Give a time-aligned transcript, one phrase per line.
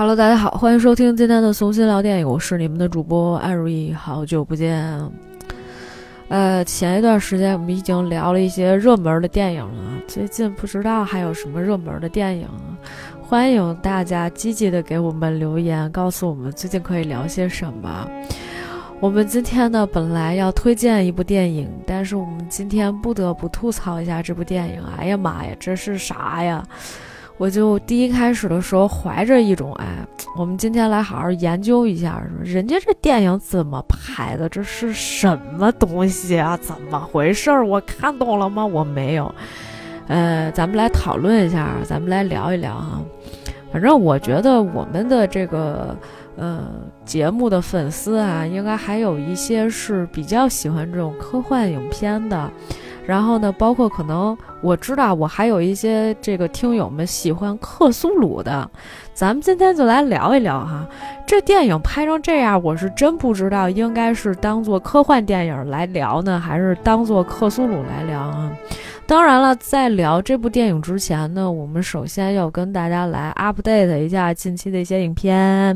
[0.00, 4.98] Hello，大家好，欢迎收听今天的松心聊电影，我是你们的主播艾如意，好久不见。
[6.28, 12.48] 呃，前一段时间我们已经聊了一些热门的电影了，最近不知道还有什么热门的电影，
[13.20, 18.08] 欢迎大家积极的给我们留言，告诉我们最近可以聊些什么。
[19.00, 24.82] 我们今天呢，本来要推荐一部电影，但是我们今天不得不吐槽一下这部电影。
[24.98, 26.64] 哎呀妈呀，这是啥呀？
[27.40, 34.46] 我就第一开始的时候怀着一种哎，我们今天来好好研究一下，人家这电影怎么拍的？
[34.46, 36.54] 这是什么东西啊？
[36.58, 37.50] 怎么回事？
[37.62, 38.66] 我看懂了吗？
[38.66, 39.34] 我没有。
[40.06, 43.00] 呃，咱们来讨论一下，咱们来聊一聊哈。
[43.72, 45.96] 反正我觉得我们的这个
[46.36, 46.62] 呃
[47.06, 52.50] 节目的粉丝啊，应该还有一些是比较喜欢这种科幻影片的。
[53.06, 58.70] 然后呢，包括可能我知道，我还有一些这个听友们喜欢克苏鲁的，
[59.12, 60.86] 咱们今天就来聊一聊哈。
[61.26, 68.50] 这电影拍成这样，我是真不知道应该是当做科幻电影来聊呢，还是当做克苏鲁来聊啊。
[69.10, 75.74] 当然了，在聊这部电影之前呢，我们首先要跟大家来 update 一下近期的一些影片，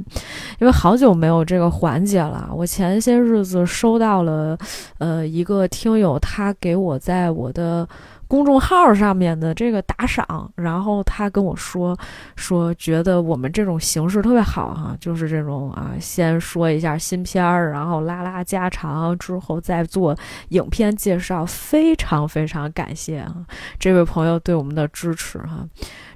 [0.60, 2.48] 因为好久没有这个环节了。
[2.54, 4.56] 我前些日子收到了，
[4.98, 7.88] 呃，一个听友他给我在我的。
[8.34, 11.96] 公众号上面的这个打赏，然后他跟我说
[12.34, 20.18] 说，觉得我们这种形式特别好哈，就是这种啊，先说一下新片儿，然后拉拉家常，之后再做
[20.48, 23.46] 影片介绍，非常非常感谢啊，
[23.78, 25.64] 这位朋友对我们的支持哈。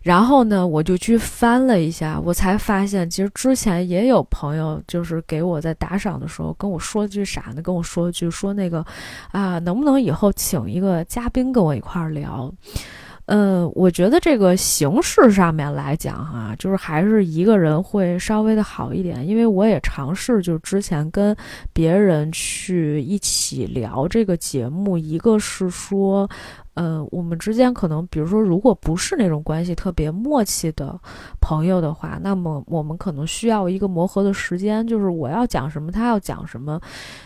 [0.02, 7.60] 然后呢，我就去翻了一下，我才发现，其实之前也有朋友就是给我在打赏的时候跟我说句啥呢？
[7.62, 8.84] 跟我说句说那个，
[9.32, 12.52] 啊，能不能以后请一个嘉宾跟我一块儿聊？
[13.30, 21.36] 嗯，我觉得这个形式上面来讲哈，就是还是一个人会稍微的好一点，因为我也尝试就之前跟
[21.74, 26.26] 别人去一起聊这个节目，一个是说。
[26.78, 30.96] 呃，我们之间可能，比如说，如果不是那种关系特别默契的
[31.40, 36.80] 朋友的话，那么我们可能需要一个磨合的时间，就是我要讲什么，他要讲什么，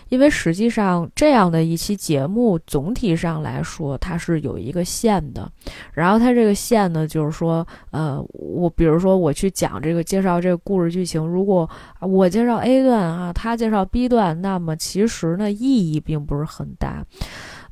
[0.08, 5.46] 因为实际上这样的一期节目总体上来说，它是有一个线的，
[5.92, 11.68] 然后它这个线呢，就是说，呃，我比如说我去讲这个介绍这个故事剧情，如果
[12.00, 17.04] 我介绍 A 段啊，他介绍 B 段，那么其实呢，意义并不是很大。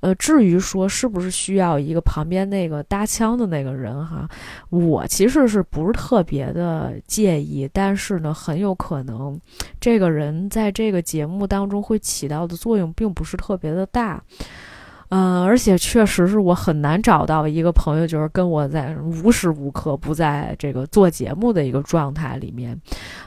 [0.00, 4.28] 呃，至于说是不是需要一个旁边那个搭腔的那个人哈，
[4.70, 9.38] 我其实是不是特别的介意，但是呢，很有可能
[9.80, 14.22] 这个人在这个节目当中会起到的作用并不是特别的大。
[15.10, 22.80] 嗯，而且确实是我很难找到一个朋友，就是跟我在无时无刻不在这个做节目的一个状态里面。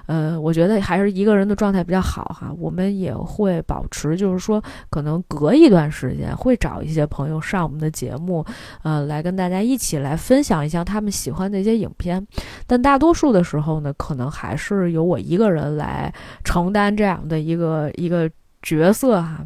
[0.06, 2.54] 呃，我觉得还是一个人的状态比较好哈。
[2.58, 8.46] 我们也会保持，就是说，可能隔一段时间会找一些朋友上我们的节目，
[8.84, 12.26] 呃，来跟大家一起来分享一下他们喜欢的一些影片。
[12.66, 16.14] 但大多数的时候呢，可能还是由我一个人来
[16.46, 18.32] 承担这样的一个一个。
[18.64, 19.46] 角色哈，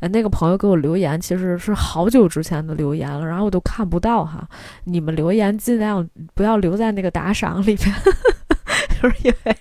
[0.00, 4.46] 呃，那个朋友给我留言，其实是好久之前的留言了，然后我都看不到哈。
[4.84, 7.94] 你们留言尽量不要留在那个打赏里面，
[9.02, 9.56] 就是因为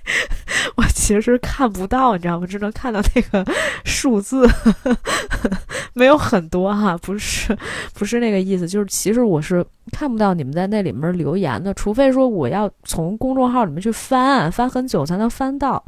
[0.76, 2.46] 我其实看不到，你知道吗？
[2.46, 3.46] 只能看到那个
[3.86, 4.48] 数字，
[5.94, 7.58] 没有很多哈，不是，
[7.94, 15.84] 不是那个意思，就是其实我是看不到你们在那里面留言的，除非说我要从公众号里面去翻，翻很久才能翻到。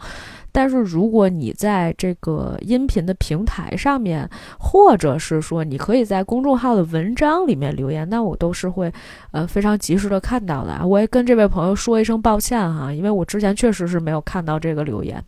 [0.51, 4.29] 但是如果你在这个音频的平台上面，
[4.59, 8.91] 或者是说你可以在公众号的文章里面留言，那我都是会，
[9.31, 10.85] 呃，非常及时的看到的。
[10.85, 15.23] 我也跟这位朋友说一声抱歉哈，因为我之前确实是没有看到这个留言，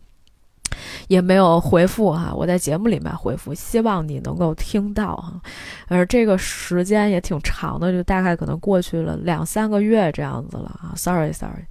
[1.08, 2.32] 也没有回复哈。
[2.34, 5.40] 我在节目里面回复，希望你能够听到哈。
[5.88, 10.92] 而这个时间也挺长的，就大概可能过去了两三个月这样子了啊。
[10.96, 11.64] Sorry，Sorry。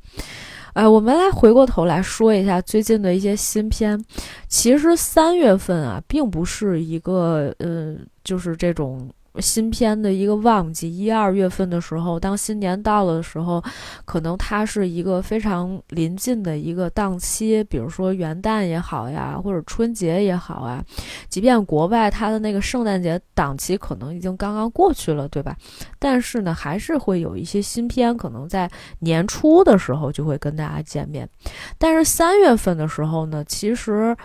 [0.73, 4.01] 哎，我们来回过头来说一下最近的一些新片。
[4.47, 9.09] 其实三月份啊，并不是一个，呃，就是这种。
[9.39, 13.63] 新片的一个旺季，一二月份的时候，当新年到了的时候，
[14.05, 20.83] 可能它是一个非常临近的一个档期，比如说元旦也好呀，或者春节也好啊。
[21.29, 25.55] 即便国外它的那个圣诞节档期可能已经刚刚过去了，对吧？
[25.97, 28.69] 但是呢，还是会有一些新片，可能在
[28.99, 31.29] 年初的时候就会跟大家见面。
[31.77, 34.15] 但是三月份的时候呢，其实。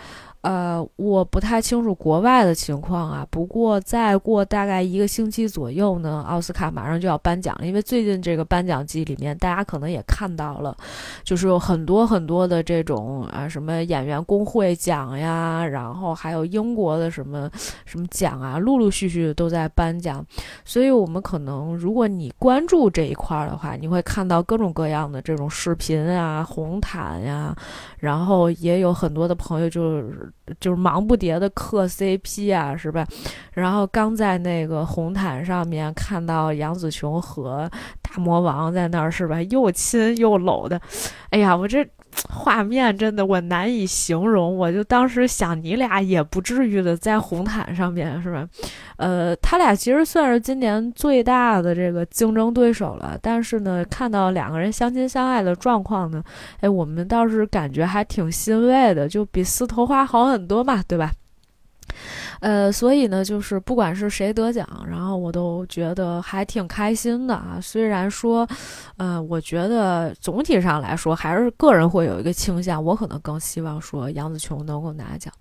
[0.47, 3.27] 呃，我不太清楚国外的情况啊。
[3.29, 7.67] 不过再过大概一个星期左右呢，奥斯卡马上就要颁奖了。
[7.67, 10.73] 因为最近这个颁奖季里面，大家可能也看到了，
[11.21, 17.51] 就是有很多很多的这种啊，什么演员工会奖呀，然后还有英国的什么
[17.85, 20.25] 什么奖啊，陆陆续续都在颁奖。
[20.63, 27.53] 所以，我们可能如果你关注这一块的话，你会看到各种各样的这种视频啊、红毯呀，
[27.99, 30.31] 然后也有很多的朋友就是。
[30.59, 33.05] 就是忙不迭的磕 CP 啊，是吧？
[33.53, 37.69] 然后刚在那个红毯上面看到杨紫琼和
[38.01, 39.41] 大魔王在那儿，是吧？
[39.43, 40.79] 又亲又搂的，
[41.31, 41.87] 哎呀，我这。
[42.29, 48.47] 画面真的我难以形容，我就当时想，你俩也不至于的在红毯上面是吧？
[48.97, 53.17] 呃，他俩其实算是今年最大的这个竞争对手了。
[53.21, 56.23] 但是呢，看到两个人相亲相爱的状况呢，
[56.61, 61.11] 哎，我们倒是感觉还挺欣慰的，就比撕头花好很多嘛，对吧？
[62.39, 67.57] 呃，所以呢，就是不管是谁得奖，然后我都觉得还挺开心的啊。
[67.61, 68.47] 虽然说，
[68.97, 75.33] 呃，我觉得总体上来说，还是个人会有一个倾向，我可能更希望说杨紫琼能够拿奖。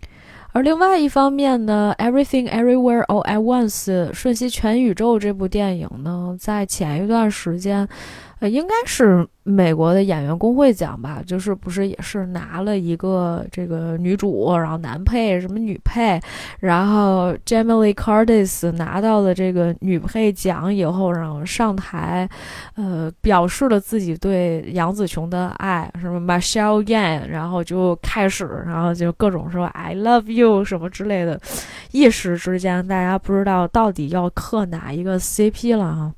[0.52, 7.86] 而另外一方面呢，《Everything Everywhere All at Once》瞬息全宇宙这部电影呢，在前一段时间。
[8.40, 16.20] 呃，应该是美国的演员工会奖吧，就是不是也是拿了一个这个女主，然后男配什么女配，
[16.60, 22.28] 然后 Jamie Curtis 拿到了这个女配奖以后，然后上台，
[22.74, 31.40] 呃，表示了自己对杨紫琼的爱，什么 Michelle Yan，然后就开始，然后就各种说 I love you 什么之类的，
[31.92, 36.12] 一时之间大家不知道到底要磕哪一个 CP 了啊。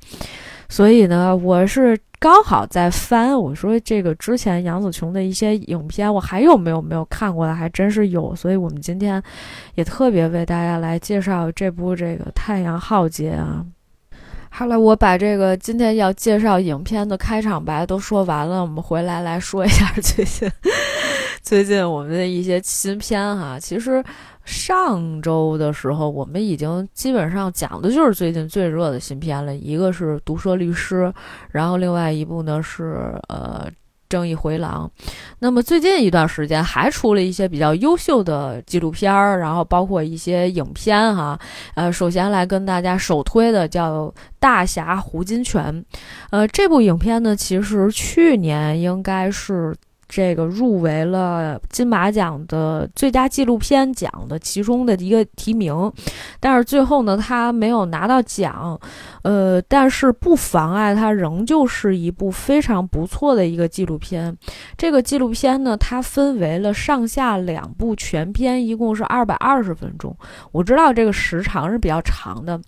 [0.71, 8.35] 所以呢，我是刚好在翻，我说这个之前杨紫琼的一些影片，我还有没有没有看过的，还真是有。
[8.35, 9.23] 所以我们今天
[9.77, 13.65] 也特别为大家来介绍这部这个《太阳浩劫》啊。
[14.51, 20.51] 好了，我把这个今天要介绍影片的开场白都说完了，我们回来来说一下最近
[21.43, 23.59] 最近我们的一些新片哈。
[23.61, 24.03] 其实。
[24.49, 29.55] 上周的时候，我们已经基本上讲的就是最近最热的新片了。
[29.55, 31.03] 一个是《毒舌律师》，
[31.51, 33.67] 然后另外一部呢是呃
[34.09, 34.91] 《正义回廊》。
[35.41, 41.39] 那么最近一段时间还出了一些比较优秀的纪录片儿，然后包括一些影片哈。
[41.75, 44.07] 呃，首先来跟大家首推的叫
[44.41, 45.71] 《大侠胡金铨》。
[46.31, 49.77] 呃，这部影片呢，其实去年应该是。
[50.09, 55.93] 这个入围了金马奖的最佳纪录片奖的其中的一个提名，
[56.41, 58.79] 但是最后呢，他没有拿到奖。
[59.23, 64.35] 呃，但是不妨碍它仍旧是一部非常不错的一个纪录片。
[64.77, 70.17] 这个纪录片呢，它分为了上下两部全片，一共是二百二十分钟。
[70.53, 72.59] 我知道这个时长是比较长的，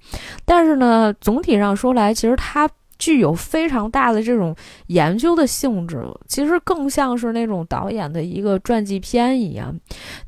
[0.45, 2.69] 但是呢，总体上说来，其实它。
[3.01, 4.55] 具有非常大的这种
[4.89, 9.75] 研究的性质，其实更像是那种导演的一个传记片一样。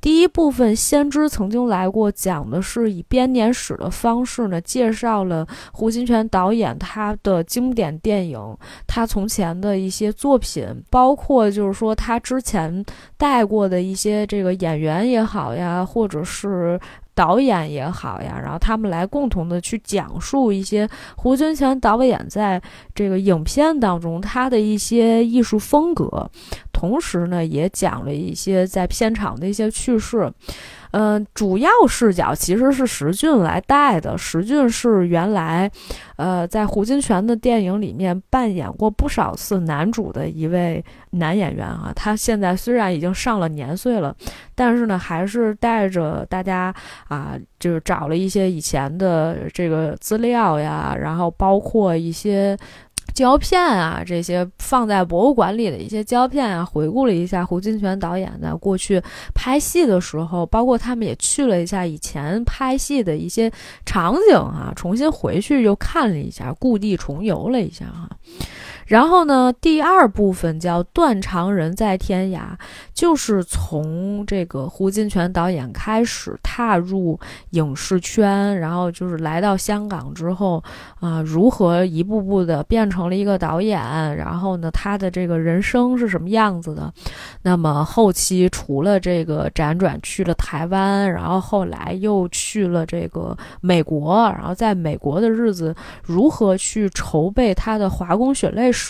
[0.00, 8.40] 第一部分《先知曾经来过》，讲的是以编年史的方式呢，介绍了胡金铨导演他的经典电影，
[8.86, 12.82] 他从前的一些作品，包括就是说他之前
[13.18, 16.80] 带过的一些这个演员也好呀，或者是。
[17.14, 22.60] 导演也好呀，然后他们来共同的去讲述一些胡军强导演在
[22.94, 26.30] 这个影片当中他的一些艺术风格，
[26.82, 30.28] 同时呢，也讲了一些在片场的一些趣事。
[30.90, 34.18] 嗯，主要视角其实是石俊来带的。
[34.18, 35.70] 石俊是原来，
[36.16, 41.92] 呃，在胡金铨的电影里面扮演过不少次男主的一位男演员啊。
[41.94, 44.14] 他现在虽然已经上了年岁了，
[44.56, 46.74] 但是呢，还是带着大家
[47.06, 52.58] 啊，就是找了一些以前的这个资料呀，然后包括一些。
[53.14, 59.02] 胶片啊，这些放在博物馆里的一些胶片啊，回顾了一下胡金铨导演在过去
[59.34, 63.50] 拍戏的时候，包括他们也去了一下以前拍戏的一些
[63.84, 68.08] 场景啊，重新回去又看了一下，故地重游了一下哈。
[68.92, 72.40] 然后呢，第二部分叫《断肠人在天涯》，
[72.92, 77.18] 就是从这个胡金铨导演开始踏入
[77.52, 80.62] 影视圈，然后就是来到香港之后
[81.00, 83.80] 啊，如何一步步的变成了一个导演，
[84.14, 86.92] 然后呢，他的这个人生是什么样子的？
[87.40, 98.70] 那么后期除了这个辗转去了台湾，然后后来又去了这个美国，然后在美国的日子，如何去筹备他的华工血泪？
[98.70, 98.81] 史，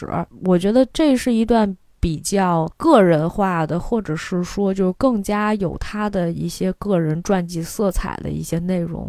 [0.44, 9.08] 我觉得这是一段比较个人化的，或者是说就更加有他的一些个人传记色彩的一些内容。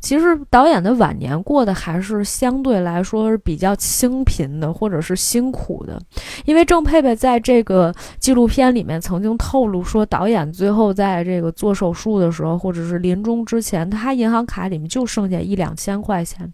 [0.00, 5.98] 其实导演的晚年过得还是相对来说是比较清贫的，或者是辛苦的。
[6.44, 16.52] 因为郑佩佩在这个纪录片里面曾经透露说，导演最后在这个做手术的时候，或者是临终之前，他银行卡里面就剩下一两千块钱。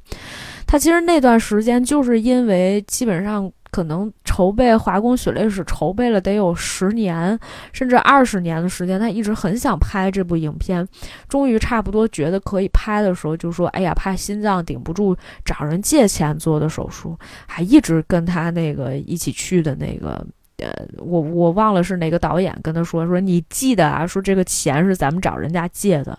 [0.64, 7.36] 他其实那段时间就是因为基本上可能筹备《华工血泪史》筹备了得有十年
[7.72, 10.86] 甚至二十年的时间，他一直很想拍这部影片，
[11.26, 20.22] 终于差不多觉得可以拍的时候，就说：“哎呀，怕心脏顶不住，找人借钱做的手术。”还一直跟他那个一起去的那个，
[20.58, 26.16] 呃，我我忘了是哪个导演跟他说：“说你记得啊，说这个钱是咱们找人家借的。”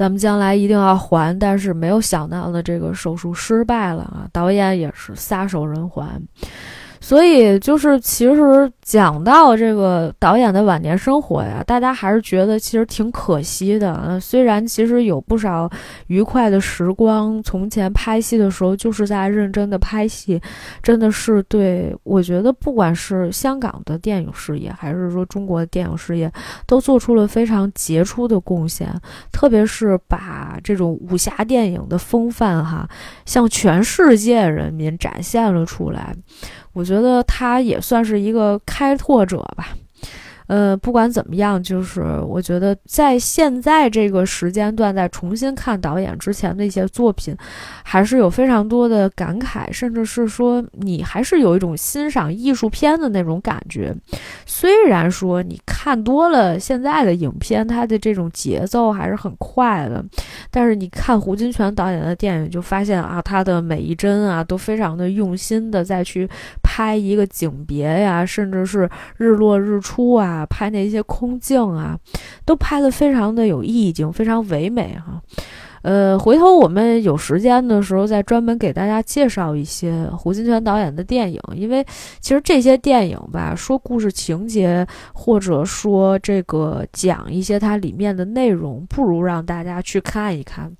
[0.00, 4.24] 咱们将来一定要还，但是没有想到的，这个手术失败了啊！
[4.32, 6.08] 导演也是撒手人寰。
[7.00, 14.20] 所以就是，其实讲到这个导演的晚年生活呀，大家还是觉得其实挺可惜的。
[14.20, 15.68] 虽然其实有不少
[16.08, 20.40] 愉快的时光，从前拍戏的时候就是在认真的拍戏，
[20.82, 26.30] 真的是对我觉得，不管是香港的电影事业，还是说中国的电影事业，
[26.66, 28.88] 都做出了非常杰出的贡献。
[29.32, 32.86] 特别是把这种武侠电影的风范哈，
[33.24, 36.14] 向全世界人民展现了出来。
[36.72, 39.68] 我觉得他也算是一个开拓者吧。
[40.46, 47.32] 呃，不管怎么样，就是我觉得在现在这个时间段，在重新看导演之前的一些作品，
[47.84, 53.94] 还是有非常多的感慨，甚至是说你还是有一种欣赏艺术片的那种感觉。
[54.44, 60.04] 虽然说你看多了现在的影片，它的这种节奏还是很快的，
[60.50, 66.28] 但是你看胡金铨导演的电影，就发现啊，他的每一帧啊都非常的用心的再去
[66.72, 70.46] 拍一个景别呀，甚至是日落日出啊。
[70.46, 71.98] 拍那些空镜啊，
[72.44, 75.20] 都拍得非常的有意境，非常唯美哈。
[75.82, 81.84] 呃，回头我们有时间的时候再专门给大家介绍一些胡金铨导演的电影，因为
[82.20, 90.70] 其实这些电影吧，说故事情节或者说这个讲一些它里面的内容，不如让大家去看一看。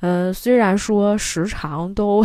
[0.00, 2.24] 呃，虽然说时长都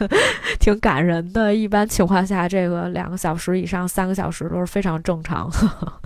[0.60, 5.50] 挺感人的，一般情况下这个两个小时以上、三个小时都是非常正常。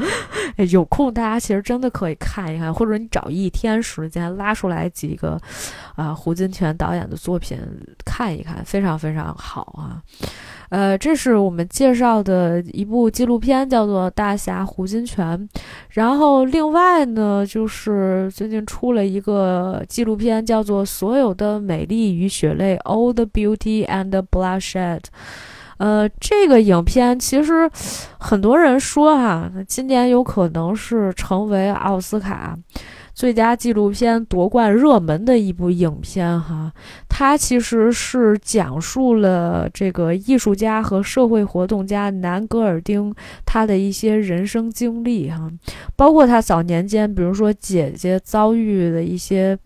[0.71, 5.37] 有空大家其实真的可以看一看，或者你找一天时间拉出来几个。
[5.97, 7.59] 啊，胡金铨导演的作品
[8.04, 10.02] 看一看，非常非常好啊。
[10.71, 15.38] 呃，这是我们介绍的一部纪录片，叫做《大侠胡金铨》。
[15.90, 25.02] 然后另外呢，就是最近出了一个纪录片，叫做《所有的美丽与血泪》（All the Beauty and the Bloodshed）。
[25.76, 27.71] 呃，这个影片其实
[28.18, 32.59] 很多人说哈，今年有可能是成为奥斯卡。
[33.14, 36.73] 最佳纪录片夺冠热门的一部影片，哈，
[37.09, 43.14] 它其实是讲述了这个艺术家和社会活动家南格尔丁
[43.47, 45.49] 他的一些人生经历，哈，
[45.94, 49.56] 包括他早年间，比如说姐姐遭遇的一些，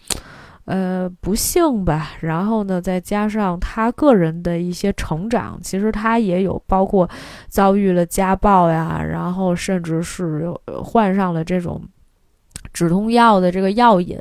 [0.67, 7.09] 呃，不幸吧，然后呢，再加上他个人的一些成长，其实他也有包括
[7.49, 10.53] 遭遇了家暴呀，然后甚至是
[10.85, 11.81] 患上了这种。
[12.79, 14.17] 止痛药的这个药引，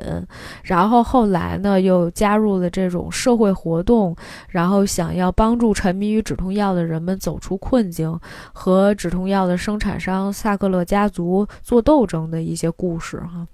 [0.64, 4.16] 然后后来呢又加入了这种社会活动，
[4.48, 8.18] 然后想要帮助沉迷于止痛药的人们走出困境，
[8.52, 13.46] 和止痛药的生产商萨克勒家族做斗争的一些故事哈。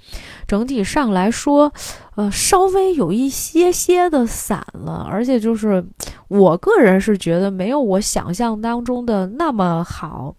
[0.46, 1.70] 整体上来说。
[2.16, 5.84] 呃，稍微有一些些的散了，而且就是
[6.28, 10.34] 我个人是觉得没有我想象当中的那么好，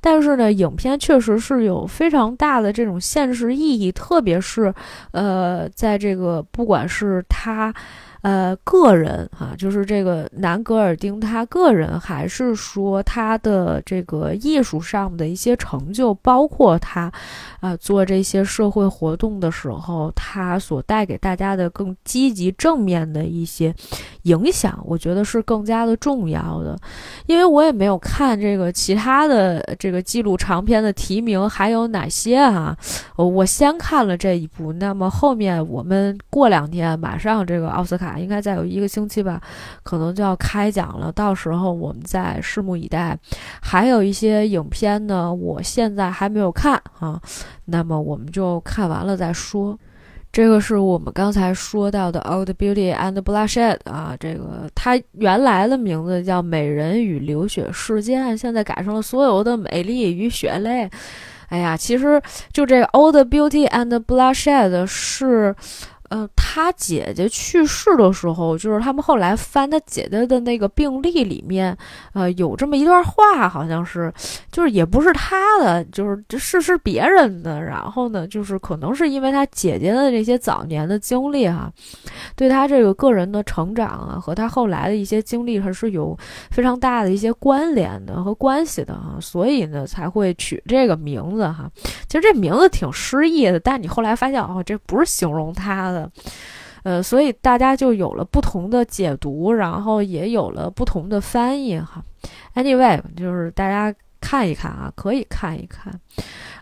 [0.00, 4.74] 但是呢，影片确实是有非常大的这种现实意义，特别是
[5.12, 7.72] 呃，在这个不管是他。
[8.22, 17.10] 呃，个人哈，就是这个南格尔丁他个人，还是说他的这个艺术上的一些成就，包括他，
[17.60, 23.74] 啊，做这些社会活动的时候，他所带给大家的更积极正面的一些
[24.24, 26.78] 影响，我觉得是更加的重要的。
[27.24, 32.76] 因为我也没有看这个其他的这个记录长片的提名还有哪些啊，
[33.16, 38.09] 我先看了这一部，那么后面我们过两天马上这个奥斯卡。
[38.18, 39.40] 应该再有一个星期吧，
[39.82, 41.12] 可能就要开奖了。
[41.12, 43.18] 到时候我们再拭目以待。
[43.60, 47.20] 还有一些影片呢，我现在还没有看啊，
[47.66, 49.78] 那么我们就看完了再说。
[50.32, 60.86] 这个是我们刚才说到的《Old Beauty and Bloodshed》啊，这个它原来的名字叫《美人与流血事件》，现在改成了《所有的美丽与血泪》。
[61.48, 65.54] 哎呀，其实就这《Old Beauty and Bloodshed》是。
[66.10, 71.76] 呃，他姐姐去世的时候，就是他们后来翻他姐姐的那个病历里面，
[72.14, 74.12] 呃，有这么一段话，好像是，
[74.50, 77.62] 就是也不是他的，就是这是是别人的。
[77.62, 81.72] 然后呢，就是可能是因为他姐姐的这些早年的经历哈，
[82.34, 86.18] 对他这个个人的成长啊，和他后来的一些经历还是有
[86.50, 91.70] 非常大的一些关联的和关系的啊，所以呢才会取这个名字哈。
[92.08, 95.99] 其实这名字挺诗意的，但你后来发现哦，这不是形容他的。
[96.82, 102.02] 呃，所以大家就有了不同的解读，然后也有了不同的翻译哈。
[102.54, 105.92] Anyway，就是大家看一看啊，可以看一看。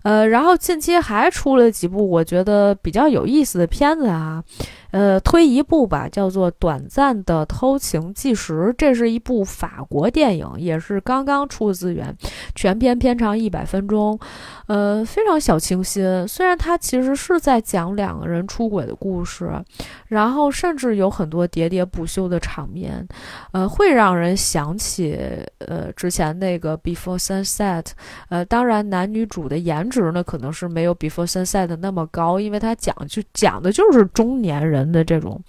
[0.03, 4.43] 呃，然后近期还出了几部我觉得比较有意思的片子啊。
[4.91, 12.17] 呃，推一部吧，叫做《短暂的偷情计时》，这是一部法国电影，也是刚刚出资源，
[12.55, 14.19] 全片片长一百分钟，
[14.67, 16.27] 呃，非常小清新。
[16.27, 19.51] 虽然它其实是在讲两个人出轨的故事，
[20.07, 23.07] 然后甚至有很多喋喋不休的场面，
[23.53, 25.19] 呃，会让人想起
[25.59, 27.83] 呃之前那个《Before Sunset》。
[28.31, 34.78] 呃，当然男女主的颜值呢，可能是没有《Before Sunset》那么高，因为它讲就讲的就是中年人。
[34.79, 35.41] 人的这种，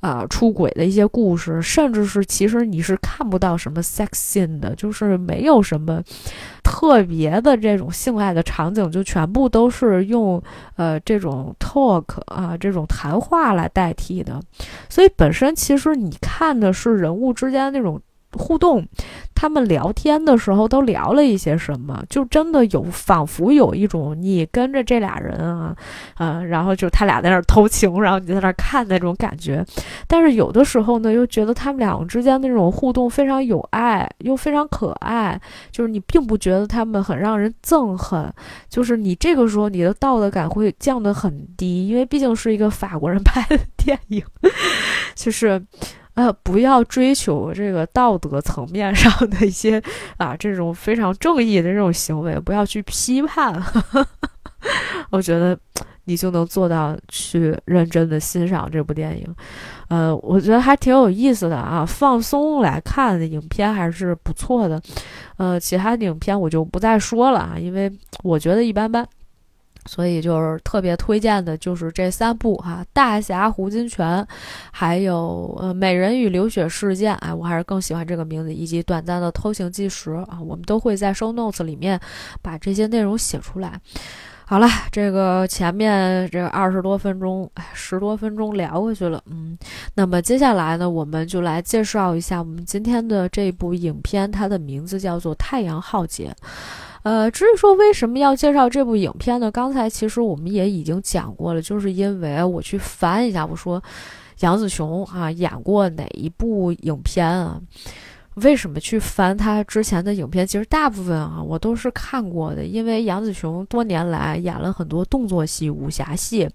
[0.00, 6.02] 啊，出轨的一些故事，甚至是其实你是看不到什么 sex scene 的，就是没有什么
[6.62, 10.42] 特别的这种性爱的场景，就全部都是用
[10.76, 14.40] 呃这种 talk 啊这种谈话来代替的，
[14.88, 18.00] 所以本身其实你看的是人物之间那种。
[18.36, 18.86] 互动，
[19.34, 22.02] 他们聊天的时候都聊了一些什么？
[22.08, 25.76] 就真的有仿佛有一种你跟着这俩人啊，
[26.18, 29.64] 嗯，然后就他俩在那儿偷情，然后你在那儿看那种感觉。
[30.06, 35.40] 但是有的时候呢，又觉得他们两个之间那种互动非常有爱，又非常可爱。
[35.70, 38.32] 就是你并不觉得他们很让人憎恨，
[38.68, 44.22] 就是你这个时候你的道德感会降得很低，因为毕竟是一个法国人拍的电影，
[45.14, 45.62] 就是。
[46.14, 49.82] 呃，不要追求这个道德层面上的一些
[50.16, 53.60] 啊，这种非常正义的这种行为，不要去批判。
[55.10, 55.58] 我觉得
[56.04, 59.34] 你就能做到去认真的欣赏这部电影。
[59.88, 64.80] 呃，我觉得还挺有意思的啊，放松来看的影片还是不错的。
[65.36, 69.06] 呃，其他的影片我就不再说了啊，因为我觉得一般般。
[69.86, 74.22] 所以就是特别推荐的，就是这三部哈，《大侠胡金铨》，
[74.70, 82.00] 还有呃《美人与流血事件》，哎，我还是更喜欢这个名字，以及《短暂的偷情计时》啊，我们都会在 show notes 里面
[82.40, 83.78] 把这些内容写出来。
[84.46, 89.56] 好了，这个前面这二十多分钟，哎，十多分钟聊过去了，嗯，
[89.94, 96.34] 那么接下来呢，我们就来介绍一下我们今天的这部影片，它的名字叫做《太阳浩劫》。
[97.04, 99.50] 呃，至于说为什么要介绍这部影片呢？
[99.50, 103.82] 刚才其实我们也已经讲过了，就是因为我去翻一下，我说
[104.40, 107.60] 杨紫琼啊演过哪一部影片啊？
[108.36, 110.46] 为什么去翻她之前的影片？
[110.46, 116.48] 其实大部分啊我都是看过的，因为杨紫琼多年来演了很多动作戏、武侠戏。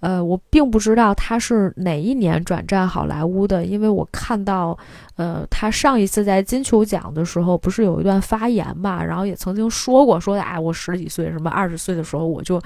[0.00, 4.78] 呃，我并不知道他是哪一年转战好莱坞的，因为我看到，
[5.20, 12.58] 呃，他上一次在金球奖的时候不是有一段发言嘛，然后也曾经说过，说哎，我十几岁，什么二十岁的时候我就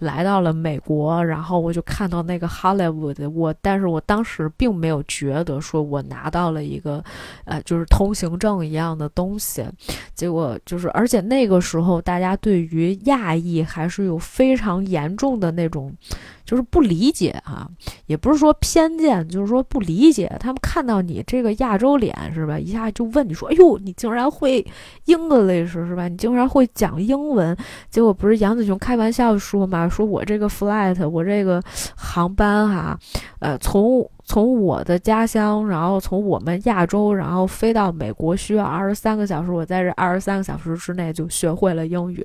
[0.00, 7.00] 来到了美国，然后我就看到那个 Hollywood，我，但是我当时并没有觉得说我拿到了一个，
[7.44, 9.64] 呃，就是通行证一样的东西，
[10.12, 15.94] 结果就是，而且那个时候大家对于亚裔还是有非常严重的那种。
[16.42, 17.68] 就是不理解啊，
[18.06, 20.26] 也不是说偏见，就是说不理解。
[20.40, 24.66] 他们看到你这个亚洲脸是吧，一下就问你说：“哎呦，你竟然会
[25.06, 26.08] English 是吧？
[26.08, 27.56] 你竟然会讲英文？”
[27.90, 31.62] 结果不是杨子琼开玩笑说嘛，说我这个 flight，我这个
[31.94, 32.98] 航班哈，
[33.38, 34.10] 呃，从。
[34.30, 39.50] 从我的家乡，然后从我们亚洲，然后飞到美国需要二十三个小时。
[39.50, 42.24] 我在这二十三个小时之内就学会了英语，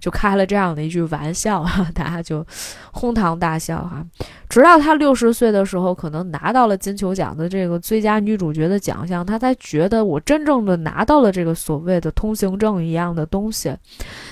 [0.00, 2.42] 就开了这样的一句玩笑， 大家就
[2.92, 4.02] 哄堂大笑哈。
[4.48, 13.76] 直到她六十岁的时候，可能拿到了金球奖的这个最佳女主角的奖项，她才觉得我真正的拿到了这个所谓的通行证一样的东西。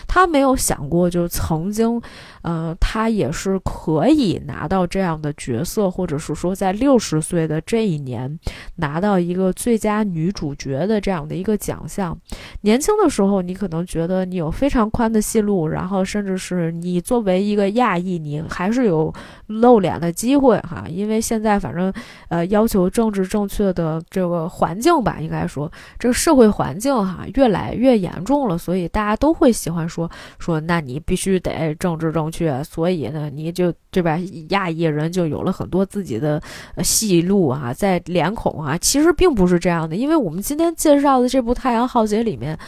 [0.07, 2.01] 他没有想过，就曾经，
[2.43, 8.39] 呃，他也是可以拿到这样的角色，或者是说在六十岁的这一年
[8.77, 12.17] 拿到一个最佳女主角的这样的一个奖项。
[12.63, 19.13] 年轻的时候，你可能觉得你有非常宽的戏路，然后甚至是你作为一个亚裔，你还是有
[19.47, 20.85] 露脸的机会哈。
[20.89, 21.93] 因为现在反正
[22.29, 30.02] 呃要求政治正确的这个环境吧，应该说这个社会环境哈越来越严重了，所以大家都会喜欢说
[30.39, 34.19] 说说，那你必须得政治正确，所以呢你就对吧？
[34.51, 36.41] 亚裔人就有了很多自己的
[36.83, 42.59] 戏路啊，在脸孔啊，其实并不是这样的，因为我们今天介绍的这部《太阳浩劫》里面，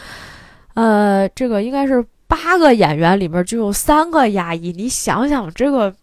[0.74, 5.94] 呃，这个应该是八个演员里面就有三个亚裔，你想想这个，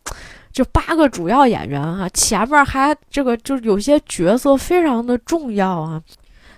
[0.51, 6.01] 就八个主要演员哈，前面还这个就有些角色非常的重要啊。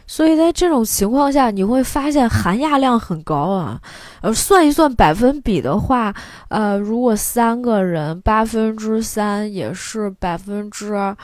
[0.06, 3.80] 所以在这种情况下，你会发现含亚量很高啊。
[4.22, 6.14] 呃，算一算百分比的话，
[6.50, 11.16] 呃，如果三个人，八分之三也是百分之。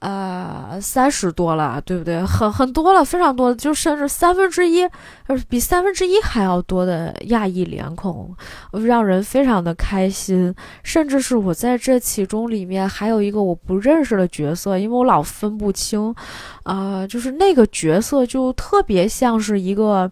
[0.00, 2.24] 呃，三十多了，对不对？
[2.24, 4.82] 很很多了，非常多，就甚至三分之一，
[5.26, 8.34] 呃，比三分之一还要多的亚裔脸孔，
[8.72, 10.54] 让人非常的开心。
[10.82, 16.14] 甚至是我在这其中里面还有一个我不认识的角色，因为我老分不清，
[16.62, 20.10] 啊，就是那个角色就特别像是一个，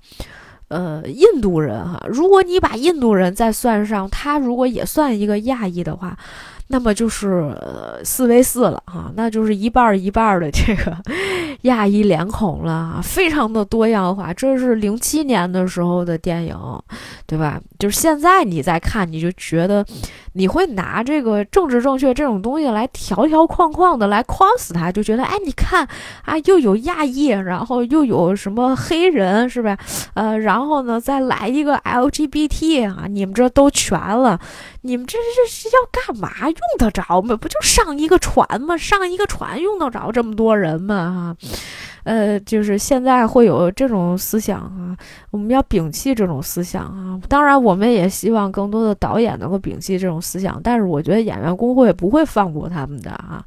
[0.69, 1.99] 呃，印度人哈。
[2.07, 6.15] 如果你把印度人再算上，他如果也算一个亚裔的话。
[6.69, 7.55] 那么就是
[8.05, 10.97] 四 v 四了哈，那就是一半儿一半儿的这个
[11.63, 14.33] 亚裔脸孔了，非常的多样化。
[14.33, 16.57] 这是零七年的时候的电影，
[17.27, 17.61] 对吧？
[17.79, 19.85] 就是现在你再看，你就觉得
[20.35, 25.87] 你会拿这个政治正确这种东西来条条框框的来框死他，就觉得哎，你看
[26.25, 29.77] 啊，又有亚裔，然后又有什么黑人，是吧？
[30.15, 34.39] 呃，然后呢，再来一个 LGBT 啊，你们这都全了。
[34.83, 36.49] 你们这这是要干嘛？
[36.49, 37.37] 用得着吗？
[37.37, 38.77] 不就上一个船吗？
[38.77, 41.37] 上一个船用得着这么多人吗？
[41.39, 41.48] 哈，
[42.05, 44.97] 呃，就是现在会有这种思想啊，
[45.31, 47.21] 我们要摒弃这种思想啊。
[47.29, 53.45] 当然，我们也希望更多的导演能够摒弃这种思想，但是我觉得演员工会不会放过他们的啊，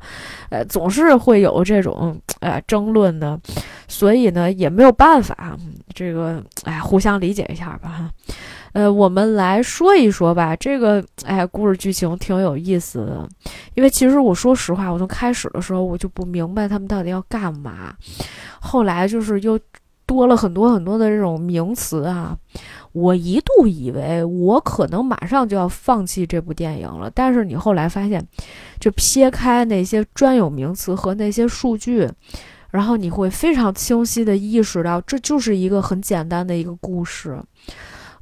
[0.50, 3.40] 呃，总是会有这种呃争论的，
[3.88, 5.58] 所以呢，也没有办法，
[5.96, 8.12] 这个哎，互相理解一下吧，哈。
[8.74, 10.56] 呃，我们来说一说吧。
[10.56, 13.28] 这个，哎，故事剧情挺有意思的。
[13.74, 17.94] 因为其实我说实话，我从开始的时候我就不明白他们到底要干嘛。
[18.62, 19.60] 后来就是又
[20.06, 22.38] 多了很多很多的这种名词啊。
[22.94, 27.10] 我一度以为我可能马上就要放弃这部电影了。
[27.14, 28.26] 但是你后来发现，
[28.80, 32.10] 就撇开那些专有名词和那些数据，
[32.70, 37.42] 然后你会非常清晰的意识到，这就是一个很简单的一个故事。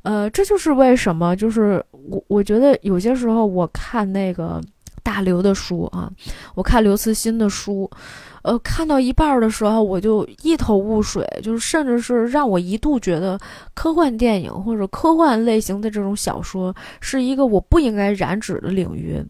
[0.04, 4.62] 呃，这就是为什么，就是我我觉得有些时候我看那个
[5.04, 6.12] 大刘的书啊，
[6.56, 7.90] 我看刘慈欣的书。
[8.44, 13.40] 呃，看到一半的时候，我就一头雾水，就是甚至是让我一度觉得
[13.74, 19.24] 科幻电影或者科幻类型的这种小说是一个我不应该染指的领域。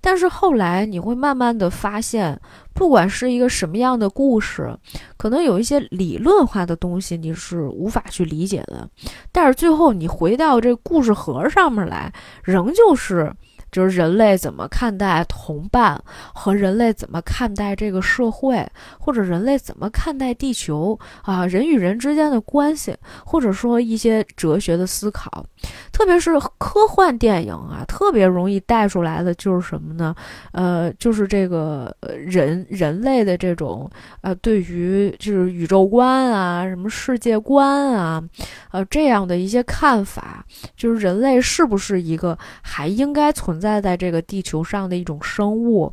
[0.00, 2.40] 但是后来你会慢慢的发现，
[2.72, 4.74] 不管是一个什么样的故事，
[5.16, 8.88] 可能有一些理论化的东西你是无法去理解的，
[9.30, 13.32] 但是最后你回到这故事盒上面来，仍旧是。
[13.74, 16.00] 就是人类怎么看待同伴，
[16.32, 18.64] 和人类怎么看待这个社会，
[19.00, 25.44] 或者人类怎么看待地球啊，人与人之间的关系，或者说一些哲学的思考，
[25.92, 30.14] 特别是科幻电影啊，特别容易带出来的就是什么呢？
[30.52, 31.94] 呃，就是这个
[32.26, 33.88] 人人类的这种
[34.22, 38.22] 呃，对于就是宇宙观啊，什么世界观啊，
[38.72, 40.42] 呃，这样的一些看法，
[40.74, 43.74] 就是人类是不是一个还应该存在。
[43.84, 45.92] 在这个地球上的一种生物，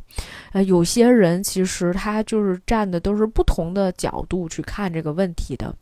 [0.52, 5.74] 呃，有些人其实他就是站的都是不同的角度去看这个问题的，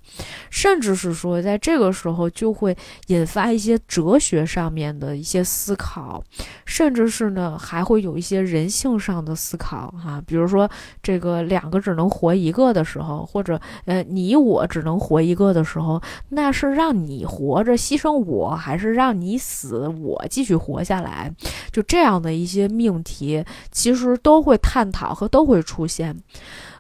[0.49, 2.75] 甚至是说在这个时候就会
[3.09, 6.23] 引发一些哲学上面的一些思考，
[6.65, 10.71] 甚至是呢还会有一些人性上的思考哈，比如说
[11.03, 21.31] 这个两个只能活一个的时候，或者呃你我只能活一个的时候，那是让你活着牺牲我，还是让你死我继续活下来？
[21.71, 21.85] 就。
[21.91, 26.17] 这样的一些命题，其实都会探讨和都会出现。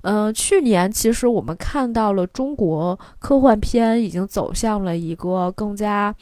[0.03, 6.15] 嗯，去年其实我们看到了中国科幻片已经走向了一个更加，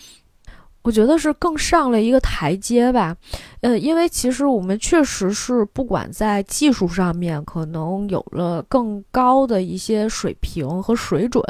[0.82, 3.16] 我觉得是更上了一个台阶吧。
[3.60, 11.42] 呃，因为其实我们确实是不管在技术上面，可能有了更高的一些水平和水准。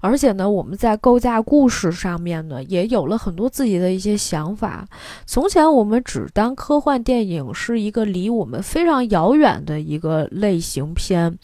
[0.00, 4.86] 而且呢，我们在构架故事上面呢，也有了很多自己的一些想法。
[5.26, 11.38] 从前我们只当科幻电影是一个离我们非常遥远的一个类型片。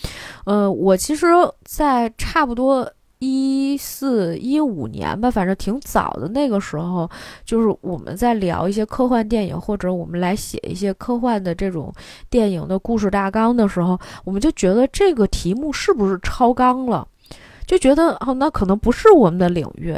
[0.45, 1.27] 呃，我其实，
[1.65, 2.93] 在差不多。
[3.25, 7.09] 一四一五年吧，反正挺早的那个时候，
[7.45, 11.95] 就是我们在聊一些科幻电影，或者我们来写一些科幻的这种
[12.29, 17.07] 电影的故事大纲的时候，我们就觉得这个题目是不是超纲了？
[17.73, 19.97] 就觉得哦，那可能不是我们的领域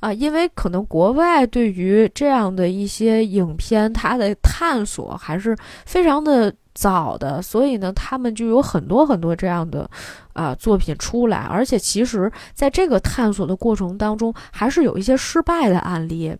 [0.00, 5.54] 啊，因为可能国外对于这样的一些影片，它的探索还是
[5.84, 6.50] 非常的。
[6.80, 9.86] 早的，所以呢，他们就有很多很多这样的
[10.32, 16.34] 啊作品出来，而且其实在这个探索的过程当中，还是有一些失败的案例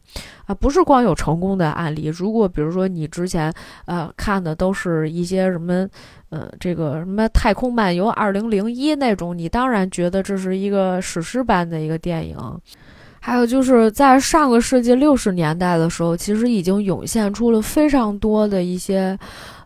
[0.46, 2.07] 啊，不是光有成功的案例。
[2.07, 3.53] 如果比如说你之前
[3.85, 5.87] 呃看的都是一些什么
[6.31, 12.38] 呃这个什么《太空漫游2001》那种，你当然觉得这是一个史诗般的一个电影。
[13.22, 19.18] 还有就是在上个世纪六十年代的时候，其实已经涌现出了非常多的一些。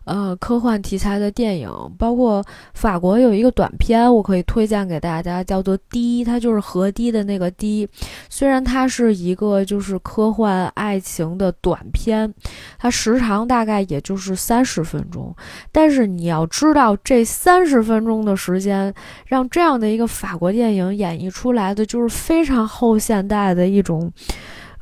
[0.05, 7.87] 呃，科幻题材的电影，包括法国有一个短片，我可以推荐给大家，叫做《滴》，它就是河堤的那个滴。
[8.29, 12.31] 虽然它是一个就是科幻爱情的短片，
[12.77, 15.35] 它时长大概也就是三十分钟，
[15.71, 18.93] 但是你要知道，这三十分钟的时间，
[19.25, 24.11] 让这样的一个法国电影演绎出来的，就是非常后现代的一种。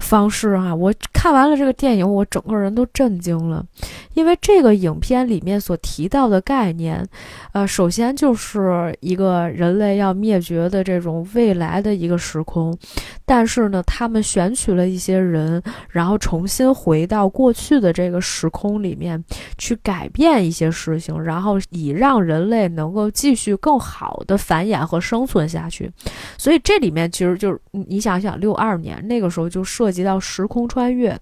[0.03, 3.65] 方式啊，我看完了这个电影，我整个人都震惊了，
[4.13, 7.07] 因为这个影片里面所提到的概念，
[7.53, 12.77] 呃，首先就是一个人类要灭绝的这种未来的一个时空，
[13.25, 19.23] 但是呢，他们选取了一些人，然后重新回到过去的这个时空里面
[19.57, 25.89] 去改变一些事情，然后以让人类能够继续更好的繁衍和生存下去。
[26.37, 29.92] 所以这里面其实就是你想想，六二年那个时候就设。
[29.93, 31.15] 涉及到时空穿越，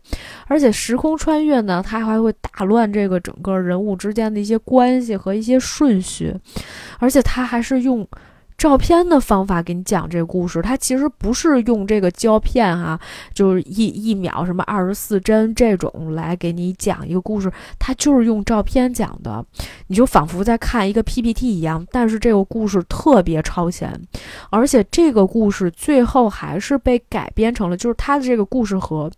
[0.47, 6.33] 而且时空穿越呢，它还会打乱这个整个人物之间的一些关系和一些顺序，
[6.97, 8.07] 而且它还是用。
[8.61, 12.99] 照片的方法给你讲这个故事，它其实不是用这个胶片哈，
[13.33, 19.43] 就是一一秒什么二十四帧这种来给你讲一个故事，它就是用照片讲的，
[19.87, 21.83] 你就仿佛在看一个 PPT 一样。
[21.91, 23.99] 但是这个故事特别超前，
[24.51, 29.09] 而且这个故事最后还是被改编成了，就是它的这个故事和。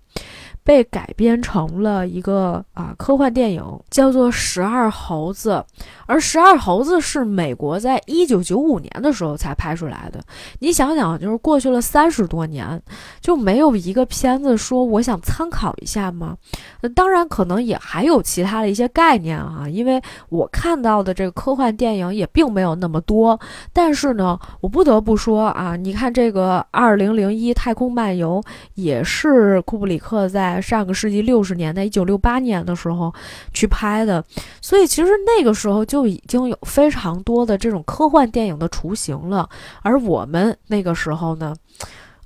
[0.63, 5.63] 被改编成了一个啊科幻电影，叫做《十二猴子》，
[6.05, 10.21] 而《十二猴子》是美国在一九九五年的时候才拍出来的。
[10.59, 12.81] 你想想，就是过去了三十多年，
[13.19, 16.37] 就没有一个片子说我想参考一下吗？
[16.79, 23.37] 那当然，可能也还有其他的一些概念啊，因为我看到的这个科幻电影也并没有那么多。
[23.73, 28.41] 但是呢，我不得不说啊，你看这个《二零零一太空漫游》
[28.75, 30.52] 也是库布里克在。
[30.53, 33.13] 在上个世纪六十年代，一九六八年的时候
[33.53, 34.23] 去拍的，
[34.61, 39.49] 所以其实那个时候就已经有非常多的这种科幻电影的雏形了。
[39.81, 41.55] 而我们那个时候呢，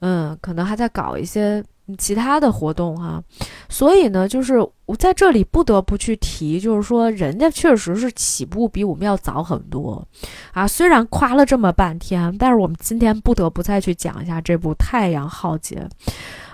[0.01, 1.63] 嗯，可能还在搞一些
[1.97, 3.23] 其他的活动哈。
[3.69, 10.05] 所以呢，就是我在这里不得不去提，就是说人家确实是起步比我们要早很多
[10.51, 10.67] 啊。
[10.67, 15.87] 虽然夸了这么半天，但是我们今天不得不再去讲一下这部《太阳浩劫》。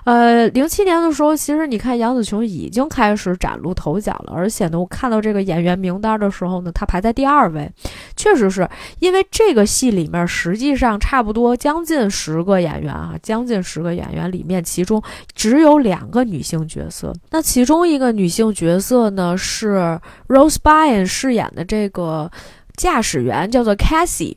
[0.06, 7.72] 呃，零七年的时候，其实你看杨紫琼已经开始崭露头角了，而且呢，我看到这个演员名单的时候呢，她排在第二位，
[8.18, 15.02] 确实是因为这个戏里面实际上差不多将近十个演员啊，将近十个演员里面，其中
[15.34, 17.14] 只有两个女性角色。
[17.32, 22.30] 那其中一个女性角色呢是 Rose Byrne 饰演的这个
[22.76, 24.36] 驾驶员，叫做 Cassie。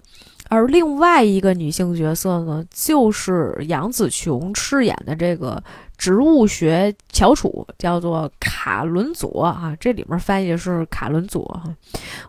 [0.49, 5.63] 而另外一个女性角色呢，就是杨紫琼饰演的这个
[5.97, 9.77] 植物学翘楚，叫做卡伦佐啊。
[9.81, 11.75] 这里面翻译是卡伦佐哈。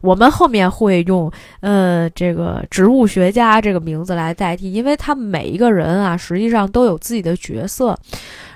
[0.02, 7.98] 我们后面会用呃这个植物学家这个名字来代替，因为他们每一个人啊，实际上都有自己的角色。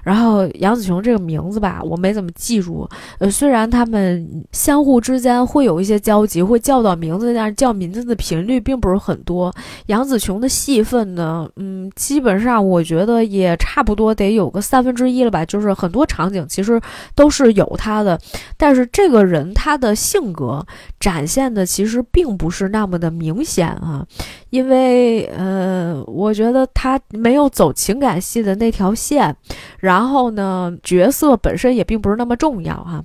[0.03, 2.87] 然后杨紫琼这个名字吧，我没怎么记住。
[3.19, 9.53] 呃，虽然他们相互之间会有一些交集，会叫到名字，但是叫名字的频率并不是很多。
[9.87, 15.45] 杨紫琼的戏份呢，嗯，基本上我觉得也差不多得有个三分之一了吧。
[15.45, 16.79] 就是很多场景其实
[17.15, 18.19] 都是有她的，
[18.57, 20.65] 但是这个人他的性格
[20.99, 24.05] 展现的其实并不是那么的明显啊。
[24.49, 29.33] 因为呃，我觉得他没有走情感戏的那条线，
[29.79, 33.03] 然然后呢，角色本身也并不是那么重要哈，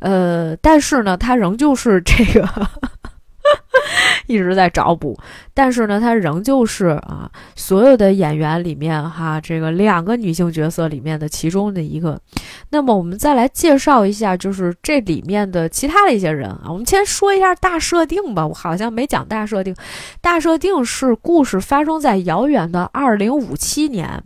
[0.00, 2.46] 呃，但是呢，他仍旧是这个
[4.26, 5.18] 一直在找补。
[5.54, 12.20] 但是呢，他仍旧是啊，所有的演员里面哈，这个两个女性角色里面的其中的一个。
[12.70, 16.64] 那么我们再来介绍一下，就是这里面的其他的一些人啊。
[16.68, 19.74] 我们先说一下大设定吧，我好像没讲大设定。
[20.20, 24.22] 大设定是故事发生在遥远的二零五七年，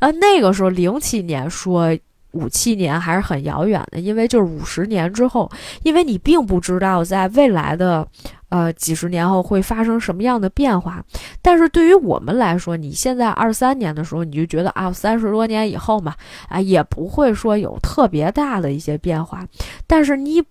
[0.00, 1.96] 呃，那个时候零七年说。
[2.32, 5.50] 五七年还是很遥远的，因为就是五十年之后，
[5.82, 8.06] 因为你并不知道在未来的，
[8.48, 11.04] 呃几十年后会发生什么样的变化。
[11.42, 16.14] 但是对于我们来说，你现在二三年的时候，你就觉得啊，三十多年以后嘛，
[16.48, 19.46] 啊也不会说有特别大的一些变化。
[19.86, 20.42] 但是你。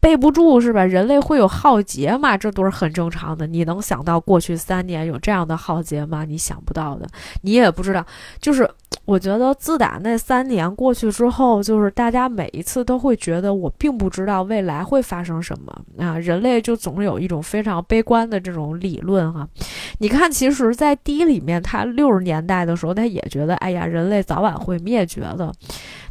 [0.00, 0.84] 背不住是吧？
[0.84, 2.36] 人类会有浩劫嘛？
[2.36, 3.48] 这都是很正常的。
[3.48, 6.24] 你能想到过去三年有这样的浩劫吗？
[6.24, 7.08] 你想不到的，
[7.42, 8.06] 你也不知道。
[8.40, 8.70] 就是
[9.08, 16.18] 我觉得自打那三年过去之后，就是大家每一次都会觉得我并不知道未来会发生什么啊。
[16.18, 19.48] 人类就总有一种非常悲观的这种理论哈。
[20.00, 25.50] 你看，其实，在 D 里面，他六十年代的时候，他也觉得，哎呀，人类早晚会灭绝的。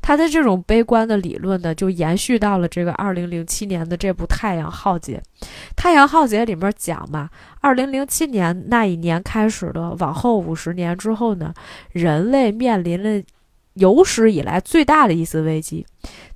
[0.08, 5.22] 他的这种悲观的理论呢，就延续到了这个二零零七年的这部《太阳浩劫》。
[5.76, 11.54] 《太阳浩劫》里面讲嘛，二零零七年那一年开始的，往后五十年之后呢，
[11.92, 13.22] 人类面临了
[13.74, 15.86] 有史以来最大的一次危机，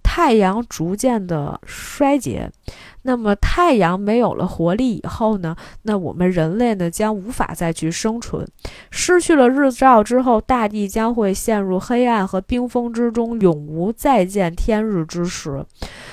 [0.04, 2.52] 太阳逐渐的衰竭。
[3.04, 5.56] 那么太阳没有了活力以后呢？
[5.82, 8.48] 那我们人类呢将无法再去生存，
[8.92, 15.66] 失去了日照之后，大地将会陷入黑暗和冰封之中，永无再见天日之时。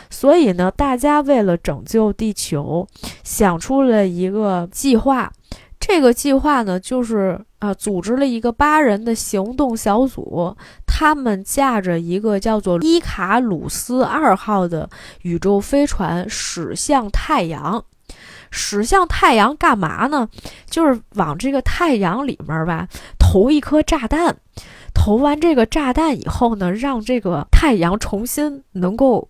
[0.09, 2.87] 所以呢，大家为了拯救地球，
[3.23, 5.31] 想出了一个计划。
[5.81, 14.91] 这个计划呢，就是啊，组织了一个八人的行动小组，他们驾着一个叫做伊卡鲁斯二号的
[15.23, 17.85] 宇宙飞船驶向太阳。
[18.51, 20.29] 驶向太阳干嘛呢？
[20.69, 22.89] 就是往这个太阳里面吧
[23.19, 24.37] 投一颗炸弹。
[24.95, 29.29] 投完这个炸弹以后呢，让这个太阳重新能够。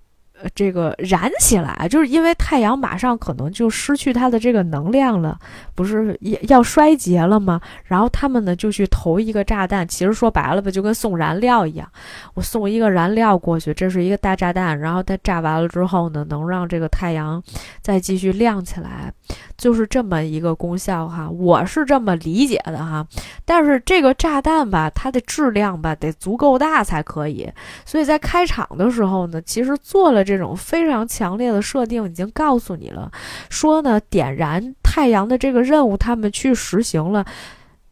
[0.54, 5.38] 这个燃起来，就是因为太阳马上可能就失去它的这个能量了，
[5.74, 7.60] 不是也要衰竭了吗？
[7.84, 11.90] 然后他们呢就去投一个炸弹，其实说白了吧，就跟送燃料一样，
[12.34, 17.42] 我送一个燃料过去，这是一个大炸弹，然后它炸完了之后呢，能让这个太阳
[17.80, 19.12] 再继续亮起来。
[19.56, 23.06] 就是这么一个功效哈，我是这么理解的哈。
[23.44, 27.50] 但是这个炸弹吧，它的质量吧得足够大才可以。
[27.84, 33.10] 所以在开场的时候呢，其实做了这种非常强烈的设定，已经告诉你了，
[33.50, 37.24] 说呢点燃太阳的这个任务，他们去实行了。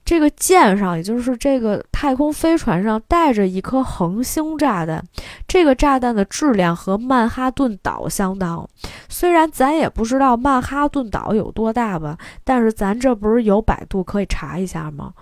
[0.07, 5.03] 这个舰上，也就是这个太空飞船上，带着一颗恒星炸弹。
[5.49, 8.67] 这个炸弹的质量和曼哈顿岛相当。
[9.09, 15.13] 虽然咱也不知道曼哈顿岛有多大吧，但是咱这不是有百度可以查一下吗？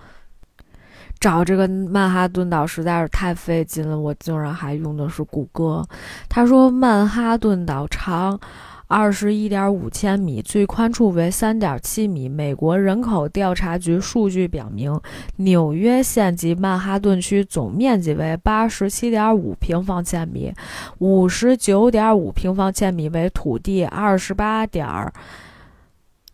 [1.19, 5.83] 找这个曼哈顿岛实在是太费劲了，我竟然还用的是谷歌。
[6.29, 8.39] 他说曼哈顿岛长。
[8.87, 12.29] 二十一点五千米，最宽处为三点七米。
[12.29, 14.99] 美国人口调查局数据表明，
[15.37, 20.53] 纽约县及曼哈顿区总面积为八十七点五平方千米，
[20.99, 24.87] 五十九点五平方千米为土地，二十八点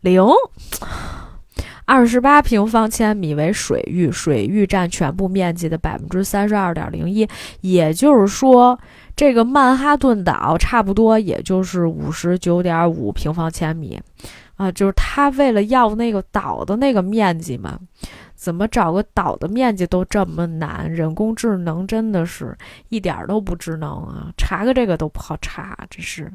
[0.01, 0.21] 零
[1.85, 7.25] 二十八平方千米为水域，水域占全部面积的百分之三十二点零一。
[7.61, 8.77] 也就是说。
[9.15, 14.01] 这个曼哈顿岛差不多也就是五十九点五平方千米，
[14.55, 17.77] 啊，就是他为了要那个岛的那个面积嘛，
[18.35, 20.91] 怎么找个岛的面积都这么难？
[20.91, 22.57] 人工智能真的是
[22.89, 26.31] 一点都不智能啊，查个这个都不好查，真是。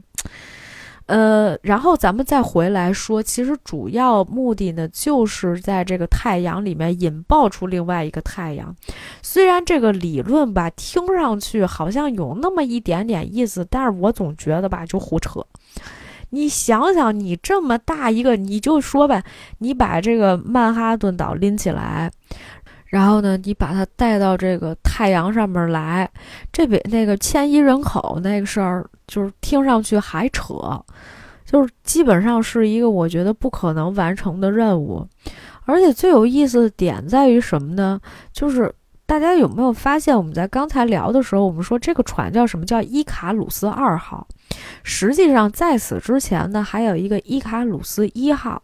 [1.06, 8.74] 呃，然后咱们再回来说，其实主要目的呢，就是在这个太阳里面引爆出另外一个太阳。
[9.22, 15.46] 虽然这个理论吧，听上去好像有那么一点点意思，但是我总觉得吧，就胡扯。
[16.30, 19.22] 你想想，你这么大一个，你就说吧，
[19.58, 22.10] 你把这个曼哈顿岛拎起来。
[22.86, 26.08] 然后呢，你把它带到这个太阳上面来，
[26.52, 30.54] 这比那个迁移人口那个事儿，就是听上去还扯，
[31.44, 35.06] 就是基本上是一个我觉得不可能完成的任务。
[35.64, 38.00] 而且最有意思的点在于什么呢？
[38.32, 38.72] 就是
[39.04, 44.26] 大家有没有发现，我们在刚才聊的时候，我们说这个船叫什么叫伊卡鲁斯二号，
[44.84, 48.62] 实际上在此之前呢，还有一个伊卡鲁斯一号。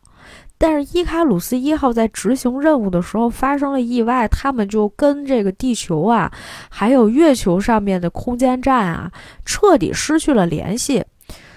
[0.62, 6.31] 但是伊卡鲁斯一号在执行任务的时候发生了意外，他们就跟这个地球啊，
[6.70, 9.11] 还有月球上面的空间站啊，
[9.44, 11.05] 彻底失去了联系。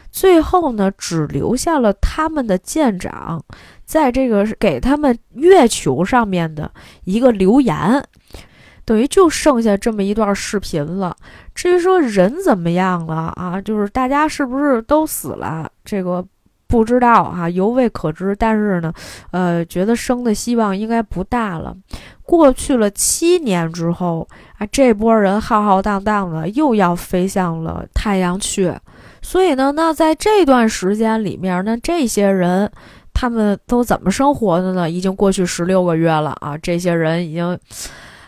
[0.10, 3.40] 最后呢，只留下了他们的舰长
[3.86, 6.72] 在这个给他们月球上面的
[7.04, 8.04] 一个留言，
[8.86, 11.16] 等于就剩下这么一段视频了。
[11.54, 16.26] 至于说人怎么样了啊，就是大家是不是都死了，这个
[16.76, 18.36] 不知道啊，犹未可知。
[18.38, 18.92] 但是呢，
[19.32, 21.74] 呃，觉得生的希望应该不大了。
[22.24, 28.74] 过去了七年之后啊，这波人浩浩荡荡的又要飞向了太阳去，
[29.22, 32.70] 所以呢，那在这段时间里面，那这些人
[33.14, 34.90] 他们都怎么生活的呢？
[34.90, 37.58] 已经过去十六个月了啊，这些人已经，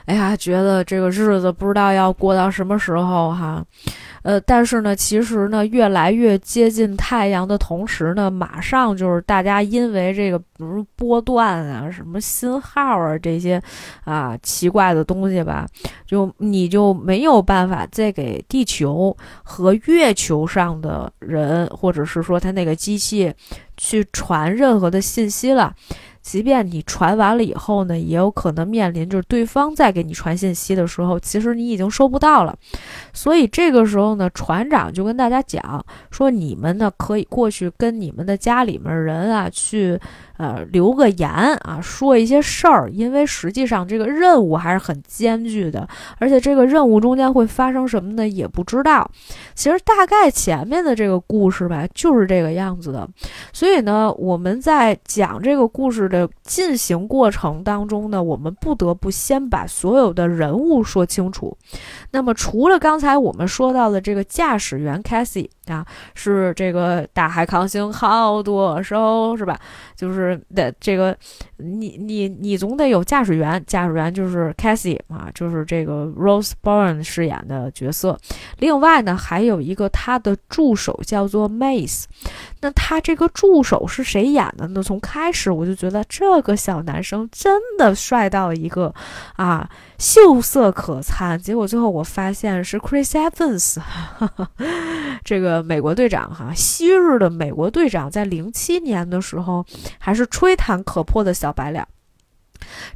[0.08, 3.64] 哎呀，觉得这个日子不知道要过到什么时候哈。
[4.24, 13.62] 呃，但是呢，其实呢，越来越接近太阳的同时呢，马上就是大家因为这个，比如波段啊、什么信号啊这些，
[14.06, 15.66] 啊奇怪的东西吧，
[16.06, 23.34] 就你就没有办法再给地球和月球上的人，或者是说他那个机器
[23.76, 25.74] 去传任何的信息了。
[26.30, 32.54] 即便你传完了以后呢，也有可能面临就是对方在给你传信息的时候，其实你已经收不到了。
[33.14, 39.98] 所以这个时候呢，船长就跟大家讲说：“你们呢可以过去跟你们的家里面人啊去。”
[40.38, 45.88] 呃，留个言啊，说一些事儿，因为实际上这个任务还是很艰巨的，
[46.20, 49.10] 而且这个任务中间会发生什么呢，也不知道。
[49.56, 53.08] 其实大概前面的这个故事吧，就是这个样子的。
[53.52, 61.58] 所以呢，我们在讲这个故事的进行过程当中呢，我们不得不先把所有的人物说清楚。
[62.12, 69.60] 那么，除了刚才我们说到的这个驾驶员 Cassie 啊，是这个大海康星好多手是吧？
[69.96, 71.18] 就是的，这个
[71.58, 78.18] 你你你总得有驾驶员，驾驶员就是 Cassie 啊，就是这个 Rose Byrne 饰演的角色。
[78.58, 82.06] 另外呢，还有一个他的助手叫做 Mace。
[82.62, 84.82] 那他这个助手是谁演的呢？
[84.82, 88.94] 从开始我就觉得这个小男生真的帅到一个
[89.36, 91.38] 啊，秀色可餐。
[91.40, 93.78] 结果最后我发现是 Chris Evans，
[95.24, 99.66] 这个美国队长哈，昔日的美国队长，在零七年的时候
[100.00, 101.86] 还是吹弹可破的小白脸。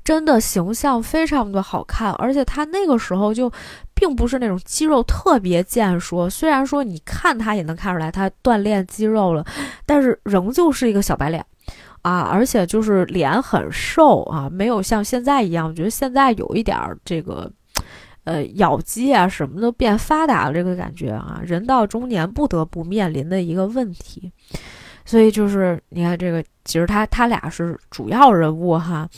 [0.04, 3.50] 真的形象非常的好看，而且他那个时候就
[3.94, 9.46] 并不是那种肌肉特别健硕，虽然说你看他也能看出来他锻炼肌肉了，
[9.86, 11.46] 但是仍旧是一个小白脸
[12.02, 17.52] 啊，而且就是脸很瘦啊，没有像现在一样，我觉得现在有一点儿这个
[18.24, 24.32] 呃咬肌啊什么都变发达了这个感觉啊，人到中年不得不面临的一个问题。
[25.04, 29.10] 所以就是你看这个，其实他他俩是主要人物哈。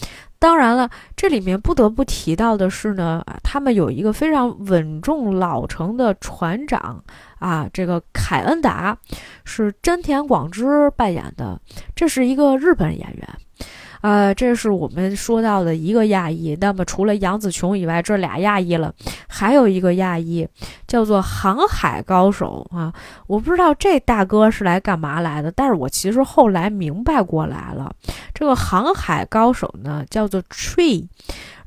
[0.43, 7.01] 当然了，这里面不得不提到的是呢，他们有一个非常稳重老成的船长
[7.39, 8.97] 啊，这个凯恩达
[9.45, 11.57] 是真田广之扮演的，
[11.95, 13.29] 这是一个日本演员。
[14.03, 16.57] 呃，这是我们说到的一个亚裔。
[16.59, 18.93] 那么除了杨紫琼以外，这俩亚裔了，
[19.29, 20.45] 还有一个亚裔
[20.85, 22.93] 叫做航海高手啊。
[23.27, 27.89] 我不知道这大哥是来干嘛来的，但是我其实后来明白过来了，
[28.33, 31.07] 这个航海高手呢叫做 Tree。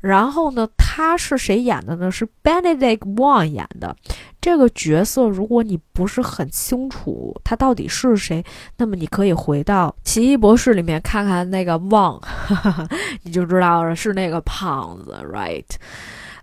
[0.01, 2.11] 然后呢，他是谁演的呢？
[2.11, 3.95] 是 Benedict Wong 演的
[4.39, 5.27] 这个角色。
[5.27, 8.43] 如果你不是很清楚他到底是谁，
[8.77, 12.21] 那么你可以回到《奇异博士》里面看看那个 Wong，
[13.23, 15.65] 你就知道了，是那个胖子，right？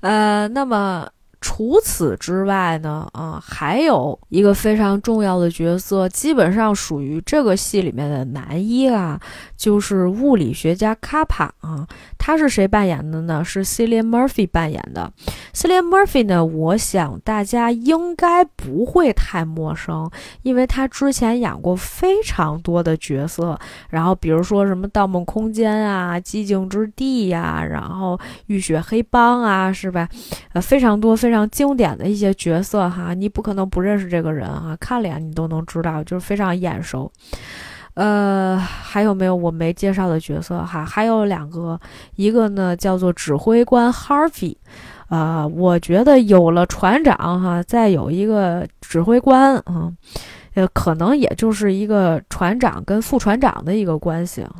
[0.00, 1.08] 呃，那么。
[1.46, 9.20] 除此之外呢，啊，还有一个非常重要的角色，基本上属于这个戏里面的男一啊，
[9.54, 11.86] 就是物理学家卡帕啊。
[12.16, 13.44] 他是谁扮演的呢？
[13.44, 15.12] 是 Cillian Murphy 扮演的。
[15.52, 23.58] Cillian Murphy 呢，我想大家应该不会太陌生，因为他之前演过非常多的角色，
[23.90, 28.16] 然后比如说什么《盗梦空间》啊，《寂静之地》呀，然后
[28.46, 30.08] 《浴血黑帮》啊，是吧？
[30.54, 31.33] 呃，非常多非常。
[31.34, 37.10] 非常经典的一些角色哈，你不可能不认识这个人啊，看脸你都能知道，就是非常眼熟。
[37.94, 40.84] 呃，还有没有我没介绍的角色哈？
[40.84, 41.80] 还有两个，
[42.14, 44.54] 一个呢叫做指挥官 Harvey，
[45.08, 49.90] 呃，我觉得有了船长哈，再有一个指挥官啊。
[50.54, 54.52] 呃，可能也就是一个船长跟副船长的一个关系啊。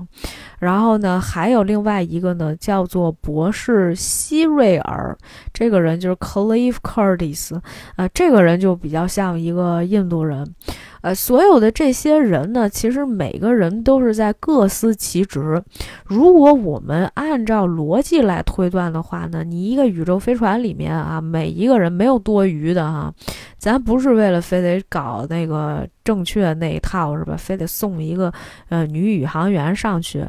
[0.65, 5.17] 然后呢，还有另外一个呢，叫做博士希瑞尔，
[5.53, 7.61] 这个人就是 Clive Curtis，
[7.97, 10.55] 呃，这个人就比较像一个印度人。
[11.03, 15.63] 呃，所有的这些人呢，其实每个人都是在各司其职。
[16.07, 23.13] 如果我们按照逻辑来推断的话呢，你一个宇宙飞船里面啊，每一个人没有多余的哈，
[23.59, 27.37] 咱不是为了非得搞那个正确那一套是吧？
[27.37, 28.33] 非得送一个
[28.71, 30.25] 呃女宇航员上去。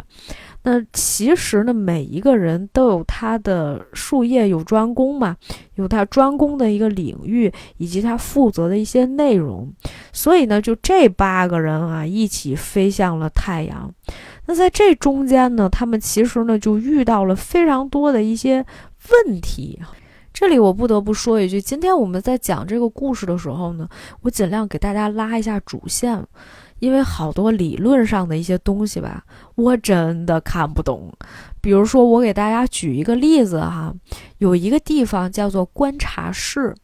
[0.68, 5.38] 那其实呢，每一个人都有他的术业有专攻嘛，
[5.76, 9.72] 有他专攻的一个领域，以及他负责的一些内容。
[10.12, 13.94] 所以呢，就这八个人啊，一起飞向了太阳。
[14.48, 18.66] 那在这中间呢，他们其实呢，就遇到了非常多的一些
[19.26, 19.80] 问题。
[20.34, 23.88] 这里我不得不说一句，今天我们在讲这个故事的时候呢，
[24.22, 26.22] 我尽量给大家拉一下主线。
[26.80, 29.24] 因为好多理论上的一些东西吧，
[29.56, 31.12] 我真的看不懂。
[31.62, 33.94] 比如说，我给大家举一个例子哈，
[34.38, 36.76] 有一个地方叫做观察室，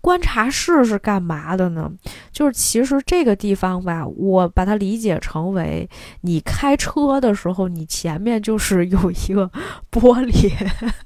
[0.00, 1.90] 观察室是干嘛的呢？
[2.30, 5.88] 就是其实这个地方吧，我把它理解成为
[6.20, 9.50] 你开车的时候，你前面就是有一个
[9.90, 10.52] 玻璃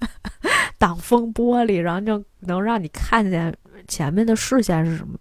[0.79, 3.55] 挡风玻璃，然后就能让你看见。
[3.87, 5.17] 前面的视线是什么？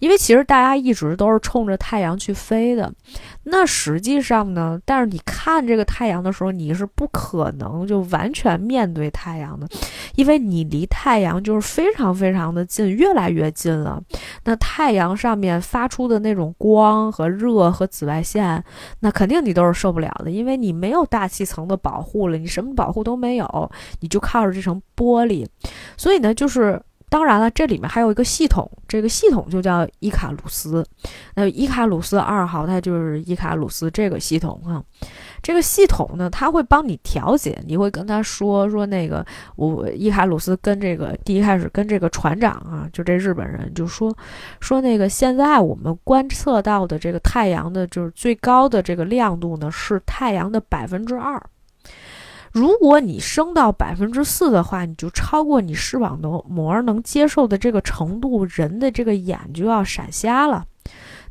[0.00, 2.92] 因为其实大家一直都是冲着太阳去飞的。
[3.44, 4.80] 那实际上呢？
[4.84, 9.68] 但是你看这个太阳的时候，你是不可能就完全面对太阳的，
[10.16, 14.02] 因为你离太阳就是非常非常的近，越来越近了。
[14.44, 18.64] 那太阳上面发出的那种光和热和紫外线，
[19.00, 25.46] 那肯定你都是受不了的，因为你没有大气层的保护了，你什么保护都没有，你就靠着这层玻璃。
[25.96, 26.80] 所以呢，就是。
[27.12, 30.86] 当然了，这里面还有一个系统，这个系统就叫伊卡鲁斯。
[31.34, 34.80] 那伊卡鲁斯二号，它就是伊卡鲁斯这个系统啊。
[35.42, 39.26] 这个系统呢，它会帮你调节，你会跟他说说那个
[39.56, 44.16] 我伊卡鲁斯跟这个第一开始跟这个船长啊，就这日本人就说
[44.60, 51.42] 说那个现在我们观测到的这个太阳的，就是最高的这个亮度呢，是太阳的百分之二。
[52.52, 60.64] 如果你升到百分之四的话，你就超过你视网膜能接受的这个程度，人的这个眼就要闪瞎了。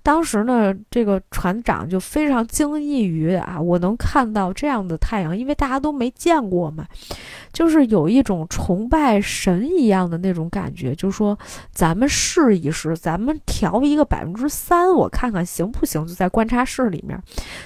[0.01, 6.85] 当时呢，这个船长就非常惊异于啊，我能看到这样的太阳，因为大家都没见过嘛，
[7.51, 11.37] 就是有一种崇拜神一样的那种感觉，就说
[11.71, 16.07] 咱们试一试，咱们调一个百分之三，我看看行不行？
[16.07, 17.21] 就在观察室里面，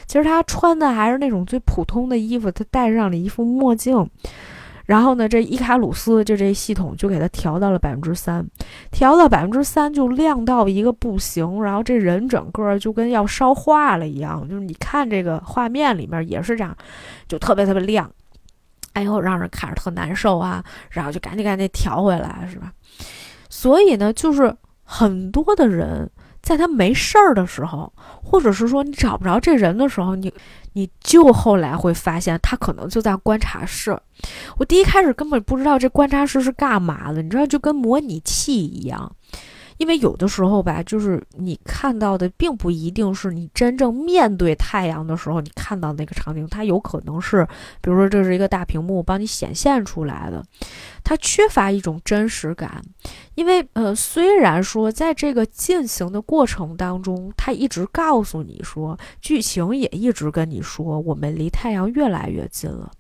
[0.08, 4.10] 其实他穿的还是那种最普通的衣服，他戴上了一副墨镜。
[4.86, 8.46] 然后呢，这伊卡鲁斯就这系统就给它调到了百分之三，
[8.92, 16.76] 调到百分之三就亮到一个不行，然后这人整个就跟要烧化了一样，就是你看这个画面里面也是这样，
[17.28, 18.12] 就特别特别亮，
[18.94, 22.74] 哎呦，让人看着特难受啊，然后就赶紧赶紧调回来，是吧？
[23.50, 24.54] 所以呢，就是
[24.84, 26.10] 很多的人
[26.44, 30.32] 在他没事儿的时候，或者是说你找不着这人的时候，你。
[30.76, 33.96] 你就后来会发现，他可能就在观察室。
[34.58, 39.16] 我第一开始根本不知道这观察室是干嘛的，你知道，就跟模拟器一样。
[39.78, 47.48] 因为有的时候吧，就是你看到的并不一定是你真正面对太阳的时候你看到那个场景，它有可能是，
[47.82, 50.44] 比如说这是一个大屏幕帮你显现出来的，
[51.04, 52.82] 它缺乏一种真实感。
[53.36, 62.92] 因为呃，虽然说在这个进行的过程当中，它一直告诉你说，剧情也一直跟你说我们离太阳越来越近了，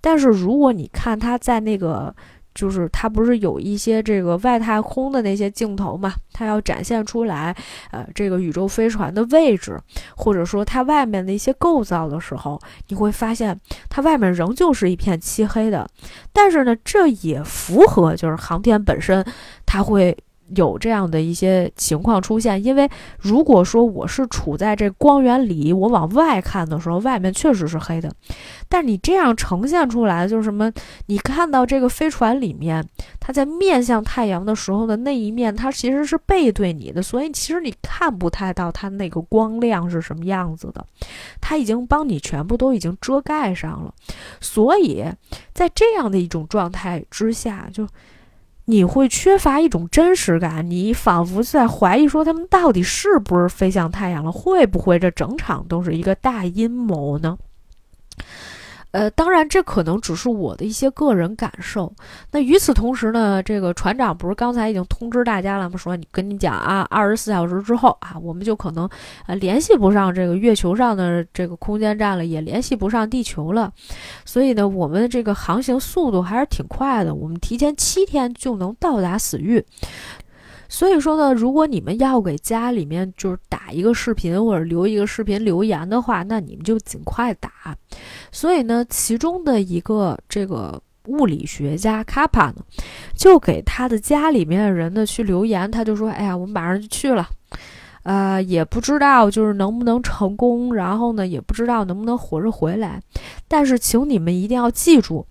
[0.00, 2.14] 但是如果你看它在那个。
[2.60, 6.12] 就是它不是有一些这个外太空的那些镜头嘛？
[6.30, 7.56] 它要展现出来，
[7.90, 9.80] 呃，这个宇宙飞船的位置，
[10.14, 13.58] 或者说它外面的一些构造的时候，你会发现
[13.88, 15.88] 它外面仍旧是一片漆黑的。
[16.34, 19.24] 但是呢，这也符合就是航天本身，
[19.64, 20.14] 它会。
[20.56, 22.88] 有这样的一些情况出现，因为
[23.18, 28.10] 如果说我是处在这光源里，我往外看的时候，外面确实是黑的。
[28.68, 30.70] 但你这样呈现出来，就是什么？
[31.06, 32.86] 你看到这个飞船里面，
[33.18, 40.84] 它在面向太阳的时候的那一面，它其实是背对你的，所以其实你看不太到它那个光亮是什么样子的。
[41.40, 43.92] 它已经帮你全部都已经遮盖上了，
[44.40, 45.04] 所以
[45.52, 47.86] 在这样的一种状态之下，就。
[48.70, 54.30] 你会缺乏一种真实感，你仿佛在怀疑说他们到底是不是飞向太阳了？
[54.30, 57.36] 会不会这整场都是一个大阴谋呢？
[58.92, 61.92] 呃，当然，这可能只是我的一些个人感受。
[62.32, 65.76] 那与此同时呢，这个船长不是刚才已经通知大家了吗？
[65.76, 68.88] 说你跟你讲啊，二十四小时之后啊，我们就可能
[69.26, 73.72] 呃联系不上这个月球上的这个空间站了，也联系不上地球了。
[74.24, 79.64] 所以呢，我们的这个航行速度还是挺快的，我们提前七天就能到达死域。
[80.70, 87.50] 所以说呢，如果你们要给家里面就是打一个视频或者留一个视频留言的话，那你们就尽快打。
[88.30, 92.62] 所以呢，其中的一个这个物理学家卡帕呢，
[93.16, 97.28] 就给他的家里面的人呢去留言，他就说：“哎呀，我们马上就去了。”
[98.02, 103.00] 呃，也不知道就是能不能成功，然后呢，也不知道能不能活着回来。
[103.46, 105.26] 但是，请你们一定要记住，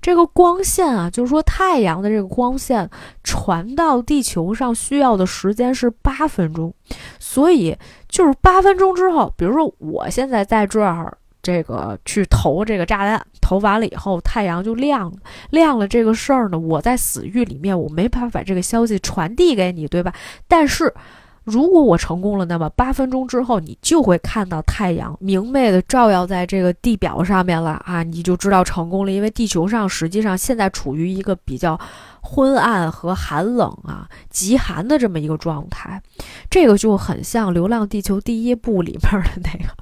[0.00, 2.88] 这个光线啊，就是说太阳的这个光线
[3.22, 6.72] 传到地球上需要的时间是八分钟，
[7.18, 7.76] 所以
[8.08, 15.16] 就是八分钟之后，比如说我现在在这儿，这个去投这个炸弹，投完了以后，太阳就亮了，
[15.50, 20.10] 亮了这个事儿呢，我在死域里面，我没办法把这个消息传递给你，对吧？
[20.48, 20.94] 但是。
[21.44, 29.12] 如果我成功了，那么八分钟之后，你就会看到太阳明媚的照耀在这个地表上面了啊，你就知道成功了。
[29.12, 31.78] 因为地球上实际上现在处于一个比较
[32.22, 36.02] 昏暗和寒冷啊、极寒的这么一个状态，
[36.48, 39.74] 这个就很像《流浪地球》第一部里面的那个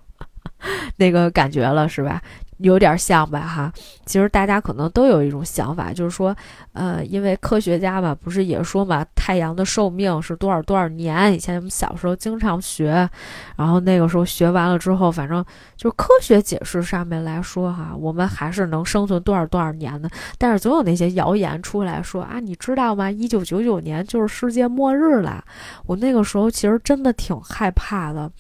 [0.98, 2.20] 那个感觉了，是吧？
[2.62, 3.72] 有点像吧，哈，
[4.06, 6.34] 其实大家可能都有一种想法，就是说，
[6.72, 11.32] 呃，因为科学家嘛，不是也说嘛，太阳的寿命是多少多少年？
[11.32, 13.08] 以前我们小时候经常学，
[13.56, 15.44] 然后那个时候学完了之后，反正
[15.76, 20.08] 就是科学解释上面来说，哈，我们还是能生存多少多少年的。
[20.38, 23.10] 但是总有那些谣言出来说啊，你知道吗？
[23.10, 25.44] 一九九九年就是世界末日了。
[25.86, 28.30] 我那个时候其实真的挺害怕的。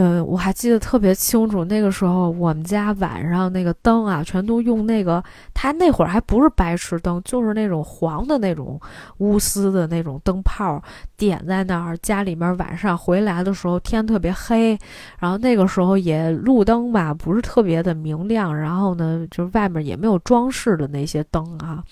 [0.00, 5.20] 嗯，我还记得特别清楚，那个时候我们家晚上那个灯啊，全都用那个，
[5.52, 8.80] 它那会儿还不是白炽灯，就是那种黄的那种
[9.16, 10.80] 钨丝的那种灯泡，
[11.16, 11.98] 点在那儿。
[11.98, 14.78] 家里面晚上回来的时候天特别黑，
[15.18, 21.82] 然后那个时候也路灯吧，不是特别的明亮，然后呢，就是外面也没有装饰的那些灯啊。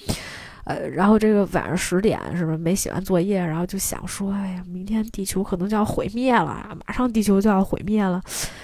[0.67, 8.21] 呃，然后这个晚上十点是不是没写完作业，然后就想说，哎呀，明天地球可能就要毁灭了，马上地球就要毁灭了，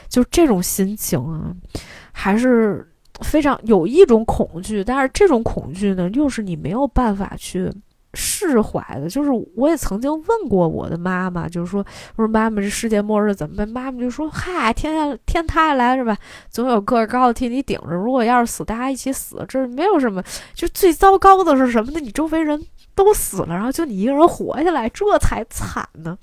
[0.09, 1.55] 就这种心情啊，
[2.11, 7.72] 还是非常有一种恐惧，但是这种恐惧呢，又是你没有办法去。
[8.14, 11.84] 释怀的，就是我也曾经问过我的妈妈，就是说，
[12.16, 13.68] 我说妈妈，这世界末日怎么办？
[13.68, 16.16] 妈妈就说，嗨，天下天塌下来是吧？
[16.50, 17.94] 总有个高的替你顶着。
[17.94, 20.22] 如果要是死，大家一起死，这没有什么。
[20.52, 22.00] 就最糟糕的是什么呢？
[22.00, 22.62] 你周围人
[22.94, 26.16] 都死了，然后就你一个人活下来，这才惨呢。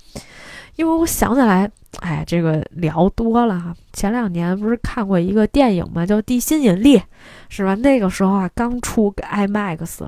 [0.76, 3.74] 因为我想起来，哎，这个聊多了哈。
[3.92, 6.96] 前两年不是看过一个电影嘛，叫《地心引力》，
[7.48, 7.74] 是吧？
[7.74, 10.06] 那个时候啊，刚出 IMAX。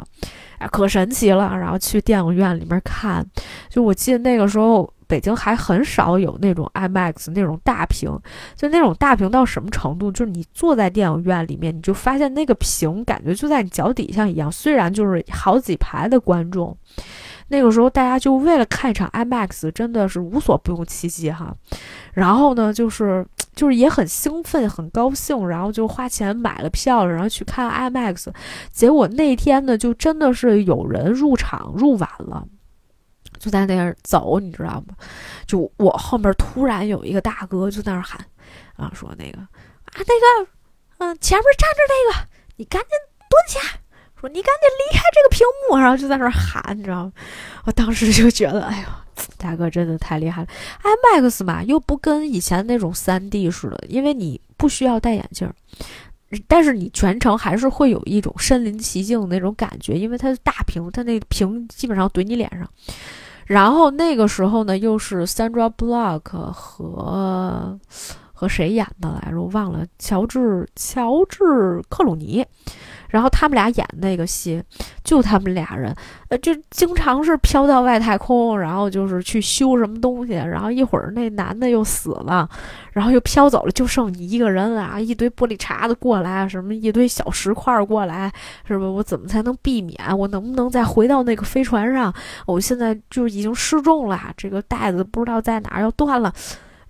[0.68, 3.24] 可神奇了，然后去电影院里面看，
[3.68, 8.10] 就我记得那个时候北京还很少有那种 IMAX 那种大屏，
[8.56, 16.76] 就那种大屏到什么程度，就是你坐在电影院里面，你就发现那个屏感觉就在你脚底下一样，虽然就是好几排的观众。
[17.52, 21.54] 那个时候，大家就为了看一场 IMAX，真的是无所不用其极哈。
[22.14, 23.24] 然后呢，就是
[23.54, 28.32] 就是也很兴奋、很高兴，然后就花钱买了票，然后去看 IMAX。
[28.72, 32.42] 结果那天呢，就真的是有人入场入晚了，
[33.38, 34.94] 就在那儿走，你知道吗？
[35.46, 38.18] 就我后面突然有一个大哥就在那儿喊
[38.76, 39.48] 啊，说那个啊，
[39.98, 40.50] 那个
[40.98, 42.88] 嗯，前面站着那个，你赶紧
[43.28, 43.81] 蹲下。
[44.22, 47.12] 说你赶紧离开这个屏幕，然后就在那喊，你知道吗？
[47.64, 50.48] 我当时就觉得，哎呦，大哥真的太厉害了。
[50.84, 55.52] IMAX 嘛，又不跟以前那种三 D 似的，因为你不需要戴眼镜，
[56.46, 62.68] 但是你全程还是会有一种身临其境的那种感觉，因为它是大屏，它那屏基本上怼你脸上。
[63.46, 67.76] 然后那个时候呢，又是 Sandra Block 和
[68.32, 69.40] 和谁演的来着？
[69.40, 72.46] 我忘了，乔治乔治克鲁尼。
[73.12, 74.62] 然后他们俩演那个戏，
[75.04, 75.94] 就他们俩人，
[76.28, 82.48] 呃，就经常是飘到外太空，然后就是去修什么东西，然后一会儿那男的又死了，
[82.92, 88.32] 然后又飘走了，就剩你一个人啊，一堆玻璃碴子过来，什么一堆小石块过来，
[88.66, 88.86] 是吧？
[88.86, 89.98] 我怎么才能避免？
[90.18, 92.10] 我能不能再回到那个飞船上？
[92.46, 96.32] 我现在就已经失重了，这个带子不知道在哪儿要断了，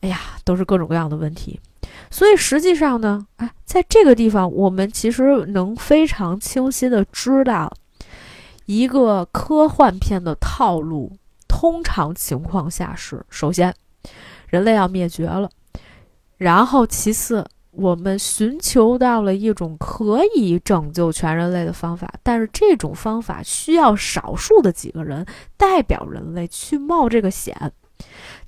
[0.02, 1.58] 哎呀，都是各种各样的问题。
[2.12, 7.72] 所以实际上呢，哎，在这个地方，我们其实能非常清晰的知道，
[8.66, 11.10] 一个科幻片的套路，
[11.48, 13.74] 通常情况下是：首先，
[14.46, 15.48] 人类要灭绝了；
[16.36, 25.24] 然后，其次，我们寻求到了一种可以拯救全人类的方法，但是这种方法需要少数的几个人
[25.56, 27.72] 代表人类去冒这个险。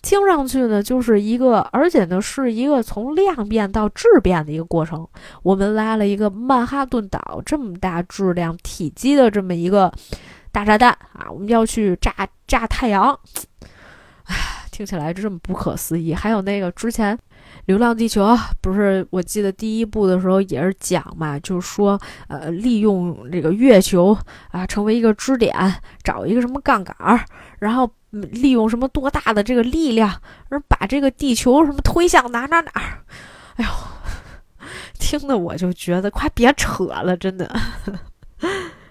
[0.04, 5.08] 听上去呢，就是一个，而且呢，是一个从量变到质变的一个过程。
[5.42, 9.90] 我们拉了一个曼哈顿岛这么大质量体积的这么一个
[10.52, 12.12] 大炸弹啊，我们要去炸
[12.46, 13.18] 炸太阳。
[14.70, 16.12] 听起来这么不可思议。
[16.12, 17.16] 还有那个之前
[17.64, 18.26] 《流浪地球》，
[18.60, 21.98] 不是我记得第一部的时候也是讲嘛，就是说
[22.28, 24.14] 呃，利用这个月球
[24.50, 25.54] 啊，成为一个支点，
[26.02, 27.24] 找一个什么杠杆儿，
[27.60, 27.88] 然后
[28.22, 33.04] 利用什么多大的这个力量，而把这个地球什么推向哪哪哪儿。
[33.56, 33.70] 哎呦，
[34.98, 37.54] 听得我就觉得快别扯了，真的。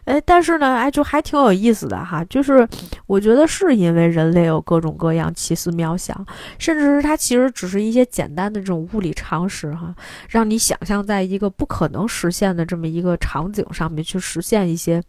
[0.05, 2.21] 哎，但是呢，哎，就还挺有意思的哈。
[2.25, 2.67] 就是
[3.07, 6.25] 我觉得是因为人类有各种各样奇思妙想，
[6.59, 9.95] 甚至是它其实只是一些简单的这种物理常识哈，
[10.27, 15.01] 让你想象在一个不可能实现的这么一个场景上面去实现一些，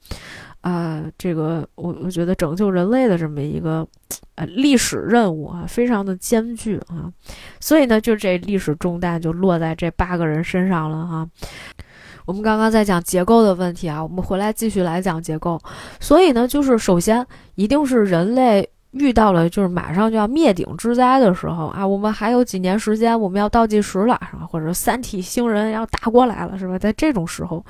[0.64, 3.86] 啊，这个我我觉得拯救人类的这么一个
[4.36, 7.12] 呃历史任务啊，非常的艰巨啊。
[7.60, 11.28] 所以呢，就这历史重担就落在这八个人身上了哈。
[12.24, 15.60] 我们刚刚在讲结构的问题啊，我们回来继续来讲结构。
[16.00, 24.46] 所以呢，就是首先一定是人类遇到了就是马上就要灭顶之灾的时候啊，我们还有几年时间，我们要倒计时了，是吧？
[24.46, 26.78] 或者三体星人要打过来了，是吧？
[26.78, 27.64] 在这种时候，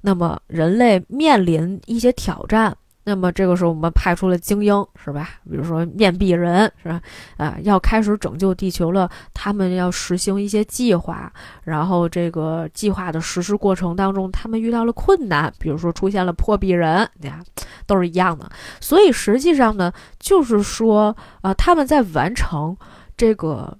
[0.00, 2.76] 那么人类面临一些挑战。
[3.04, 5.28] 那么这个时候，我们派出了精英，是吧？
[5.48, 7.00] 比如说面壁人，是吧？
[7.36, 9.10] 啊，要开始拯救地球了。
[9.32, 11.30] 他们要实行一些计划，
[11.64, 17.40] 然后这个计划的实施过程当中，他们遇到了困难，比如说出现了破壁人，对呀，
[17.86, 18.50] 都是一样的。
[18.80, 22.76] 所以实际上呢，就是说，啊，他们在完成
[23.16, 23.76] 这个。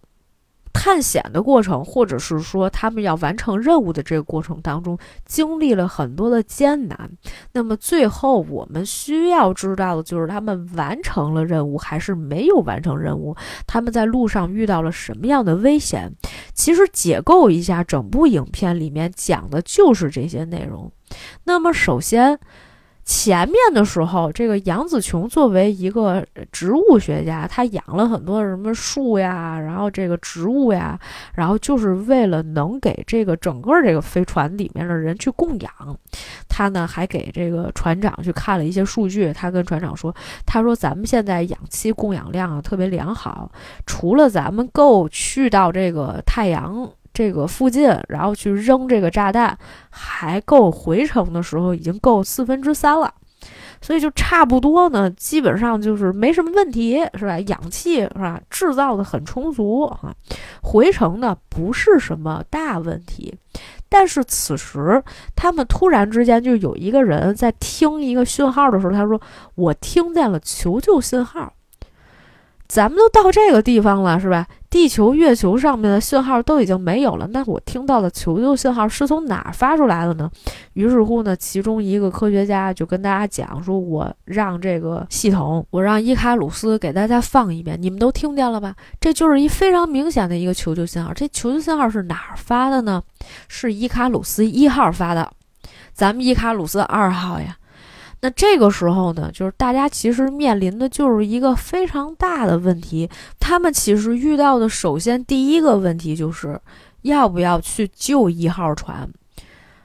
[0.75, 7.11] 探险的过程，或者是说他们要完成任务的这个过程当中，经历了很多的艰难。
[7.53, 13.35] 那么最后我们需要知道的就是他们完成了任务还是没有完成任务？
[13.66, 16.12] 他们在路上遇到了什么样的危险？
[16.53, 20.93] 其实解构一下整部影片里面讲的就是这些内容。
[21.45, 22.39] 那么首先。
[23.05, 30.99] 前面的时候，这个杨紫琼作为一个植物学家，她养了很多什么树呀，然后这个植物呀，
[31.35, 35.71] 然后就是为了能给这个整个这个飞船里面的人去供养。
[36.49, 40.15] 她呢还给这个船长去看了一些数据，她跟船长说
[40.47, 43.51] ：“他说咱们现在氧气供氧量啊特别良好，
[43.87, 49.57] 除了咱们够去到这个太阳。”这个附近，然后去扔这个炸弹，
[49.89, 53.15] 还够回程的时候已经够四分之三了，
[53.81, 57.39] 所以就差不多呢，基本上就是没什么问题，是吧？
[57.41, 60.12] 氧气是吧，制造的很充足啊，
[60.61, 63.33] 回程呢不是什么大问题。
[63.89, 65.01] 但是此时
[65.37, 69.21] 他们突然之间就有一个人在听一个讯号的时候，他说
[69.55, 71.53] ：“我听见了求救信号。”
[72.67, 74.49] 咱们都到这个地方了，是吧？
[74.75, 80.29] 地球、月球上面的信号都已经没有了，那我听到的求救信号是从哪儿发出来的呢？
[80.72, 88.75] 于是乎呢，其中一个科学家就跟大家讲说：“我让这个系统，我让伊卡鲁斯给大家放一遍，你们都听见了吧？
[89.01, 91.14] 这就是一非常明显的一个求救信号。
[91.14, 93.01] 这求救信号是哪儿发的呢？
[93.47, 95.31] 是伊卡鲁斯一号发的，
[95.93, 97.57] 咱们伊卡鲁斯二号呀。”
[98.25, 103.07] 那这个时候呢，就是大家其实面临的就是一个非常大的问题。
[103.39, 106.59] 他们其实遇到的，首先第一个问题就是
[107.03, 109.07] 要不要去救一号船。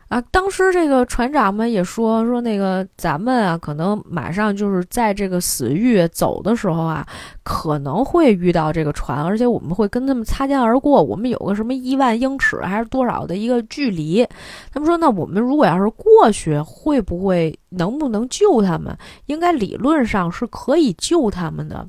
[0.10, 7.05] 啊，当时这个船长们也说说那个咱们啊，可能马上就是在这个死域走的时候啊，
[7.43, 11.03] 可能会遇到这个船，而且我们会跟他们擦肩而过。
[11.03, 14.28] 我们有个什么一万英尺还是多少的一个距离？
[14.74, 18.97] 他们说，那我们如果要是过去，会不会能不能救他们？
[19.28, 21.88] 应该理论上是可以救他们的。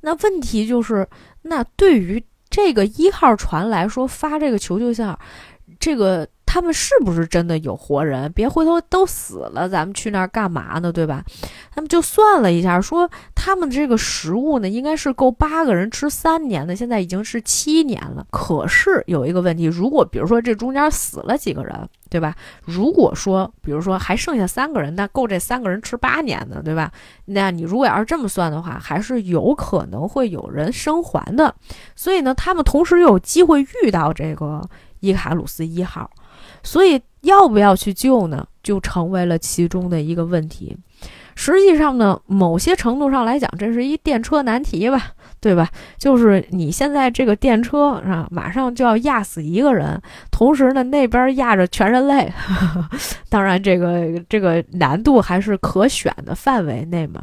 [0.00, 1.06] 那问题就是，
[1.42, 5.16] 那对于这个一号船来说，发这个求救信号，
[5.78, 6.26] 这个。
[6.52, 8.30] 他们是不是真的有活人？
[8.32, 10.90] 别回头都死了，咱们去那儿干嘛呢？
[10.90, 11.22] 对吧？
[11.72, 18.26] 他们就算了一下，说他们这个食物呢，应该是够八个人吃三年的，现在已经是七年了。
[18.32, 22.34] 可是有一个问题，如果比如说这中间死了几个人，对吧？
[22.64, 26.90] 如果说比如说还剩下三个人，那够这三个人吃八年的，对吧？
[27.26, 31.54] 那你如果要是这么算的话，还是有可能会有人生还的。
[31.94, 36.10] 所以呢，他们同时又有机会遇到这个伊卡鲁斯一号。
[36.62, 38.46] 所以要不要去救呢？
[38.62, 40.76] 就成为了其中的一个问题。
[41.34, 45.12] 实际上呢，某些程度上来讲，这是一电车难题吧。
[45.38, 45.68] 对吧？
[45.98, 50.00] 就是你现在这个电车啊，马上就要压死一个人，
[50.30, 52.32] 同时呢，那边压着全人类。
[53.28, 57.22] 当然，这个这个难度还是可选的范围内嘛。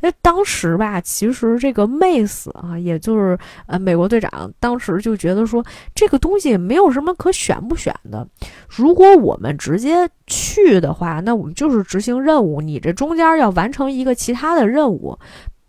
[0.00, 8.26] 那当时吧，其实这个妹死啊，也就是呃，美国队长当时就觉得说，这个东西没有什么可选不选的。
[8.68, 15.18] 如果我们直接去的话，那我们就是执行任务，你这中间要完成一个其他的任务。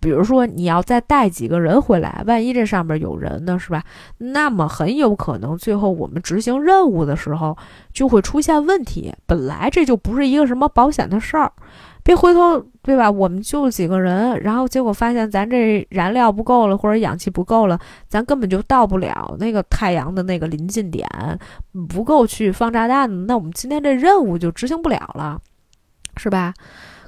[0.05, 3.81] 比如说你要再带几个人回来，万一这上面有人呢，是吧？
[4.19, 7.57] 那么很有可能最后我们执行任务的时候
[7.91, 9.11] 就会出现问题。
[9.25, 11.51] 本来这就不是一个什么保险的事儿。
[12.03, 13.09] 别回头，对吧？
[13.09, 21.09] 我们就几个人，然后结果发现咱这燃料不够了，或者氧气不够了，咱根本就到不了那个太阳的那个临近点，
[21.89, 25.41] 不够去放炸弹，那我们今天这任务就执行不了了，
[26.15, 26.53] 是吧？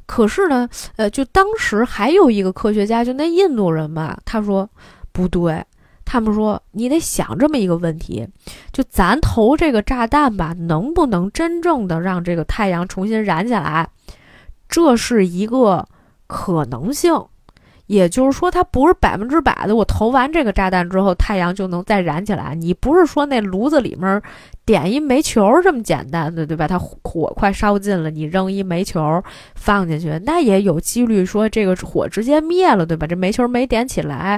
[0.08, 4.68] 可是呢，呃，就当时还有一个科学家，就那印度人嘛，他说
[5.12, 5.62] 不对，
[6.06, 8.26] 他们说你得想这么一个问题，
[8.72, 13.88] 就咱投这个炸弹吧，能不能真正的让这个太阳重新燃起来？
[14.70, 15.86] 这是一个
[16.26, 17.14] 可能性，
[17.88, 19.76] 也就是说，它不是百分之百的。
[19.76, 22.56] 我投完这个炸弹之后，太阳就能再燃起来。
[22.56, 24.22] 你不是说那炉子里面。
[24.68, 26.68] 点一煤球这么简单的，对吧？
[26.68, 29.24] 它火快烧尽了，你扔一煤球
[29.56, 33.08] 放进去，那也有几率说这个火直接灭了，对吧？
[33.08, 34.38] 这煤球没点起来，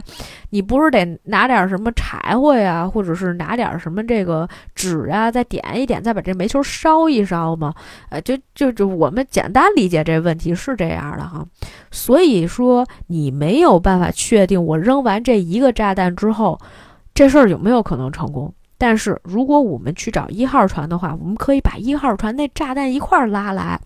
[0.52, 7.74] 你不是得拿点什么柴火呀，或者是拿点什么这个纸啊，再点一点，再把这煤球烧一烧吗？
[8.10, 11.44] 呃，就就就我们简单理解这问题是这样的哈。
[11.90, 16.60] 所以说你没有办法确定我扔完这一个炸弹之后，
[17.16, 18.54] 这事儿有没有可能成功。
[18.80, 23.80] 但是，如果我们去找一号船的话，我们可以把一号船那炸弹一块儿拉来，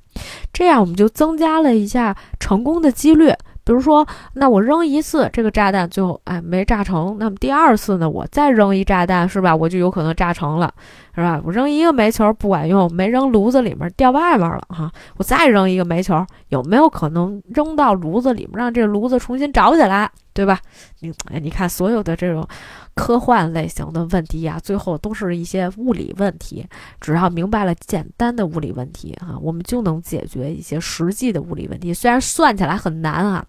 [0.53, 3.33] 这样我们就增加了一下成功的几率。
[3.65, 9.55] 比如说，那我扔一次这个炸弹，最后哎没炸成，那么第二次呢，我再扔一炸弹，是吧？
[9.55, 10.71] 我就有可能炸成了，
[11.15, 11.41] 是吧？
[11.45, 20.59] 我扔一个煤球不管用，没扔炉子里面掉外面了哈，我再扔一个煤球，有没有可能扔到炉子里面，让这炉子重新着起来，对吧？
[20.99, 22.47] 你哎，你看所有的这种。
[22.95, 26.63] 科幻类型的问题呀，最后都是一些物理问题。
[27.01, 31.91] 只要明白了简单的物理问题啊，我们就能解决一些实际的物理问题。
[31.91, 33.43] 虽然算起来很难啊，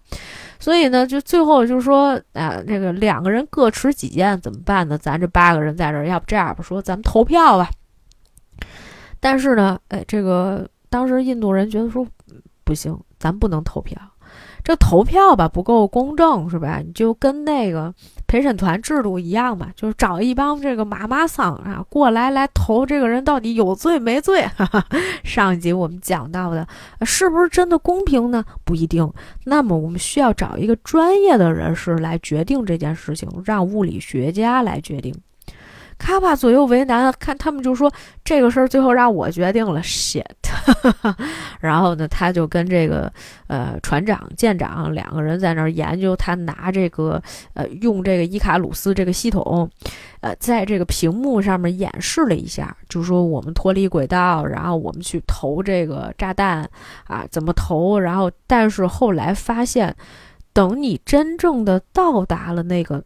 [0.59, 4.97] 所以呢，就最后就是说，啊，这个两个人各持己见怎么办呢？
[4.97, 7.69] 咱这八个人在这儿，要不这样吧，说咱们投票吧。
[9.19, 12.03] 但是呢，哎，这个当时印度人觉得说
[12.63, 13.95] 不行，咱不能投票。
[14.65, 16.81] 这投票吧不够公正是吧？
[16.83, 17.93] 你就跟那个
[18.25, 24.43] 陪审团制度一样吧，就是找一帮这个妈妈桑啊过来来投这个人到底有罪没罪？
[25.23, 26.67] 上一集我们讲到的，
[27.03, 28.43] 是不是真的公平呢？
[28.63, 29.07] 不一定。
[29.43, 35.13] 那么我们需要找一个专业的人士来决定这件事情，让物理学家来决定。
[35.97, 37.91] 卡帕左右为难，看他们就说
[38.23, 40.23] 这个事儿最后让我决定了，shit。
[41.59, 43.11] 然后呢，他就跟这个
[43.47, 47.21] 呃船长、舰长两个人在那儿研究，他拿这个
[47.53, 49.69] 呃用这个伊卡鲁斯这个系统，
[50.21, 56.69] 呃，在这个屏幕上面演示了一下，就说我们脱离轨道，然后我们去投这个炸弹
[57.05, 57.99] 啊，怎么投？
[57.99, 59.95] 然后但是后来发现，
[60.51, 63.03] 等你真正的到达了那个。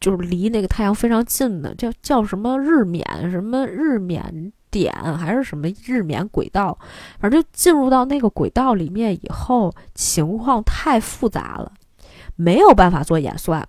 [0.00, 6.78] 就是离那个太阳非常近的，叫叫什么日冕什么日冕点还是什么日冕轨道，
[7.18, 11.72] 反正就进入到那个轨道里面以后，情况太复杂了，
[12.36, 13.68] 没有办法做演算，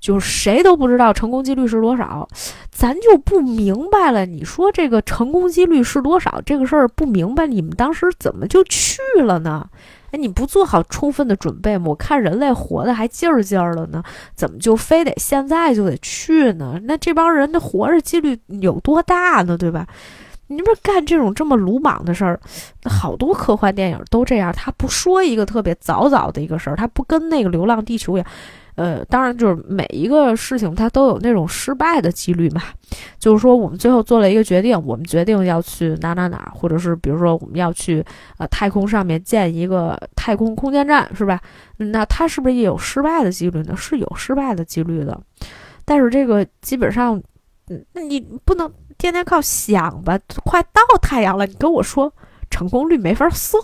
[0.00, 2.28] 就是谁都不知道成功几率是多少，
[2.70, 4.24] 咱就不明白了。
[4.26, 6.40] 你说这个成功几率是多少？
[6.44, 9.68] 这个事儿不明白，你们当时怎么就去了呢？
[10.10, 11.84] 哎，你不做好充分的准备吗？
[11.88, 14.02] 我看人类活的还劲儿劲儿的呢，
[14.34, 16.80] 怎么就非得现在就得去呢？
[16.84, 19.58] 那这帮人的活着几率有多大呢？
[19.58, 19.86] 对吧？
[20.46, 22.40] 你不是干这种这么鲁莽的事儿，
[22.84, 24.50] 好多科幻电影都这样。
[24.50, 28.26] 他不说一个特别早早的一个事儿，他不跟那个《流浪地球》一样。
[28.78, 32.62] 呃，当然，就是每一个事情它都有那种失败的几率嘛。
[33.18, 38.04] 就是说，我们最后做了一个决定，我们决定要去哪哪哪，或者是比如说我们要去
[38.38, 41.40] 呃太空上面建一个太空空间站，是吧？
[41.78, 43.76] 那它是不是也有失败的几率呢？
[43.76, 45.20] 是有失败的几率的。
[45.84, 47.20] 但是这个基本上，
[47.70, 50.16] 嗯，那你不能天天靠想吧？
[50.44, 52.12] 快到太阳了，你跟我说
[52.48, 53.60] 成功率没法算。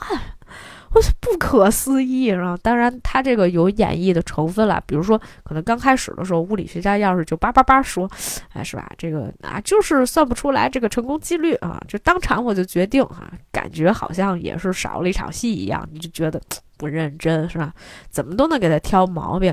[1.20, 8.08] 不可思议，然后当然他这个有演绎的成分了，比如说可能刚开始的时候，物理学家要是就叭叭叭说，
[8.52, 8.88] 哎，是吧？
[8.96, 16.40] 这个啊就是算不出来这个成功几率啊，就当场我就决定啊，感觉好像也是少了一场戏一样，你就觉得
[16.76, 17.72] 不认真是吧？
[18.08, 19.52] 怎么都能给他挑毛病，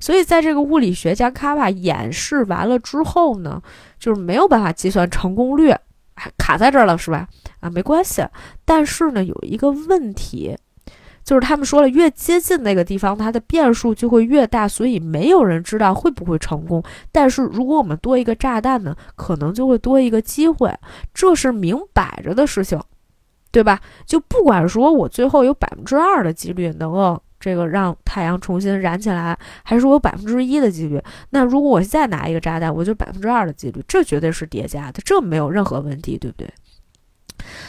[0.00, 3.62] 所以在这个物理学家卡瓦演示完了之后呢，
[3.98, 5.74] 就是没有办法计算成功率，
[6.36, 7.26] 卡在这儿了是吧？
[7.60, 8.22] 啊，没关系，
[8.66, 10.54] 但是呢有一个问题。
[11.24, 16.82] 就是他们说了，越接近那个地方，它的变数就会越大，所以没有人知道会不会成功。
[17.10, 20.70] 但是如果我们多一个炸弹呢，可能就会多一个机会，
[21.14, 22.78] 这是明摆着的事情，
[23.50, 23.80] 对吧？
[24.04, 31.02] 就不管说我最后有百分之二的几率能够这个让太阳重新燃起来，还是我百分之一的几率。
[31.30, 36.52] 那如果我再拿一个炸弹，我就百分之二的几率，这绝对是叠加的，这没有任何问题，对不对？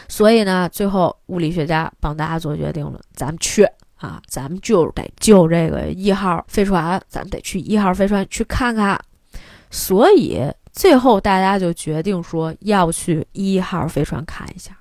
[0.08, 3.68] 所以呢，最后物理学家帮大家做决定了，咱们去
[3.98, 9.00] 啊，咱们就得救这个一号飞船，咱们得去一号飞船去看看。
[9.72, 14.78] 所以最后大家就决定说要去一号飞船看一下。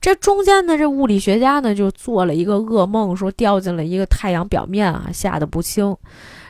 [0.00, 5.96] 这中间呢这物理学家呢，就做了一个噩梦，说掉进了一个太阳表面啊，吓得不轻。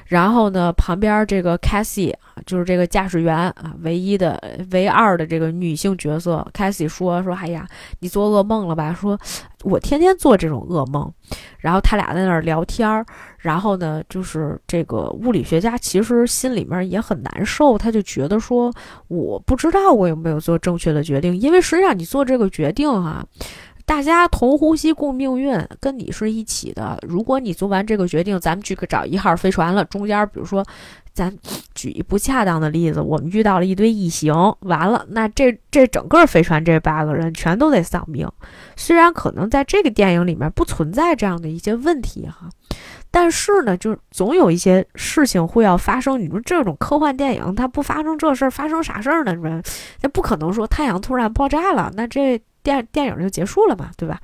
[0.07, 4.41] 然后呢，旁边这个 Cassie 啊，就是这个驾驶员啊，唯一的
[4.71, 7.67] 唯二的这个女性角色，Cassie 说说，哎呀，
[8.01, 8.93] 你做噩梦了吧？
[8.93, 9.19] 说，
[9.63, 11.13] 我天天做这种噩梦。
[11.59, 13.05] 然后他俩在那儿聊天儿。
[13.39, 18.73] 然后呢，就是这个物理学家其实心里面也很难受，他就觉得说，
[19.09, 23.25] 我不知道我有没有做正确的决定，因为实际上你做这个决定哈。
[23.87, 26.99] 大家同呼吸共命运，跟你是一起的。
[27.07, 29.85] 如果你做完这个决定，咱们去找一号飞船了。
[29.85, 30.65] 中间，比如说，
[31.13, 31.31] 咱
[31.75, 38.27] 举一不恰当的例子，我们遇到了一堆异形，完了，那这这整个飞船这八个人全都得丧命。
[38.75, 42.49] 虽然可能在这个电影里面不存在这样的一些问题哈，
[43.11, 46.19] 但是呢，就是总有一些事情会要发生。
[46.19, 49.35] 你说这种科幻电影，它不发生这事儿，发生啥事儿呢？
[49.35, 49.63] 你说，
[50.01, 52.41] 那不可能说太阳突然爆炸了，那这。
[52.65, 54.21] 电电影就结束了嘛，对吧？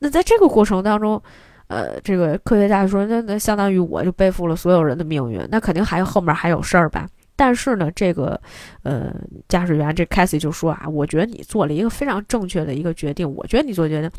[0.00, 1.22] 那在这个过程当中，
[1.68, 7.08] 呃，这个科学家说，那那相当于我就背负了所有人的命运，那肯定还有后面还有事儿吧？
[7.34, 8.38] 但是呢，这个
[8.82, 9.14] 呃，
[9.48, 14.10] 驾驶员这凯西就说啊，我觉得你做了一个非常正确的一个决定，我觉得你做决定。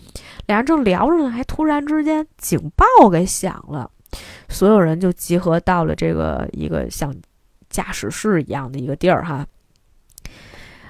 [0.48, 3.90] 俩人正聊着呢，还突然之间警报给响了，
[4.50, 7.14] 所有人就集合到了这个一个像
[7.70, 9.46] 驾驶室一样的一个地儿哈。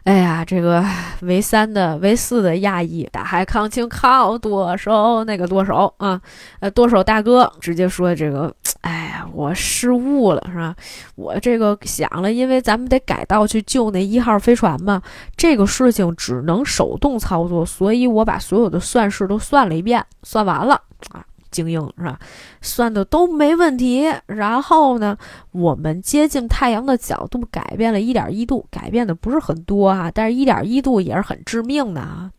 [0.04, 0.84] 哎呀，这个
[1.22, 6.20] 唯三的唯四的亚裔大海抗情靠舵手，那个舵手啊，
[6.60, 10.76] 呃，舵手大哥直接说：“这个，哎呀，我失误了，是吧？
[11.16, 15.02] 我这个想了，因为咱们得改道去救那一号飞船嘛，
[15.38, 20.74] 这个事情只能手动操作，所以我把所有的算式都算了一遍，算完了
[21.14, 21.24] 啊。”
[21.54, 22.20] 精英是吧？
[22.62, 24.12] 算的都没问题。
[24.26, 25.18] 然后呢，
[25.52, 32.30] 我们接近太阳的角度改变了一点一度，改变的不是很多啊，但是一点一度也是很致命的啊。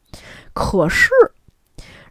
[0.52, 1.08] 可是，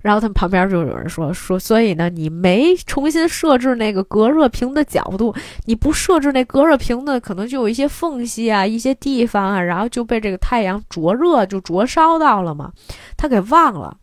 [0.02, 5.34] 然后他们旁边就有人说说，所以呢，你没重新设置那个隔热屏的角度，
[5.66, 12.72] 你不设置那隔热屏呢，可能就有一些缝隙啊，一些地方啊，然后就被这个太阳灼热，就灼烧到了嘛。
[13.16, 13.96] 他给忘了。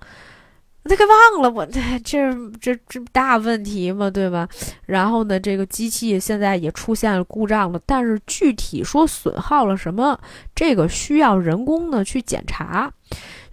[0.85, 4.49] 他给忘了，我 这这这这大问题嘛，对吧？
[4.87, 10.18] 然后呢，这个机器现在也出现了故障了，但是具体说损耗了什么，
[10.55, 12.93] 这个需要人工呢去检查。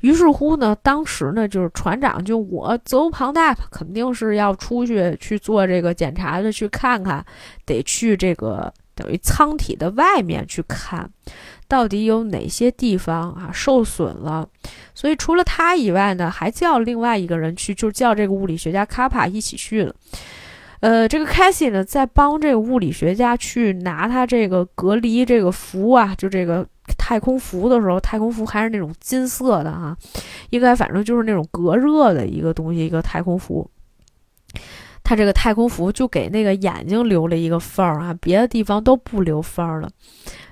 [0.01, 7.25] 于是乎呢，当时呢，就是船长就我责无旁贷，肯定是要出去去做这个检查的，去看看，
[7.65, 11.09] 得去这个等于舱体的外面去看。
[11.67, 14.47] 到底有哪些地方啊受损了？
[14.95, 19.93] 所以除了他以外呢，还叫另外一个人去，就叫这个物理学家卡帕一起去了。
[20.79, 26.63] 呃，这个 c a s i e 呢，在帮这个物理学家去拿他这个隔离这个服啊，就这个
[26.97, 29.97] 太空服的时候，太空服还是那种金色的哈，
[30.51, 33.67] 应该反正就是那种隔热的一个东西，一个太空服。
[35.03, 39.89] 他这个太空服就给那个眼睛留了一个缝儿啊，别的地方都不留缝儿了。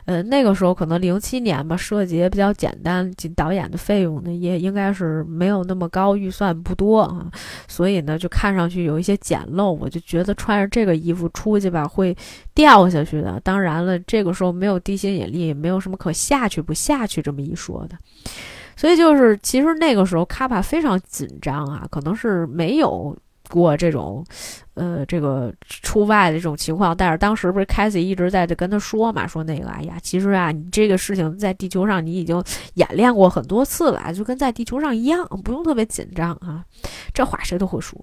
[0.05, 7.25] 呃，那个时候可能零七年吧，设计也比较简单，导演的费用呢也应该是没有那么高，预算不多啊，
[7.67, 9.71] 所以呢就看上去有一些简陋。
[9.71, 12.15] 我就觉得穿着这个衣服出去吧会
[12.53, 13.39] 掉下去的。
[13.43, 17.97] 当然了，这个时候没有地心引力，没有什么可下去不下去这么一说的。
[18.75, 23.17] 所以就是其实那个时候卡帕非常紧张啊，可能是没有。
[23.49, 24.25] 过这种，
[24.73, 32.43] 呃，这个出外的这种情况，但是当时不是凯西一直在跟他说嘛，说那个，哎呀，其实啊，你这个事情在地球上你已经
[32.75, 36.63] 演练过很多次了，就跟在地球上一样，不用特别紧张啊。
[37.13, 37.99] 这话谁都会说。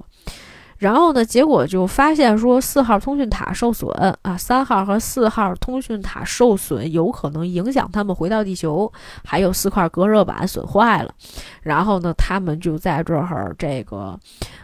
[0.83, 3.89] 然后呢，结果就发现说四号通讯塔受损
[4.22, 8.93] 啊，三号和四号通讯塔受损，有可能影响他们回到地球。
[9.24, 11.14] 还有四块隔热板损坏了，
[11.62, 14.18] 然后呢，他们就在这儿这个，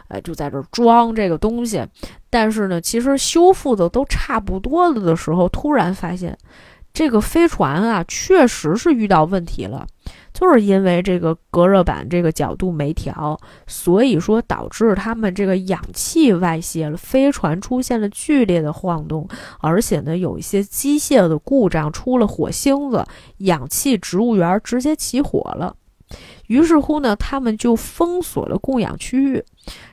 [0.09, 1.81] 呃，就在这儿装这个东西。
[2.29, 6.37] 但是呢，其实修复的都差不多了的时候，突然发现
[6.91, 9.87] 这个飞船啊，确实是遇到问题了。
[10.39, 13.37] 就是因为这个隔热板这个角度没调，
[13.67, 19.27] 所以说导致他们这个氧气外泄了，飞船出现了剧烈的晃动，
[19.59, 23.05] 而且呢有一些机械的故障，出了火星子，
[23.39, 25.75] 氧气植物园直接起火了。
[26.47, 29.43] 于是乎呢，他们就封锁了供氧区域，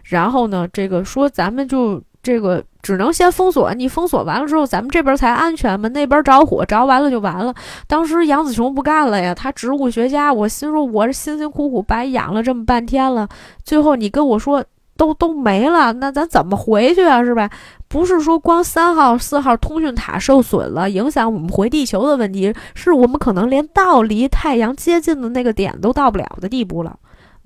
[0.04, 2.00] 然后呢，这个说咱们就。
[2.26, 7.54] 这个只能先封锁，你封锁完了之后，咱们这边才安全嘛，那边着火着完了就完了。
[7.86, 13.28] 当时杨子琼不干了呀，他植物学家，我心说我这辛辛苦苦白养了这么半天了，
[13.62, 14.64] 最后你跟我说
[14.96, 17.22] 都都没了，那咱怎么回去啊？
[17.22, 17.48] 是吧？
[17.86, 26.96] 不是说光三号、四号通讯塔受损了，影响我们回地球的问题，是我们可能连到离太阳接近的那个点都到不了的地步了。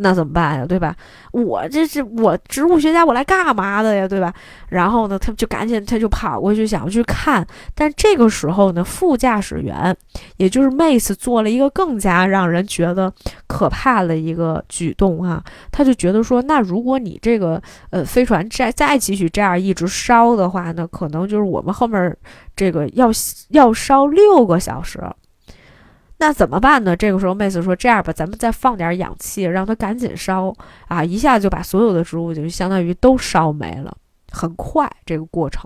[0.03, 0.67] 那怎么办呀？
[0.67, 0.97] 对吧？
[1.33, 4.09] 我这是我植物学家，我来干嘛的呀？
[4.09, 4.33] 对吧？
[4.69, 9.95] 然后呢，他就赶紧他就跑过去想要去看，但这个时候呢，副驾驶员
[10.39, 13.13] 也就是 Mace 做了一个更加让人觉得
[13.47, 22.17] 可怕的一个举动啊，他就觉得说，那如果你这个呃飞船再再继续这样一直烧的话呢，可能就是我们后面
[22.57, 23.11] 这个要
[23.51, 24.99] 要烧六个小时。
[26.21, 26.95] 那怎么办呢？
[26.95, 30.55] 这个时候，妹子说：“这样吧，咱们再放点氧气，让它赶紧烧
[30.87, 31.03] 啊！
[31.03, 33.97] 一下就把所有的植物就相当于都烧没了，
[34.31, 35.64] 很快这个过程。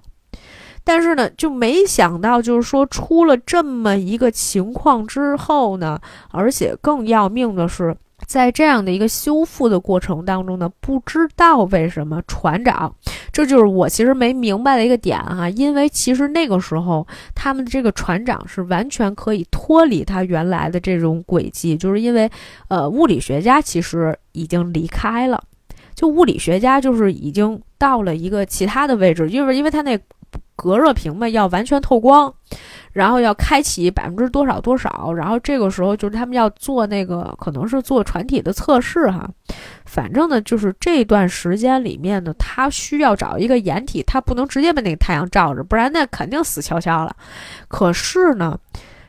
[0.85, 6.01] 但是呢，就没想到，就是说出了这么一个情况之后呢，
[6.31, 7.97] 而且更要命的是。”
[8.35, 12.93] 在这样的一个修复的过程当中呢，不知道为什么船长，
[13.31, 15.49] 这就是我其实没明白的一个点哈。
[15.49, 22.29] 因为其实那个时候他们这个船长是完全可以脱离他原来的这种轨迹，就是因为
[22.67, 25.41] 呃物理学家其实已经离开了，
[25.95, 29.97] 就物理学家就是已经到了一个其他的位置，因为因为他那
[30.57, 32.33] 隔热屏嘛要完全透光。
[32.93, 39.29] 然后要开启百分之多少多少，然后这个时候就是他们要做那个，可能是做船体的测试哈。
[39.85, 47.15] 反正呢，就是这段时间里面呢，他需要找一个掩体，他不能直接被那个太阳照着，不然那肯定死翘翘了。
[47.67, 48.57] 可是呢。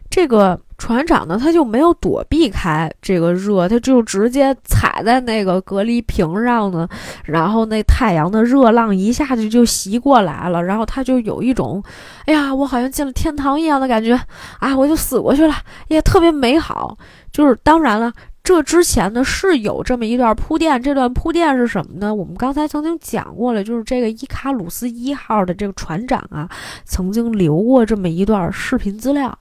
[0.08, 6.88] 这个船长呢，他就没有躲避开这个热，他就直接踩在那个隔离屏上呢，
[7.24, 11.82] 然后那太阳的热浪一下子就袭过来了，然后他就有一种，
[12.26, 14.20] 哎呀，我好像进了天堂一样的感觉
[14.60, 15.54] 啊，我就死过去了，
[15.88, 16.98] 也特别美好。
[17.32, 18.12] 就是当然了。
[18.46, 22.14] 这之前呢是有这么一段铺垫，这段铺垫是什么呢？
[22.14, 26.48] 我们刚才曾经讲过了，就是这个伊卡鲁斯一号的这个船长啊，
[26.84, 29.36] 曾经留过这么一段视频资料。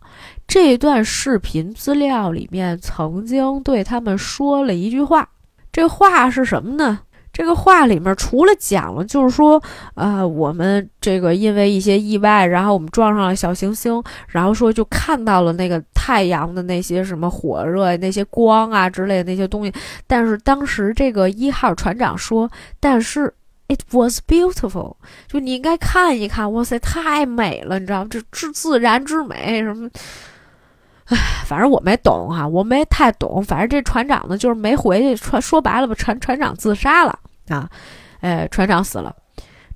[0.46, 5.28] 这段视频资料里面曾经对他们说了一句话，
[5.72, 7.00] 这话是什么呢？
[7.32, 9.60] 这个话里面除了讲了，就是说，
[9.94, 19.72] 呃，我们这个因为一些意外，然后我们撞上了小行星，然后说就看到了那个太阳的那些什么火热、那些光啊之类的那些东西。
[20.06, 23.34] 但是当时这个一号船长说，但是
[23.66, 24.94] it was beautiful，
[25.26, 28.08] 就你应该看一看，哇塞，太美了，你知道吗？
[28.08, 29.90] 这自自然之美什么。
[31.14, 33.42] 唉，反正我没懂哈，我没太懂。
[33.42, 35.16] 反正这船长呢，就是没回去。
[35.16, 37.70] 船说白了吧，船船长自杀了啊！
[38.20, 39.14] 哎，船长死了。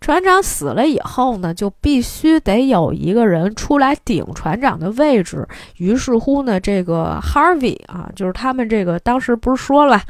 [0.01, 5.47] 船长死了以后呢，就必须得有一个人出来顶船长的位置。
[5.76, 10.01] 于是乎呢，这个 Harvey 啊，就是他们这个当时不是说了，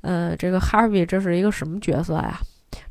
[0.00, 2.40] 呃，这个 Harvey 这是一个什么角色呀？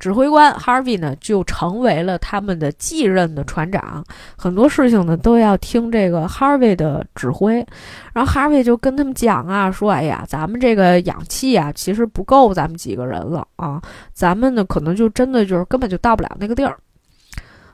[0.03, 4.03] 指挥官 Harvey 呢，就成为了他们的继任的船长，
[4.35, 7.65] 很多事情呢都要听这个 Harvey 的指挥。
[8.11, 13.81] 然后 Harvey 就跟他们讲啊，说：“哎呀，咱们这个氧气啊，其实不够咱们几个人了啊，
[14.11, 16.77] 咱们呢可能就真的就是根本就到不了那个地儿。”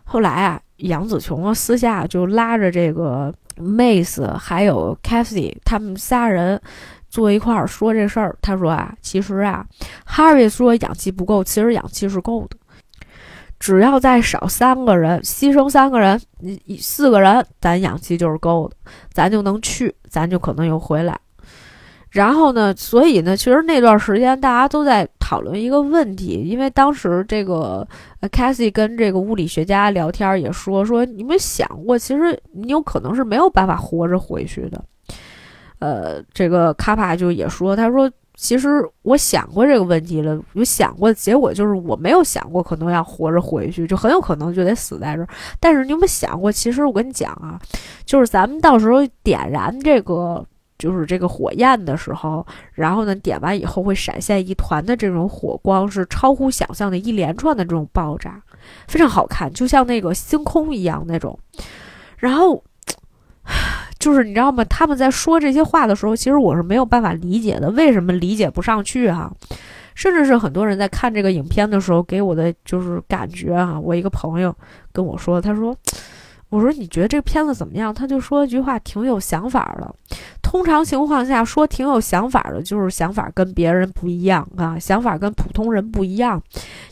[0.06, 6.62] 后来啊，杨子琼啊私下就拉着这个 Mace 还有 Cathy 他们仨人。
[7.10, 9.66] 坐一块儿说这事儿，他说啊，其实啊
[10.08, 12.58] ，Harry 说氧气不够，其实氧气是够的，
[13.60, 18.76] 只要再少三个人，牺牲三个人，你四个人，咱氧气就是够的，
[19.12, 21.20] 咱就能去，咱就可能又回来。
[22.12, 27.88] 然后呢，所以呢，其实那段时间大家都在讨论一个问题，因为当时这个
[28.22, 34.84] Cassie 跟这个物理学家聊天也说说，你们想过，其实你有可能是没有办法活着回去的。
[35.80, 38.68] 呃，这个卡帕就也说，他说，其实
[39.02, 45.28] 我想过这个问题了，有想过，结果就是我没有想过可能要活着回去，就很有可能就得死在这儿。
[45.60, 47.60] 但是你有没有想过，其实我跟你讲啊，
[48.06, 50.46] 就是咱们到时候点燃这个，
[50.78, 58.42] 就是这个火焰的时候，然后呢，点完以后会闪现一团的这种火光，是超乎想象的一连串的这种爆炸，
[58.88, 61.40] 非常好看，就像那个星空一样那种，
[62.18, 62.62] 然后。
[64.00, 64.64] 就是你知道吗？
[64.66, 67.70] 他们在说这些话的时候，其实我是没有办法理解的。
[67.72, 69.32] 为什么理解不上去哈？
[69.94, 73.78] 甚至是很多人在看这个影片的时候，给我的就是感觉啊。
[73.78, 74.56] 我一个朋友
[74.94, 75.76] 跟我说，他说
[76.48, 79.94] ：“我说你觉得这个片子怎么样？”他就说一句话，挺有想法的。
[80.42, 86.42] 通常情况下说挺有想法的，就是想法跟别人不一样啊，想法跟普通人不一样。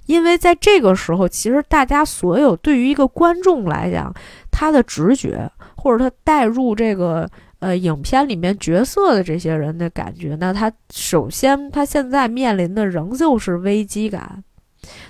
[0.05, 4.13] 因为在这个时候，其实大家所有对于一个观众来讲，
[4.51, 5.49] 他的直觉
[5.87, 7.27] 或者他带入这个
[7.59, 14.43] 呃影片里面角色的这些人的感觉，那他首先他现在面临的仍旧是危机感。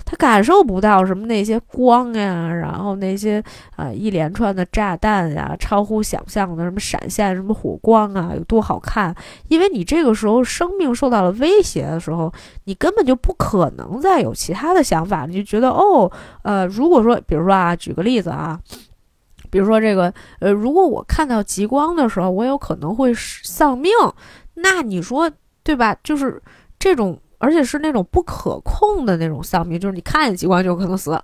[0.06, 3.44] 他感受不到什么那些光呀，然后那些
[3.76, 9.14] 呃一连串的炸弹呀，超乎想象的什么闪现、什么火光啊，有多好看？
[9.50, 12.32] 因为你这个时候生命受到了威胁的时候，
[12.64, 16.10] 你根本就不可能再有其他的想法，你就觉得哦，
[16.42, 18.60] 呃，如果说，比如说啊，举个例子啊，
[19.50, 23.92] 比如说这个，呃，如果我看到极光的时候，我有可能会丧命，
[24.56, 25.32] 那你说
[25.64, 25.96] 对吧？
[26.04, 26.42] 就是
[26.80, 27.20] 这种。
[27.38, 31.20] 而且是那种不可控的那种丧命，就是你看见极光就可能死。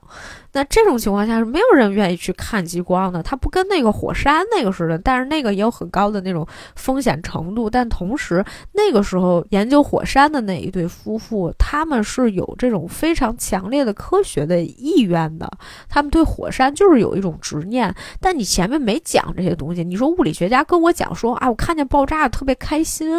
[0.56, 7.68] 那这种情况下是没有人愿意去看极光的，它不跟那个火山那个似的，但是那个也有很高的那种风险程度。
[7.68, 15.50] 但同时，那个时候研究火山的那一对夫妇，他们是有这种非常强烈的科学的意愿的，
[15.90, 17.94] 他们对火山就是有一种执念。
[18.20, 23.10] 但你前面没讲这些东西，你说物理学家跟我讲说啊，我看见爆炸特别开心，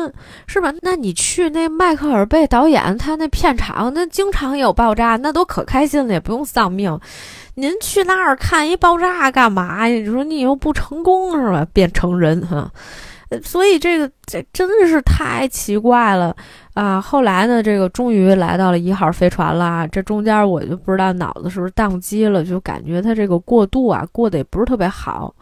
[0.47, 0.73] 是吧？
[0.83, 6.99] 那你去那迈克尔贝导演他那片场，那经常有爆炸，那都可开心了，也不用丧命。
[7.55, 9.95] 您去那儿看一爆炸干嘛呀？
[9.95, 11.65] 你说你又不成功是吧？
[11.73, 12.69] 变成人哈，
[13.43, 16.35] 所以这个这真的是太奇怪了
[16.75, 17.01] 啊！
[17.01, 19.87] 后来呢，这个终于来到了一号飞船了。
[19.89, 25.33] 这中间我就不知道脑子是不是宕机了，就感觉他这个过渡啊过得也不是特别好。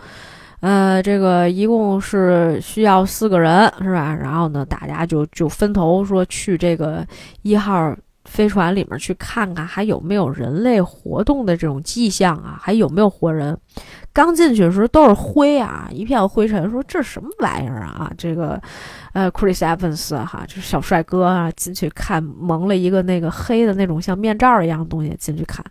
[0.62, 4.16] 呃，这个一共是需要四个人是吧？
[4.18, 7.06] 然后呢，大家就就分头说去这个
[7.43, 7.94] 一号。
[8.24, 12.56] 飞船里面去看看还有没有人类活动的这种迹象啊？
[12.62, 13.59] 还有没有活人？
[14.12, 16.70] 刚进去的时候都是灰啊，一片灰尘。
[16.70, 18.10] 说这什么玩意儿啊？
[18.16, 18.62] 这个，
[19.12, 25.64] 呃，Chris Evans 哈，就是小帅哥啊，进去看蒙了一个那个黑的那种像面罩一样的东西进去看。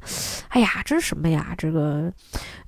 [0.47, 1.53] 哎呀，这是什么呀？
[1.55, 2.11] 这个，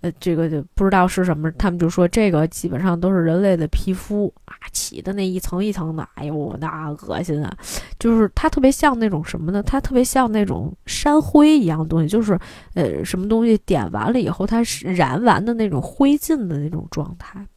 [0.01, 1.51] 呃，这个就不知道是什么。
[1.53, 6.07] 他们就说这个基本上都是人类的皮肤啊，起的那一层一层的。
[6.13, 7.51] 哎呦，那恶心啊！
[7.97, 9.63] 就是它特别像那种什么呢？
[9.63, 12.39] 它特别像那种山灰一样的东西，就是
[12.75, 15.63] 呃，什么东西点完了以后，它是燃完的那。
[15.63, 17.47] 那种灰烬的那种状态。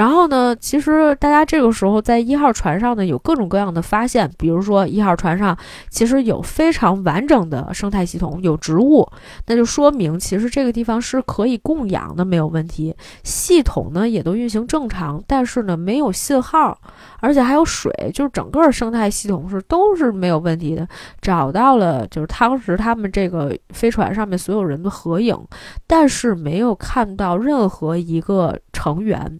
[0.00, 5.54] 然后呢，其实大家这个时候在一号船上呢，有各种各样的发现，比如说一号船上
[5.90, 9.06] 其实有非常完整的生态系统，有植物，
[9.46, 12.96] 那就说明其实这个地方是可以供氧的，没有问题。
[13.24, 16.80] 系统呢也都运行正常，但是呢没有信号，
[17.18, 20.88] 而且还有水，就是整个生态系统是都是没有问题的。
[21.20, 25.36] 找到了就是当时他们这个飞船上面所有人的合影，
[25.86, 29.38] 但是没有看到任何一个成员。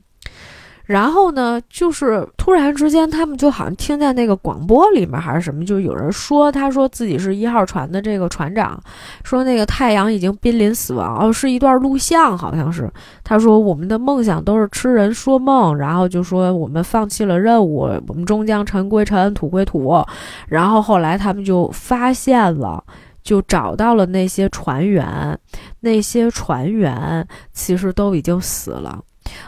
[0.91, 8.77] 然后呢，就是突然之间，他们就好像听见那个广播里面还是什么，就有人说，他说自己是一号船的这个船长，
[9.23, 12.91] 说那个太阳已经濒临死亡，哦，是一段录像，好像是。
[13.23, 20.05] 他说我们的梦想都是痴人说梦，然后就说我们放弃了任务，我们终将尘归尘，土归土。
[20.49, 22.83] 然后后来他们就发现了，
[23.23, 25.39] 就找到了那些船员，
[25.79, 28.99] 那些船员其实都已经死了。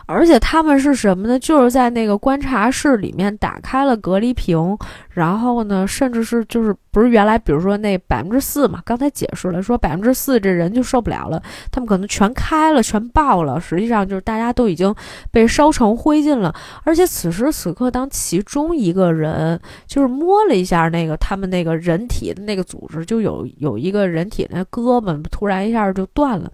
[0.06, 1.38] 而且他们是什么呢？
[1.38, 4.76] 就是在那个观察室里面打开了隔离屏，
[5.10, 8.80] 然后呢，甚至是就是不是原来比如说那百分之四嘛？
[8.84, 13.60] 刚才解释了说百分之四这人就受不了了，他们可能全开了，全爆了。
[13.60, 14.94] 实际上就是大家都已经
[15.30, 16.54] 被烧成灰烬了。
[16.84, 26.50] 而且此时此刻，当其中一个人就是摸了一下那个他们那个人体的那个组织，就有有一个人体那胳膊突然一下就断了。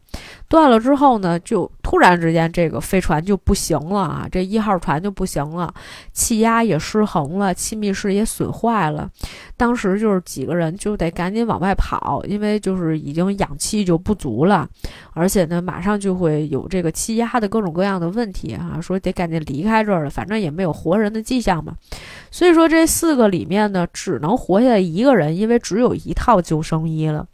[0.49, 4.29] 断了之后呢，就突然之间这个飞船就不行了啊！
[4.31, 5.73] 这一号船就不行了，
[6.13, 9.11] 气压也失衡了，气密室也损坏了。
[9.59, 14.67] 当时就是几个人就得赶紧往外跑，因为就是已经氧气就不足了，
[15.13, 18.81] 而且呢，马上就会有这个气压的各种各样的问题啊！
[18.81, 21.75] 说得赶紧离开这儿了，反正也没有活人的迹象嘛。
[22.31, 27.27] 所以说这四个里面呢，只能活下来一个人，因为只有一套救生衣了。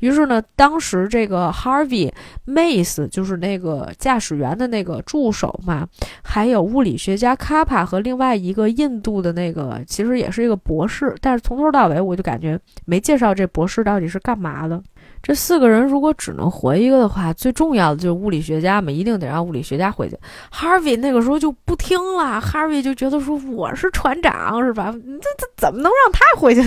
[0.00, 2.12] 于是呢，当时这个 Harvey。
[2.44, 5.86] Mace 就是那个驾驶员的那个助手嘛，
[6.24, 14.82] 还有物理学家 Kappa 和另外一个印度的那个，其实也是一个博士，但是从头到尾我就感觉没介绍这博士到底是干嘛的。
[15.22, 20.18] 这四个人如果只能活一个的话，最重要的就是物理学家嘛，一定得让物理学家回去。
[20.52, 24.92] Harvey 那个时候就不听了，Harvey 就觉得说我是船长是吧？
[24.92, 26.60] 这这怎么能让他回去？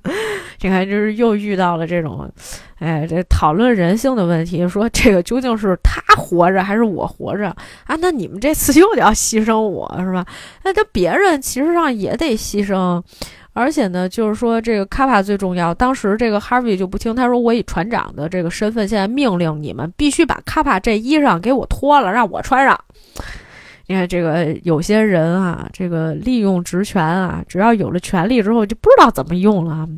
[0.62, 2.30] 你看，就是又遇到了这种，
[2.78, 7.48] 哎，这讨论人性的问题，说这个究竟是他活着还是我活着
[7.84, 7.96] 啊？
[8.00, 10.24] 那你们这次又得要牺牲我是吧？
[10.64, 13.02] 那这别人其实上也得牺牲。
[13.58, 15.74] 而且呢，就是说这个卡帕最重要。
[15.74, 22.78] 当时这个哈维就不听，他说：“我以船长的这个身份，现在命令你们必须把卡帕这衣裳给我脱了，让我穿上。”
[23.88, 29.88] 你看，这个有些人啊，这个利用职权啊，只要有了权利之后，就不知道怎么用了。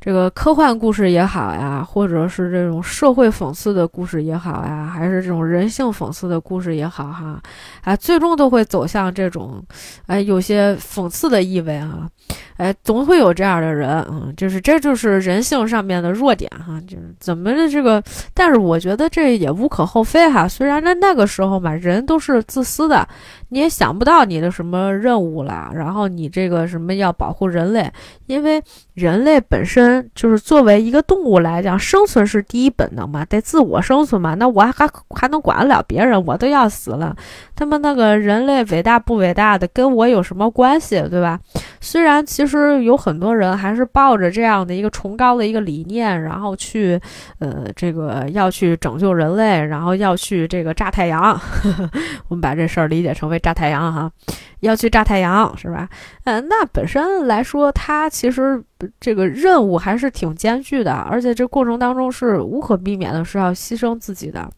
[0.00, 7.38] 这个科幻故事也好呀，或者是这种社会讽刺的故事也好呀，还是这种人性讽刺的故事也好哈，
[7.84, 9.62] 啊，最终都会走向这种，
[10.06, 12.08] 哎，有些讽刺的意味啊，
[12.56, 18.02] 哎，总会有这样的人，嗯，就是这就是人性上面的弱点哈，就是怎么的这个，
[18.32, 23.06] 但是我觉得这也无可厚非哈，虽然在那个时候嘛，人都是自私的。
[23.50, 27.90] 你也想不到你的什么任务啦，然后你这个什么要保护人类，
[28.26, 28.62] 因为
[28.94, 34.34] 人类本身就是作为一个动物来讲，生存是第一本能嘛，得自我生存嘛。
[34.34, 36.24] 那我还还能管得了别人？
[36.24, 37.14] 我都要死了，
[37.56, 41.40] 他们那个人类伟大不伟大的跟我有什么关系，对吧？
[41.80, 47.00] 虽然其实有很多人还是抱着这样的一个崇高的一个理念，然后去，
[47.40, 51.36] 呃，这个要去拯救人类，然后要去这个炸太阳。
[52.28, 53.39] 我们把这事儿理解成为。
[53.40, 54.12] 炸太阳哈，
[54.60, 55.88] 要去炸太阳是吧？
[56.24, 58.62] 嗯，那本身来说，它其实
[59.00, 64.48] 这个任务还是挺艰巨的，而且这过程当中是无可避免的，是要牺牲自己的。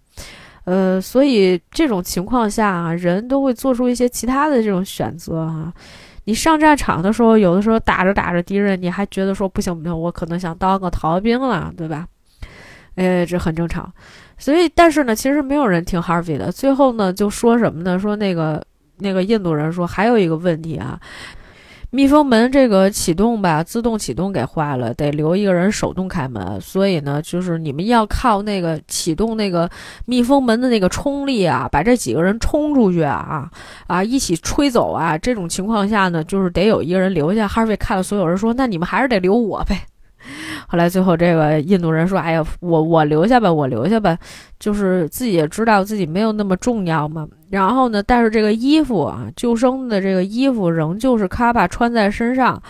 [0.64, 5.72] 呃，所以这种情况下啊，人都会做出一些其他的这种选择啊。
[6.24, 12.06] 你上战场的时候，有的时候打着打着敌人，你还觉得说不行不行，我可能想当个逃兵了，对吧？
[12.94, 13.92] 哎，这很正常。
[14.38, 16.52] 所以，但是呢，其实没有人听 Harvey 的。
[16.52, 17.98] 最后呢，就说什么呢？
[17.98, 18.64] 说那个。
[18.98, 20.98] 那个印度人说，还有一个问题啊，
[21.90, 26.60] 密封门这个启动吧，自动启动给坏了，得留一个人手动开门。
[26.60, 29.68] 所以呢，就是你们要靠那个启动那个
[30.06, 33.50] 密封门的那个冲力啊，把这几个人冲出去啊
[33.86, 35.18] 啊，一起吹走啊。
[35.18, 37.46] 这种情况下呢，就是得有一个人留下。
[37.46, 39.86] 哈瑞看了所有人说，那你们还是得留我呗。
[40.68, 44.16] 后来最后这个印度人说：“哎呀，我我留下吧，我留下吧，
[44.58, 47.26] 就是自己也知道自己没有那么重要嘛。
[47.50, 52.60] 然后呢，但是这个衣服啊，救生的这个衣服仍旧是卡巴穿在身上。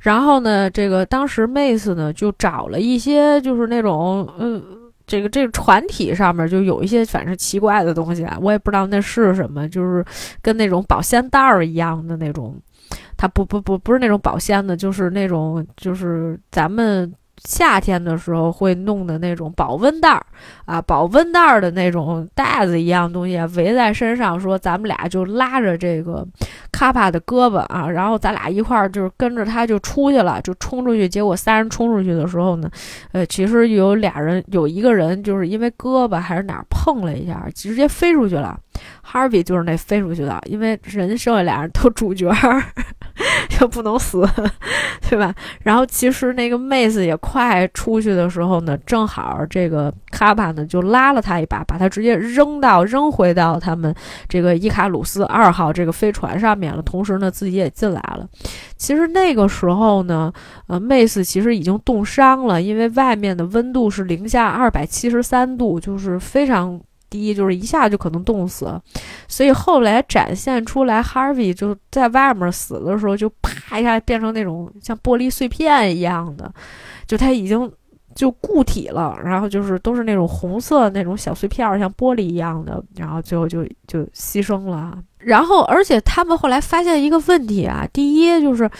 [0.00, 4.62] 然后呢，这个当时妹子呢就找了一些，就是那种嗯，
[5.06, 10.04] 这个这个船体上面就有一些反正奇怪的东西啊，我也不知道那是什么，就是
[10.40, 12.54] 跟那种保鲜袋儿一样的那种。
[13.18, 17.12] 它不不不不是那种保鲜的，就是那种就是咱们。”
[17.44, 20.26] 夏天的时候会弄的那种保温袋儿
[20.64, 26.26] 啊，保温袋儿的那种袋子一样东西围在身上，说咱们俩就拉着这个
[26.72, 31.08] 卡帕的胳膊啊，然后咱俩一块儿就是跟着他就出去了，就冲出去。
[31.08, 32.68] 结果三人冲出去的时候呢，
[33.12, 38.58] 呃，其实有俩人，有一个人就是因为胳膊还是哪儿碰了一下，直接飞出去了。
[39.12, 42.30] Harvey 就是那飞出去的，因为人剩下俩人都主角。
[43.60, 44.24] 又不能死，
[45.10, 45.34] 对吧？
[45.64, 53.92] 然后其实那个妹子也快出去的时候呢，正好这个卡巴呢就拉了他一把，把他直接扔到扔回到他们
[54.28, 56.80] 这个伊卡鲁斯二号这个飞船上面了。
[56.80, 58.24] 同时呢，自己也进来了。
[58.76, 60.32] 其实那个时候呢，
[60.68, 66.80] 呃，妹子其实已经冻伤了，因为外面的温度是零下二百七十三度，就是非常。
[67.10, 68.80] 第一就是一下就可能冻死，
[69.26, 76.52] 所以后来展现出来，Harvey 就在外面死的时候，就啪一下变成那种像玻璃碎片一样的，
[77.06, 77.70] 就他已经
[78.14, 84.98] 就固体了，然后就是都是那种红色那种小碎片，像玻璃一样的，然后最后就就牺牲了。
[85.18, 88.70] 然后而且他们后来发现一个问题啊，第一就是，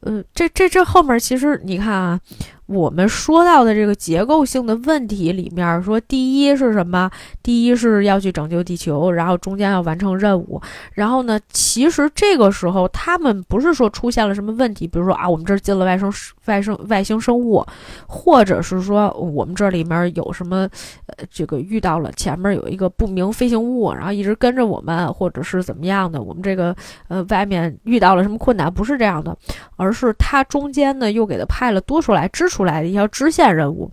[0.00, 2.20] 呃，这这这后面其实你看啊。
[2.68, 7.10] 我们说到的这个结构性的问题里面，说第一是什么？
[7.42, 10.60] 第一是要去拯救地球，然后中间要完成任务。
[10.92, 16.12] 然后呢，其实这个时候他们不是说出现了什么问题，比如说啊，我们这儿进了外生
[16.44, 17.64] 外生外星生物，
[18.06, 20.68] 或者是说我们这里面有什么
[21.06, 26.20] 呃，这个遇到了前面有一个不明飞行物，然后一直跟着我们，或者是怎么样的？
[26.20, 26.76] 我们这个
[27.08, 28.70] 呃外面遇到了什么困难？
[28.70, 29.34] 不是这样的，
[29.76, 32.57] 而是他中间呢又给他派了多出来支出。
[32.58, 33.88] 出来的一条支线任务，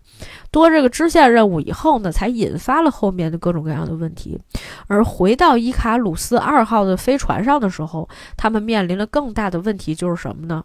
[0.50, 4.40] 多这个支线任务以后呢，才引发了后面的各种各样的问题。
[4.88, 10.64] 而回到伊卡鲁斯二号的飞船上的时候，他们面临了更大的问题，就是什么呢？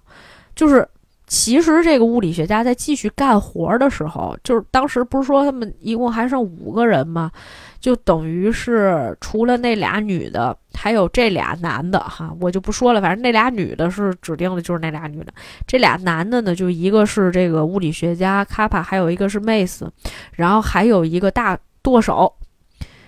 [0.56, 0.88] 就是
[1.30, 7.30] 其实这个物理学家在继续干活的时候，就是当时不是说他们一共还剩五个人吗？
[7.78, 13.00] 就等于是除了那俩女的，还有这俩男的哈，我就不说了。
[13.00, 15.32] 反正那俩女的是指定的，就是那俩女的。
[15.68, 19.88] 这俩男的呢，就一个是这个物理学家卡帕，还有一个是妹斯，
[20.32, 22.34] 然后还有一个大舵手，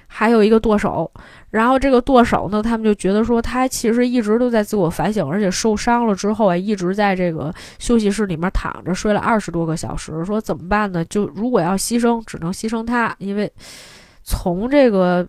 [0.07, 1.11] 还有一个舵手。
[1.53, 10.25] 然后这个剁手呢，他们就觉得说他其实一直都在自我反省，而且受伤了之后啊，一直在这个休息室里面躺着睡了二十多个小时。
[10.25, 11.05] 说怎么办呢？
[11.05, 13.49] 就如果要牺牲，只能牺牲他，因为
[14.25, 15.25] 从这个。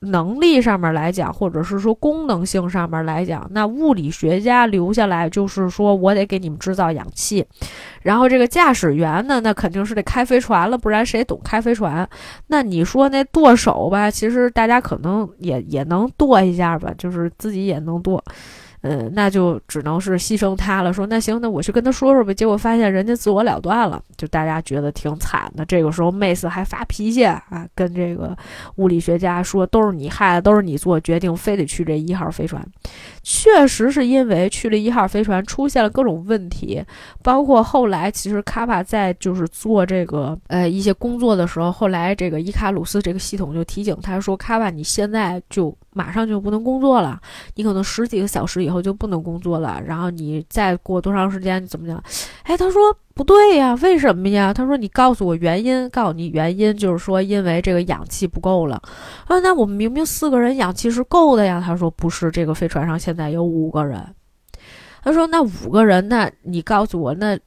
[0.00, 7.44] 能力上面来讲，或者是说功能性上面来讲，那物理学家留下来就是说我得给你们制造氧气，
[8.02, 12.08] 然后这个驾驶员呢，那肯定是得开飞船了，不然谁懂开飞船？
[12.46, 18.22] 那你说那剁手吧，其实大家可能也也能剁一下吧，就是自己也能剁。
[18.90, 20.94] 嗯，那就只能是牺牲他了。
[20.94, 22.32] 说那行，那我去跟他说说呗。
[22.32, 25.62] 结果发现人家自我了断了，就大家觉得挺惨的。
[25.66, 27.44] 这个时候，妹斯还发脾气啊，
[27.74, 28.34] 跟这个
[28.76, 32.66] 物理学家说：“都是你害的，都是你做决定，非得去这一号飞船。”
[33.22, 36.82] 确实是因为去了一号飞船出现了各种问题，
[37.22, 47.20] 包括后来其实卡帕在就是做这个呃一些工作的时候，后来这个伊卡鲁斯这个系统就提醒他说：“卡帕，你现在就。”马上就不能工作了，
[47.56, 49.82] 你可能十几个小时以后我就不能工作了。
[49.84, 52.02] 然后你再过多长时间怎么讲？
[52.44, 54.54] 哎，他说不对呀，为什么呀？
[54.54, 58.80] 他说你告诉我原因，告诉你原因就是说因为这个氧气不够了。
[59.26, 61.60] 啊，那我们明明四个人氧气是够的呀。
[61.62, 64.02] 他说不是，这个飞船上现在有五个人。
[65.02, 67.38] 他说那五个人，那你告诉我那。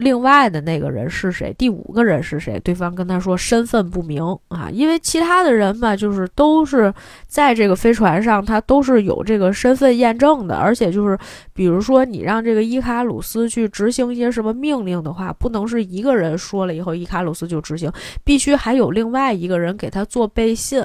[0.00, 1.54] 另外的那个人是谁？
[1.58, 2.58] 第五个人是谁？
[2.60, 6.92] 对方跟他说身份不明啊，因为其他的人吧，就是都是
[7.26, 11.18] 在这个飞船上，他都是有这个身份验证的，而且就是
[11.52, 17.92] 比如说你让这个伊卡鲁斯去执行一些什么命令的话，不能是一个人说了以后伊卡鲁斯就执行，
[18.24, 20.82] 必须还有另外一个人给他做背信。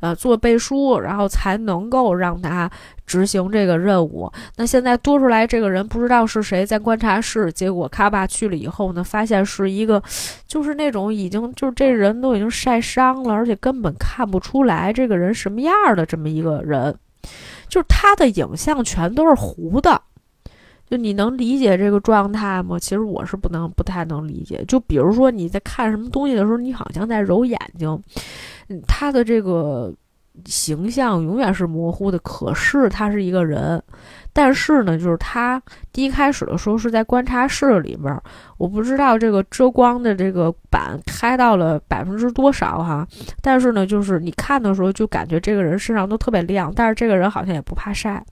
[0.00, 2.70] 呃，做背书，然后才能够让他
[3.06, 4.30] 执行这个任务。
[4.56, 7.52] 那现在多出来这个人不知道是谁，在观察室。
[7.52, 10.02] 结果卡巴去了以后呢，发现是一个，
[10.46, 16.94] 就是那种已经就是这人都已经晒伤了，而且根本看不出来这个人什么样的这么一个人，
[17.68, 20.02] 就是他的影像全都是糊的。
[20.88, 22.78] 就你能理解这个状态吗？
[22.78, 24.64] 其实我是不能，不太能理解。
[24.68, 28.00] 就比如说你在看什么东西的时候，你好像在揉眼睛，
[28.86, 29.92] 他的这个
[30.44, 32.18] 形象永远是模糊的。
[32.18, 33.82] 可是他是一个人，
[34.32, 35.60] 但是呢，就是他
[35.92, 38.20] 第一开始的时候是在观察室里边，
[38.58, 43.06] 我不知道这个遮光的这个板开到了百分之多少哈。
[43.40, 48.24] 但是呢，就是你看的时候就感觉这个人身上都特别亮，但是这个人好像也不怕晒。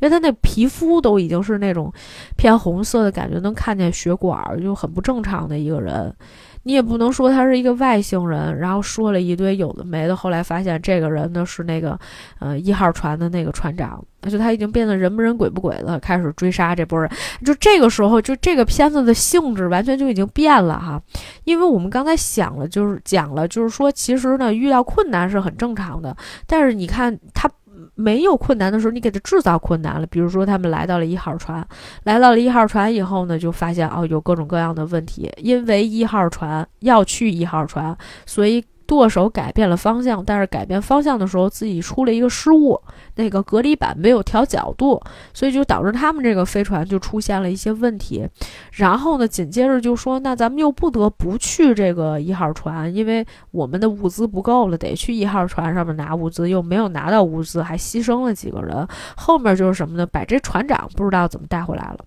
[0.00, 1.92] 为他那皮肤都已经是那种
[2.36, 6.14] 偏红色的感觉，能看见血管，就很不正常的一个人。
[6.62, 10.16] 你也不能说他是一个外星人，然后说了一堆有的没的。
[10.16, 11.96] 后来发现这个人呢是那个，
[12.40, 17.08] 呃，一号船的那个船长，就他已经变得人不人鬼不鬼的，开始追杀这波人。
[17.44, 21.00] 就这个时候，就这个片子的性质完全就已经变了哈。
[21.44, 26.16] 因为我们刚才想了，就是讲了，就是说其实呢遇到困难是很正常的，
[26.48, 27.48] 但是你看他。
[27.96, 30.06] 没有困难的时候，你给他制造困难了。
[30.06, 31.66] 比如说，他们来到了一号船，
[32.04, 35.28] 来到了一号船以后呢，就发现哦，有各种各样的问题。
[35.38, 38.64] 因为一号船要去一号船，所以。
[38.86, 42.80] 舵手改变了方向，但是改变方向的时候自己出了一个失误，
[43.16, 45.00] 那个隔离板没有调角度，
[45.34, 48.26] 所以就导致他们这个飞船就出现了一些问题。
[48.72, 58.86] 然后呢，紧接着就说，那咱们又不得不去这个一号船，因为我们的物资不够了，得去一号船上面拿物资，又没有拿到物资，还牺牲了几个人。
[59.16, 60.06] 后面就是什么呢？
[60.06, 61.98] 把这船长不知道怎么带回来了。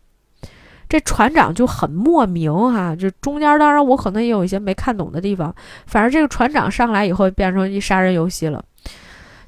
[0.89, 5.55] 这船长就很莫名哈，就中间当然我可能也有一些没看懂的地方，
[5.85, 8.61] 反正这个船长上来以后变成一杀人游戏了。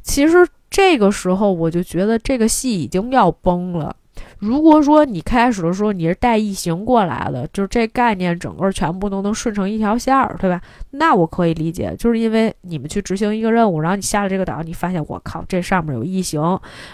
[0.03, 3.95] 其实这个时候我就觉得这个戏已经要崩了。
[4.41, 10.59] 如果说你开始的时候你是带异形过来的，就是这概念整个全部都能顺成一条线儿，对吧？
[10.89, 16.41] 那我可以理解，就是因为你们去执行一个任务，然后你下了这个岛，你发现我靠，这上面有异形，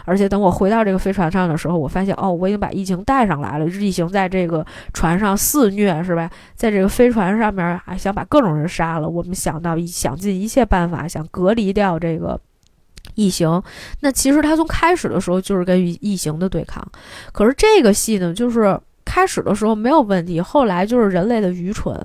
[0.04, 6.30] 而且等我回到这个飞船上的时候，我发现哦，我已经把异形带上来了，异形在这个船上肆虐，是吧？
[6.54, 12.38] 在这个飞船上面还想把各种人杀了，我们想到想尽一切办法想隔离掉这个。
[13.18, 13.62] 异形，
[14.00, 16.82] 那其实他从开始的时候就是跟异形的对抗，
[17.34, 18.80] 可是这个戏呢，就是。
[19.10, 21.98] 开始的时候没有问题，后来就是人类的愚蠢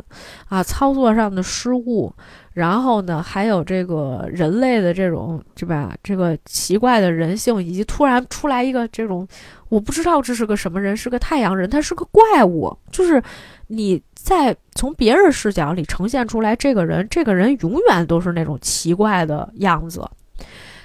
[0.48, 2.14] 啊，操作上的失误，
[2.52, 5.92] 然后呢，还有这个人类的这种对吧？
[6.00, 9.26] 这个奇怪的人性，以及突然出来一个这种，
[9.68, 13.20] 我不知道这是个什么人，是个太阳人，他是个怪物，就是
[13.66, 20.08] 你在从别人视角里呈现出来这个人，这个人永远都是那种奇怪的样子。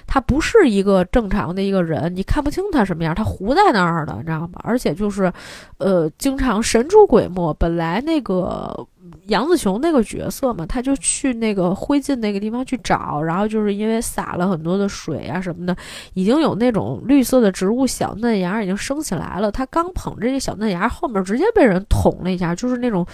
[0.08, 4.58] 他不是一个正常的一个人，你看不清他什么样，他糊在那儿的，你知道吗？
[4.64, 5.32] 而且就是，
[5.78, 7.54] 呃，经常神出鬼没。
[7.54, 8.84] 本来那个。
[9.26, 15.76] 杨子雄那个角色嘛，他就去那个灰烬那个地方去找，然后就是因为洒了很多的水啊什么的，
[16.14, 19.50] 已经有那种绿色的植物小嫩芽已经升起来了。
[19.52, 23.06] 他刚捧着这小嫩芽，后面直接被人捅了一下，就是那种，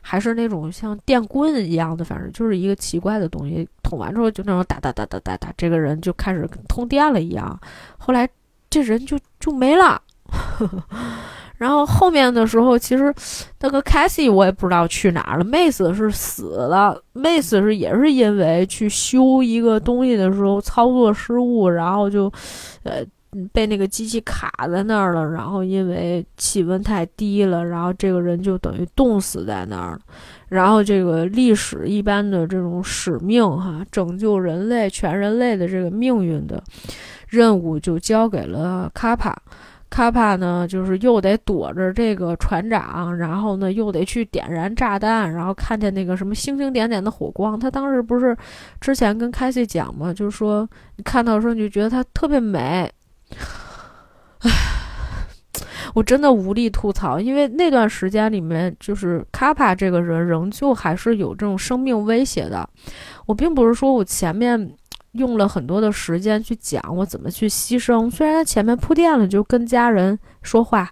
[0.00, 3.68] 还是那种像电棍一样的，反正就是一个奇怪的东西。
[3.82, 7.58] 捅完之后就那种哒哒哒哒哒哒，这个人就开始通电了一样。
[7.98, 8.28] 后来
[8.70, 10.00] 这人就就没了。
[11.62, 13.14] 然后后面的时候，其实
[13.60, 15.44] 那个凯西我也不知道去哪儿了。
[15.44, 22.24] 妹子是死了，妹子是也是因为去修一个东西的时候操作失误，然后就，
[22.82, 23.00] 呃，
[23.52, 25.24] 被那个机器卡在那儿了。
[25.30, 30.00] 然后因为气温太低了，然后这个人就等于冻死在那儿了。
[30.48, 36.60] 然后这个历史一般的这种使命哈，拯救人类全人类的这个命运的
[37.28, 39.40] 任务就交给了卡帕。
[39.92, 47.60] 卡帕呢，就是又得躲着这个船长，然后呢又得去点燃炸弹，然后看见那个什么星星点点的火光。
[47.60, 48.34] 他当时不是
[48.80, 50.66] 之前跟凯西讲嘛，就是说
[50.96, 52.90] 你看到的时候你就觉得它特别美。
[54.38, 54.50] 唉，
[55.92, 62.66] 我真的无力吐槽，因为那段时间里面，就是卡帕这个人仍旧还是有这种生命威胁的。
[63.26, 64.72] 我并不是说我前面。
[65.12, 70.90] 用了很多的时间去讲我怎么去牺牲，虽然他前面铺垫了，就跟家人说话，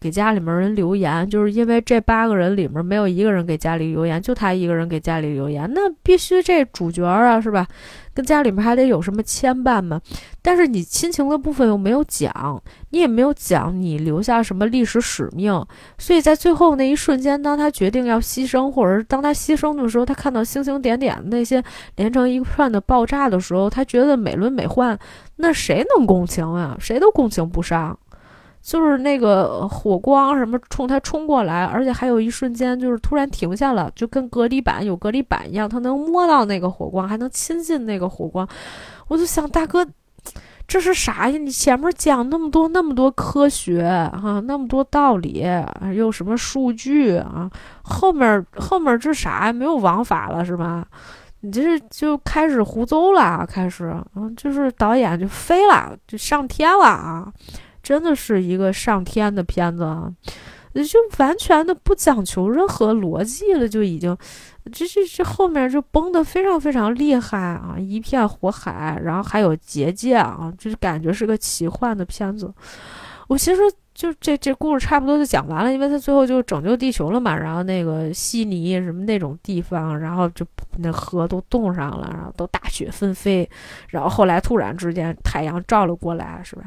[0.00, 7.66] 给家里面人留言，就是因为这八个人里面没有一个人给家里留言，就他一个人给家里留言，那必须这主角啊，是吧？
[8.12, 10.00] 跟家里面还得有什么牵绊吗？
[10.42, 12.60] 但是你亲情的部分又没有讲，
[12.90, 15.64] 你也没有讲你留下什么历史使命，
[15.98, 21.62] 所以在最后那一瞬间，当他决定要牺牲，或者是当他牺牲的时候，他看到星星点点那些
[21.96, 24.98] 连成一串的爆炸的时候，他觉得美轮美奂，
[25.36, 26.76] 那谁能共情啊？
[26.80, 27.96] 谁都共情不上。
[28.62, 38.46] 就是那个火光什么冲他冲过来，而且还有一瞬间就是突然停下了，就跟隔离板有隔离板一样，他能摸到那个火光，还能亲近那个火光。
[39.08, 39.86] 我就想，大哥，
[40.68, 41.38] 这是啥呀？
[41.38, 45.44] 你前面讲那么多那么多科学啊，那么多道理，
[45.96, 47.50] 又什么数据啊，
[47.82, 49.52] 后面后面这啥呀？
[49.52, 50.86] 没有王法了是吧？
[51.40, 57.32] 你这是就开始胡诌了，开始，嗯，就是导演就飞了，就上天了啊！
[57.90, 60.08] 真的是一个上天的片子啊，
[60.74, 60.84] 就
[61.18, 64.16] 完全的不讲求任何逻辑了，就已经，
[64.70, 72.54] 这这这后面就崩的非常非常厉害啊，一片火海，然后还有结界啊，就是感觉是个奇幻的片子。
[73.26, 73.60] 我其实
[73.92, 80.46] 就这这故事差不多就讲完了，因为他最后就拯救地球了嘛，然后那个悉尼什么那种地方，然后就
[80.78, 83.50] 那河都冻上了，然后都大雪纷飞，
[83.88, 86.62] 然后后来突然之间太阳照了过来，是吧？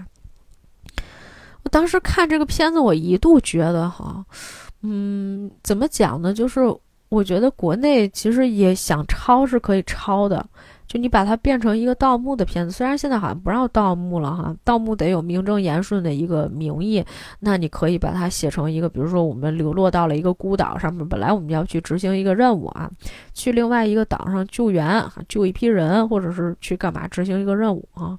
[1.64, 4.24] 我当时看这个片子，我一度觉得哈，
[4.82, 6.34] 嗯，怎么讲呢？
[6.34, 6.62] 就是
[7.10, 10.46] 我觉得国内其实也想抄是可以抄的，
[10.88, 17.06] 就你把它变成一个盗墓的片子，虽然现在好像不让盗墓了哈，盗墓得有名正言顺的一个名义，
[17.40, 22.90] 那你可以把它写成一个，比如说我们流落到了一个孤岛上面，本来我们要去执行一个任务啊，
[23.34, 28.18] 去另外一个岛上救援，救一批人，或者是去干嘛执行一个任务啊。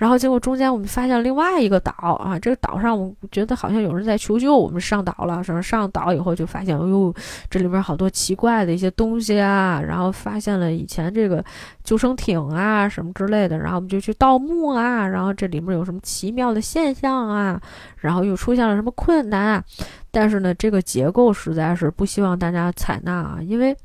[0.00, 5.44] 然后结果中间我们发现另外一个岛啊，这个岛上我觉得好像有人在求救，我们上岛了。
[5.44, 7.14] 什么上岛以后就发现，哎呦，
[7.50, 11.44] 这里面好多奇怪的一些东西啊，然后发现了以前这个
[11.84, 17.60] 救生艇啊什么之类的，然后我们就去盗墓啊，然后这里面有什么奇妙的现象啊，
[17.98, 19.62] 然后又出现了什么困难，
[20.10, 23.76] 但是呢，这个结构实在是不希望大家采纳啊，因为，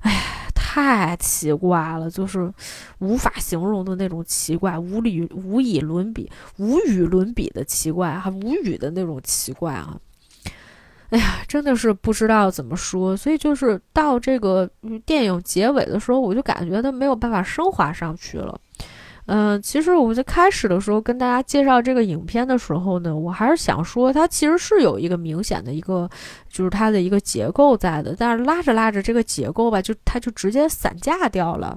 [0.00, 0.37] 哎。
[0.80, 2.52] 太奇怪了，就是
[3.00, 9.98] 无法形容的那种奇怪，无理无以伦比、无与伦比的奇怪，还无语的那种奇怪啊！
[11.10, 14.70] 哎呀，真的是不知道怎么说，所以就是到这个
[15.04, 18.60] 电影结尾的时候，我就感觉它没有办法升华上去了。
[19.30, 26.08] 嗯，其实我在开始的时候跟大家介绍这个影片的时候呢，我还是想说，它其实是有一个明显的一个，
[26.48, 28.16] 就是它的一个结构在的。
[28.18, 31.76] 但是拉着拉着这个结构吧，就它就直接散架掉了。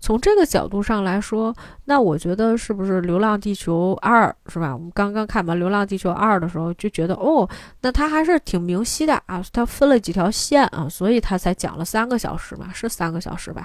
[0.00, 1.54] 从这个角度上来说，
[1.84, 4.74] 那我觉得是不是《流浪地球二》是吧？
[4.74, 7.48] 我们刚刚看完《流浪地球二》的时候就觉得，哦，
[7.82, 13.64] 那它还是挺明晰的啊，它分了几条线啊，所以它才讲了三个小时嘛，是三个小时吧？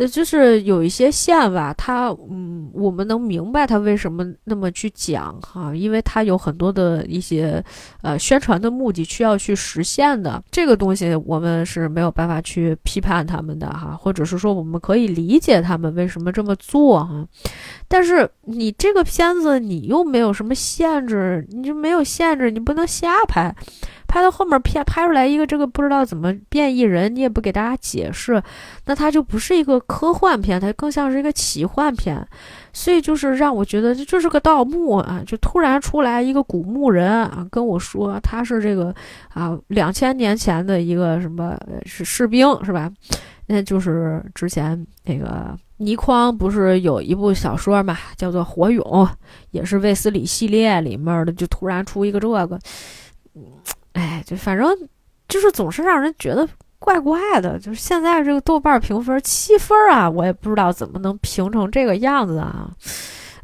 [0.00, 7.62] 呃，就是有一些线吧，它嗯，我们能明白它为什么那么去讲哈，因为它有很多的一些
[8.00, 17.26] 呃宣传的目的需要去实现的，这个东西我们是没有办法去批判他们的哈，或者是说我们可以理解他们为什么这么做哈，
[17.86, 23.54] 但是你这个片子你又没有什么限制，你就没有限制，你不能瞎拍。
[24.10, 28.42] 拍到后面片拍出来一个这个不知道怎么变异人，你也不给大家解释，
[28.86, 32.26] 那它就不是一个科幻片，它更像是一个奇幻片。
[32.72, 38.92] 所以就是让我觉得这就是个盗墓啊，就突然出来一个古墓人啊，跟我说他是这个
[39.32, 41.56] 啊两千年前的一个什么
[41.86, 42.90] 是士兵是吧？
[43.46, 48.84] 那就是之前那个倪匡不是有一部小说嘛，叫做《火勇》，
[49.52, 52.58] 也是卫斯理系列里面的，就突然出一个这个。
[53.92, 54.88] 哎，就反正
[55.28, 56.48] 就是总是让人觉得
[56.78, 57.58] 怪怪的。
[57.58, 62.70] 就是现在这个豆瓣评分七分啊，我也不知道怎么能评成这个样子啊。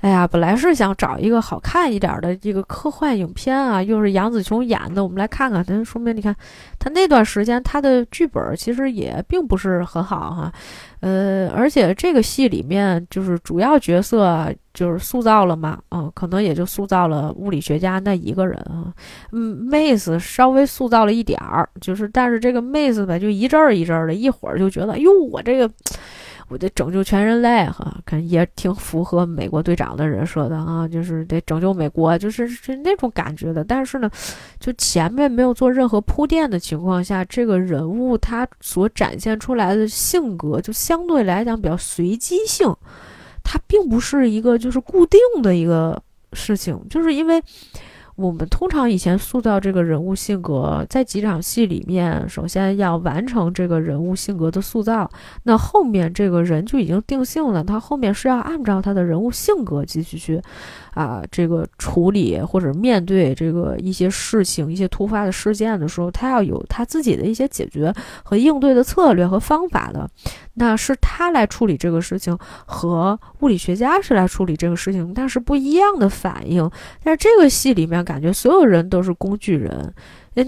[0.07, 5.65] 哎呀，本来是想找一个好看一点的这个科幻影片啊，又是杨紫琼演的，我们来看看。
[5.67, 6.33] 那说明你看，
[6.79, 10.53] 他那段时间他的剧本其实也并不是很好哈。
[11.01, 18.95] 呃，而且这个戏里面就是主要角色就是塑造了嘛，嗯，可能也就塑造了物理学家那一个人啊。
[19.33, 25.69] 嗯，妹子稍微塑造了一点儿，就是但是这个妹子吧，就一阵儿一阵儿的，一会儿就觉得，哟，我这个。
[26.49, 33.65] 我得拯救全人类哈，看也挺符合美国队长的人设的啊，就是得拯救美国，就是是那种感觉的。
[33.65, 34.11] 但是呢，
[34.61, 42.73] 就前面没有做任何铺垫的情况下，这个人物他所展现出来的性格就相对来讲比较随机性，
[43.43, 46.01] 它并不是一个就是固定的一个
[46.33, 47.43] 事情，就是因为。
[48.17, 55.09] 我们通常以前塑造这个人物性格，在几场戏里面，首先要完成这个人物性格的塑造，
[55.43, 60.41] 那后面这个人就已经定性了，他后面是要按照他的人物性格继续去。
[60.97, 67.93] 啊，这个处理或者面对这个一些事情、一些突发的事件的时候，他要有他自己的一些解决
[68.23, 70.09] 和应对的策略和方法的。
[70.55, 76.71] 那是他来处理这个事情，和物理学家是来处理这个事情，但是不一样的反应。
[77.05, 79.93] 但是这个戏里面，感觉所有人都是工具人。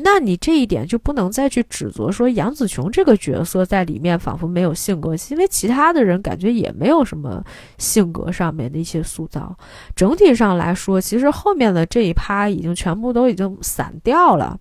[0.04, 7.42] 那你这一点就不能再去指责说杨紫琼这个角色在里面仿佛没有性格，因为其他的人感觉也没有什么
[7.78, 9.56] 性格上面的一些塑造。
[9.96, 14.58] 整体上来说，其实后面的这一趴已经全部都已经散掉了。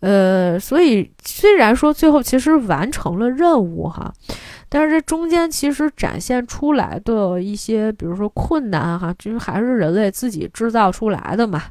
[0.00, 4.12] 呃，所以虽然说最后其实完成了任务哈，
[4.68, 11.62] 但是这中间其实展现出来的一些，比如说困难哈，就是还是人类自己制造出来的嘛。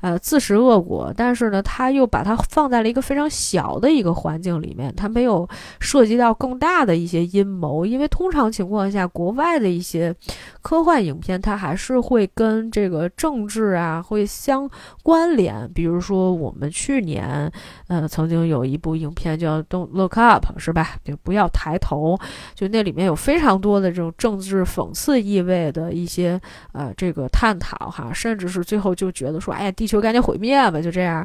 [0.00, 5.48] 呃，自食恶果，但是呢，他又把它放在了一个非常小的一个环境里面，他没有
[5.80, 10.14] 涉及到更大的一些阴谋，因为通常情况下，国外的一些
[10.62, 14.68] 科幻影片，它还是会跟这个政治啊会相
[15.02, 15.70] 关联。
[15.74, 17.50] 比如说，我们去年，
[17.88, 20.96] 呃，曾经有一部影片叫《Don't Look Up》，是吧？
[21.04, 22.18] 就不要抬头，
[22.54, 26.40] 就那里面有非常多的这种政治讽刺意味的一些
[26.72, 31.24] 呃这个探讨哈，甚至是最后就觉得说，哎，地球赶紧毁灭吧，就这样，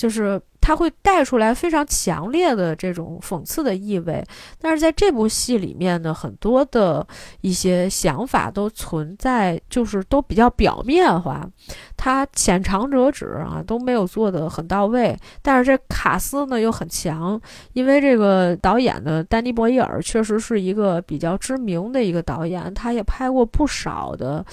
[0.00, 0.40] 就是。
[0.62, 4.22] 它会带出来非常强烈的这种讽刺的意味，
[4.60, 7.04] 但是在这部戏里面呢，很多的
[7.40, 11.48] 一些想法都存在，就是都比较表面化，
[11.96, 15.16] 它浅尝辄止啊，都没有做的很到位。
[15.40, 17.40] 但是这卡斯呢又很强，
[17.72, 24.44] 因为这个导演的丹尼·博伊尔确实是一个比较知名的一个导演，他也拍过不少的。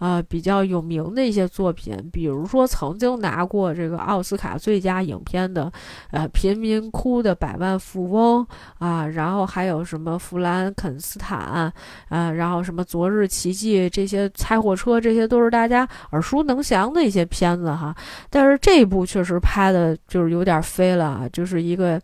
[0.00, 5.70] 啊，比较有名的一些作品，比如说曾经拿过这个奥斯卡最佳影片的，
[6.10, 8.46] 呃，《贫民窟的百万富翁》
[8.84, 11.72] 啊，然后还有什么《弗兰肯斯坦》
[12.14, 17.94] 啊，然后什么《昨日奇迹》这些猜火车，这些都是大家耳熟能详的一些片子哈。
[18.30, 22.00] 但是这一部确实拍的就是有点飞了，就是一个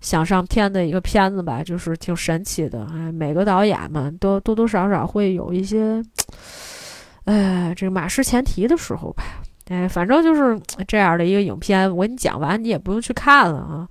[0.00, 2.86] 想上天的一个片子吧，就是挺神奇的。
[2.92, 6.02] 哎，每个导演们都多多少少会有一些。
[7.24, 9.22] 哎，这个马失前蹄的时候吧，
[9.70, 11.90] 哎，反正就是这样的一个影片。
[11.96, 13.88] 我给你讲完，你也不用去看了啊。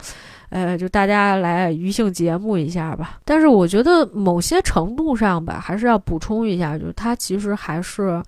[0.50, 3.18] 呃，就大家来娱性节目一下吧。
[3.24, 8.22] 但是我觉得某些程度上吧，还是要补充一下，就是它其实还是。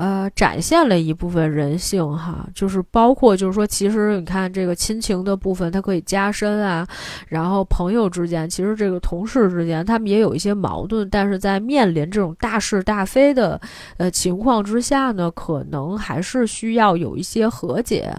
[0.00, 6.88] 呃，展现了一部分人性哈，就是包括就是说，其实你看这个亲情的部分，它可以加深啊，
[7.28, 13.60] 然后朋友之间，其实这个同事之间，他们也有一些矛盾，但是在面临这种大是大非的
[13.98, 18.10] 呃情况之下呢，可能还是需要有一些和解。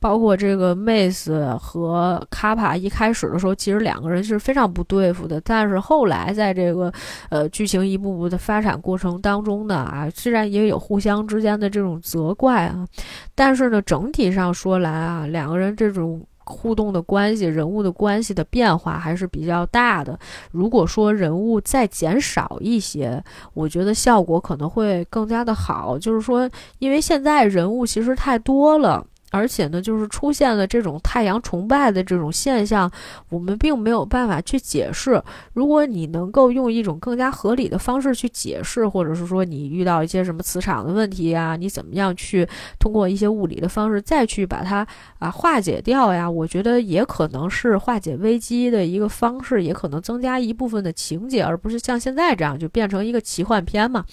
[0.00, 6.92] 包括这个妹子和卡帕一开始的时候，其实两个人是非常不对付的，但是后来在这个
[7.28, 11.27] 呃剧情一步步的发展过程当中呢，啊，虽然也有互相。
[11.28, 12.88] 之间的这种责怪啊，
[13.34, 20.18] 但是呢，整体上说来啊，两个人这种互动的关系、人物的关系的变化还是比较大的。
[20.50, 23.22] 如果说人物再减少一些，
[23.52, 25.98] 我觉得效果可能会更加的好。
[25.98, 26.48] 就是说，
[26.78, 29.06] 因为现在人物其实太多了。
[29.30, 32.90] 而且呢，就是出现了这种太阳崇拜的这种现象，
[33.28, 35.22] 我们并没有办法去解释。
[35.52, 42.48] 如果你能够用一种更加合理的方式去解释，或者是说你遇到一些什么磁场的问题呀，你怎么样去
[42.78, 44.86] 通过一些物理的方式再去把它
[45.18, 46.30] 啊化解掉呀？
[46.30, 54.04] 我觉得也可能是化解危机的一个方式，也可能增加一部分的情节，而不是像现在这样就变成一个奇幻片嘛。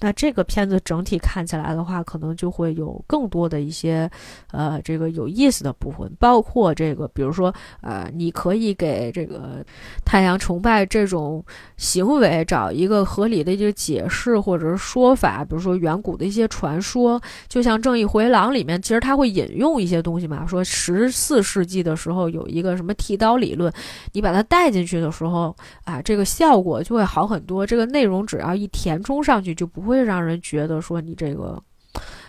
[0.00, 4.10] 那这个片子整体看起来的话，可能就会有更多的一些。
[4.54, 9.64] 呃，这个有意思的部分，包括这个，比如说，呃，你可以给这个
[10.04, 11.44] 太阳崇拜这种
[11.76, 23.72] 行为找一个合理的一个解释或者是说法，比如说远古的一些传说，就像《正义回廊》里面，其实他会引用一些东西嘛，说十四世纪的时候有一个什么剃刀理论，
[24.12, 25.54] 你把它带进去的时候，
[25.84, 31.60] 啊，这个效果就会好很多，这个内容只要一填充上去，就不会让人觉得说你这个。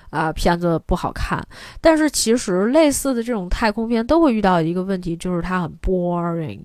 [0.10, 1.45] 啊，片子不好看，
[1.82, 6.60] 但是其实类似的这种太空片都会遇到一个问题，就是它很 boring，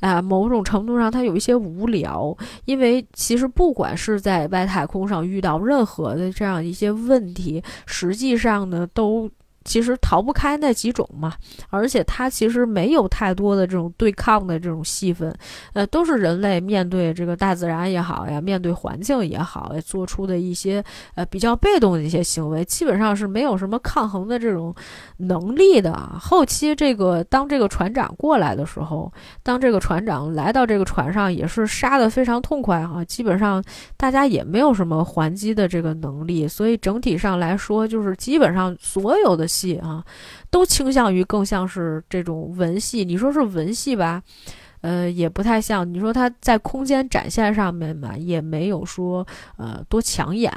[0.00, 9.30] 啊，某种程度上它有一些无聊，因为其实不管是在外太空上遇到任何的这样一些问题，实际上呢都。
[9.70, 11.34] 其实逃不开那几种嘛，
[11.68, 15.32] 而且它其实没有太多的这种对抗的这种戏份，
[15.74, 20.82] 呃，都是人类面对这个大自然也好呀，面对环境也好，做出的一些
[21.14, 24.74] 呃比较被动的一些行为，基本上是没有什么抗衡的这种
[25.18, 25.92] 能力的。
[26.20, 29.12] 后期这个当这个船长过来的时候，
[29.44, 33.62] 当这个船长来到这个船上，也是杀的非常痛快哈，基本上
[33.96, 39.46] 大家也没有什么还击的这个能力，所以整体上来说，就是基本上所有的。
[39.60, 40.04] 戏啊，
[40.50, 43.04] 都倾向于更像是这种文戏。
[43.04, 44.22] 你说是文戏吧，
[44.80, 45.88] 呃，也不太像。
[45.92, 49.26] 你说它在空间展现上面嘛，也没有说
[49.56, 50.52] 呃多抢眼。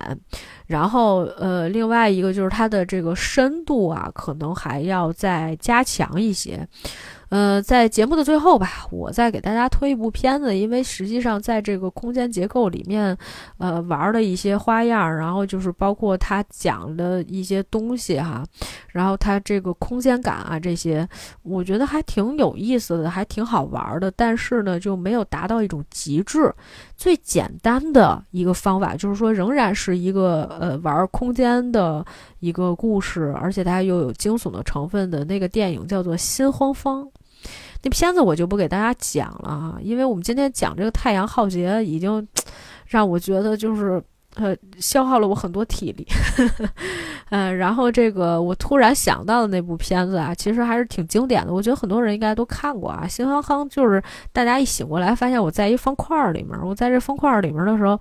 [0.67, 6.67] 然后呃，另外一个就是它的这个深度啊，可能还要再加强一些。
[7.33, 13.17] 呃，在节目的最后吧，我再给大家推一部片子，因为实际上在这个空间结构里面，
[13.57, 18.45] 呃，玩的一些花样，然后就是包括他讲的一些东西哈，
[18.91, 21.09] 然后它这个空间感啊这些，
[21.41, 26.53] 我觉得还挺有意思的，还挺好玩的，但是呢，就没有达到一种极致。
[26.95, 32.05] 最简单的一个方法就是说，仍然是一个呃玩空间的
[32.41, 37.03] 一个故事，而且它又有惊悚的成分的那个电影叫做《心慌慌》。
[37.83, 42.25] 那片子我就不给大家讲了啊，因为我们今天讲这个太阳浩劫，已经
[42.87, 44.01] 让我觉得就是
[44.35, 46.07] 呃消耗了我很多体力。
[47.29, 53.05] 嗯， 然后这个我突然想到的那部片子啊，其实还是挺经典的，我觉得很多人应该都看过啊。
[53.05, 54.01] 新康康就是
[54.31, 57.99] 大家一醒过来，发现我在一方块儿里面，我在这方块儿里面的时候，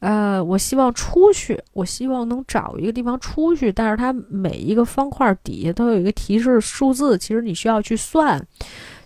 [0.00, 8.42] 呃，我希望出去，我希望能找一个地方出去，但是它每一个方块底下都有一个提示数字，其实你需要去算。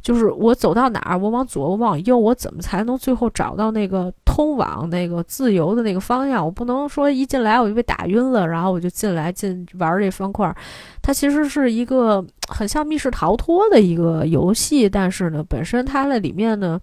[0.02, 6.44] 就是我走到哪儿，我往左，我往右，我怎么才能最后找到那个通往那个自由的那个方向？
[6.44, 10.52] 我不能说一进来我就被打晕了，然后我就进来进玩这方块。
[11.00, 16.80] 它其实是一个很像密室逃脱的一个游戏，但是呢，本身它的里面呢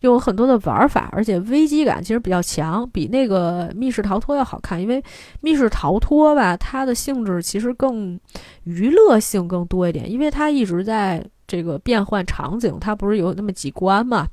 [0.00, 4.80] 有很多的玩法，而且危机感其实比较强，比那个密室逃脱要好看。
[4.80, 5.02] 因为
[5.40, 8.18] 密室逃脱吧，它的性质其实更
[8.62, 11.24] 娱乐性更多一点，因为它一直在。
[11.50, 14.24] 这个变换场景，它不是有那么几关嘛？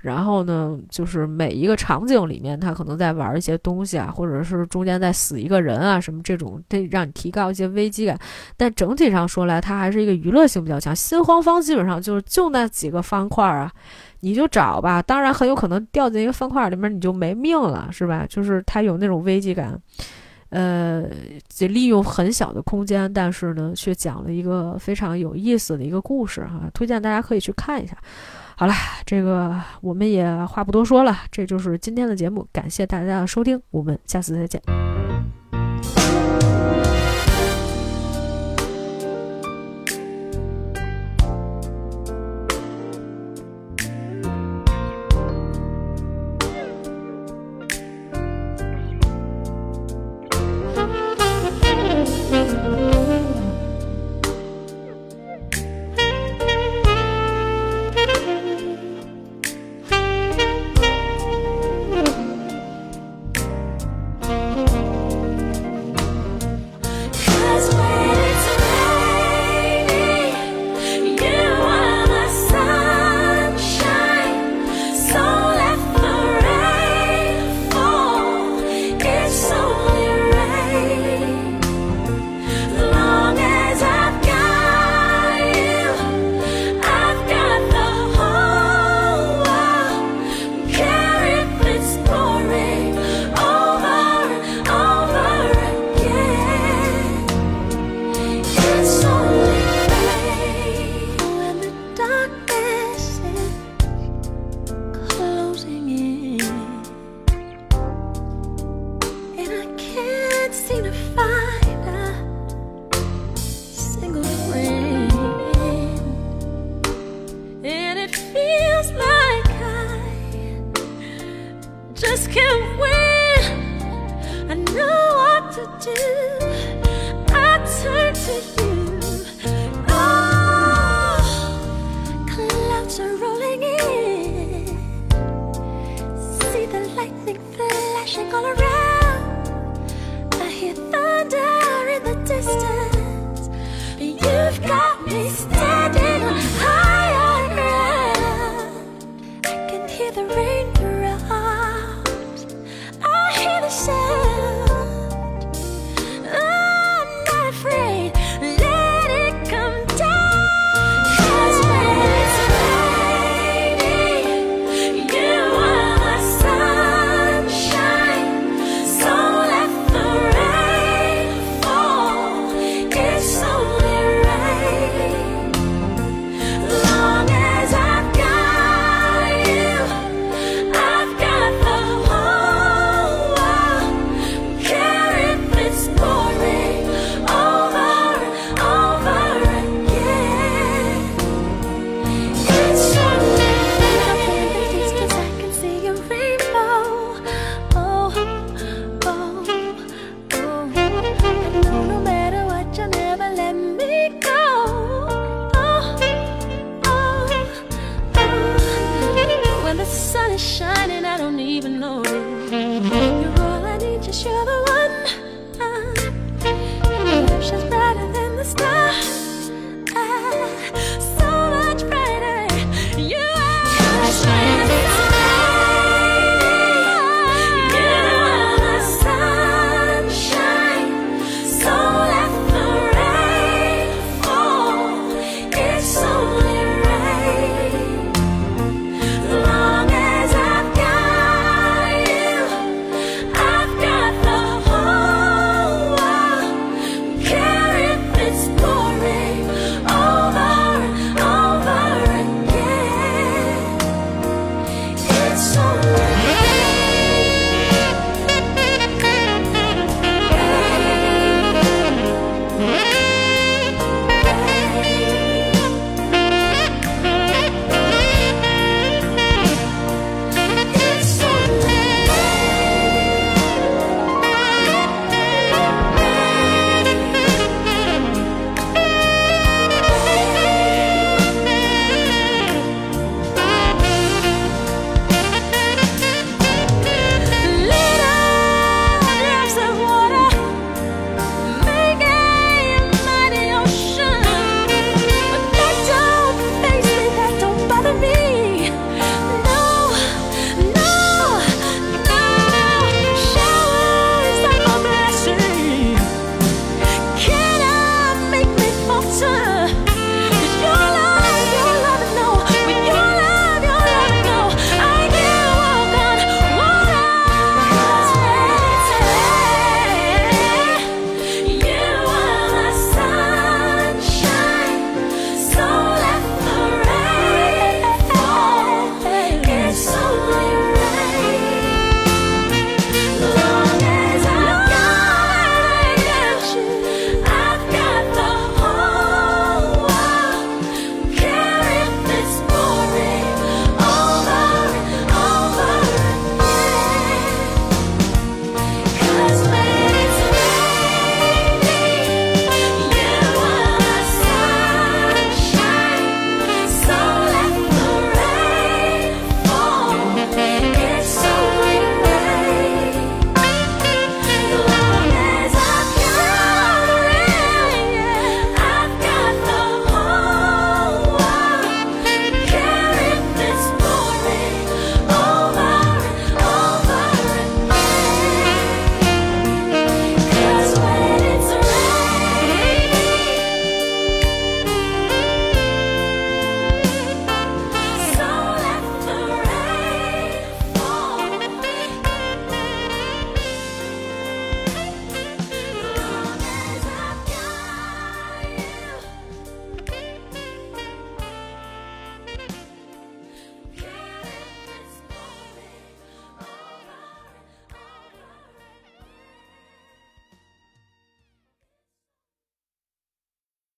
[0.00, 8.18] 然后呢，就是每一个场景里面，它可能在玩一些东西啊，或者是中间在死一个人啊，什么这种，得让你提高一些危机感。
[8.56, 10.96] 但整体上说来，它还是一个娱乐性比较强。
[10.96, 13.70] 心慌方基本上就是就那几个方块啊，
[14.20, 15.02] 你就找吧。
[15.02, 18.24] 当然很有可能掉进一个方块里面，你就没命了，是吧？
[18.26, 19.78] 就是它有那种危机感。
[20.54, 21.02] 呃，
[21.48, 27.96] 就利用很小的空间，但是呢，却讲了一个非常有意思的一个故事哈，推荐大家可以去看一下。
[28.56, 28.72] 好了，
[29.04, 35.03] 这个我们也话不多说了，这就是今天的节目，感谢大家的收听，我们下次再见。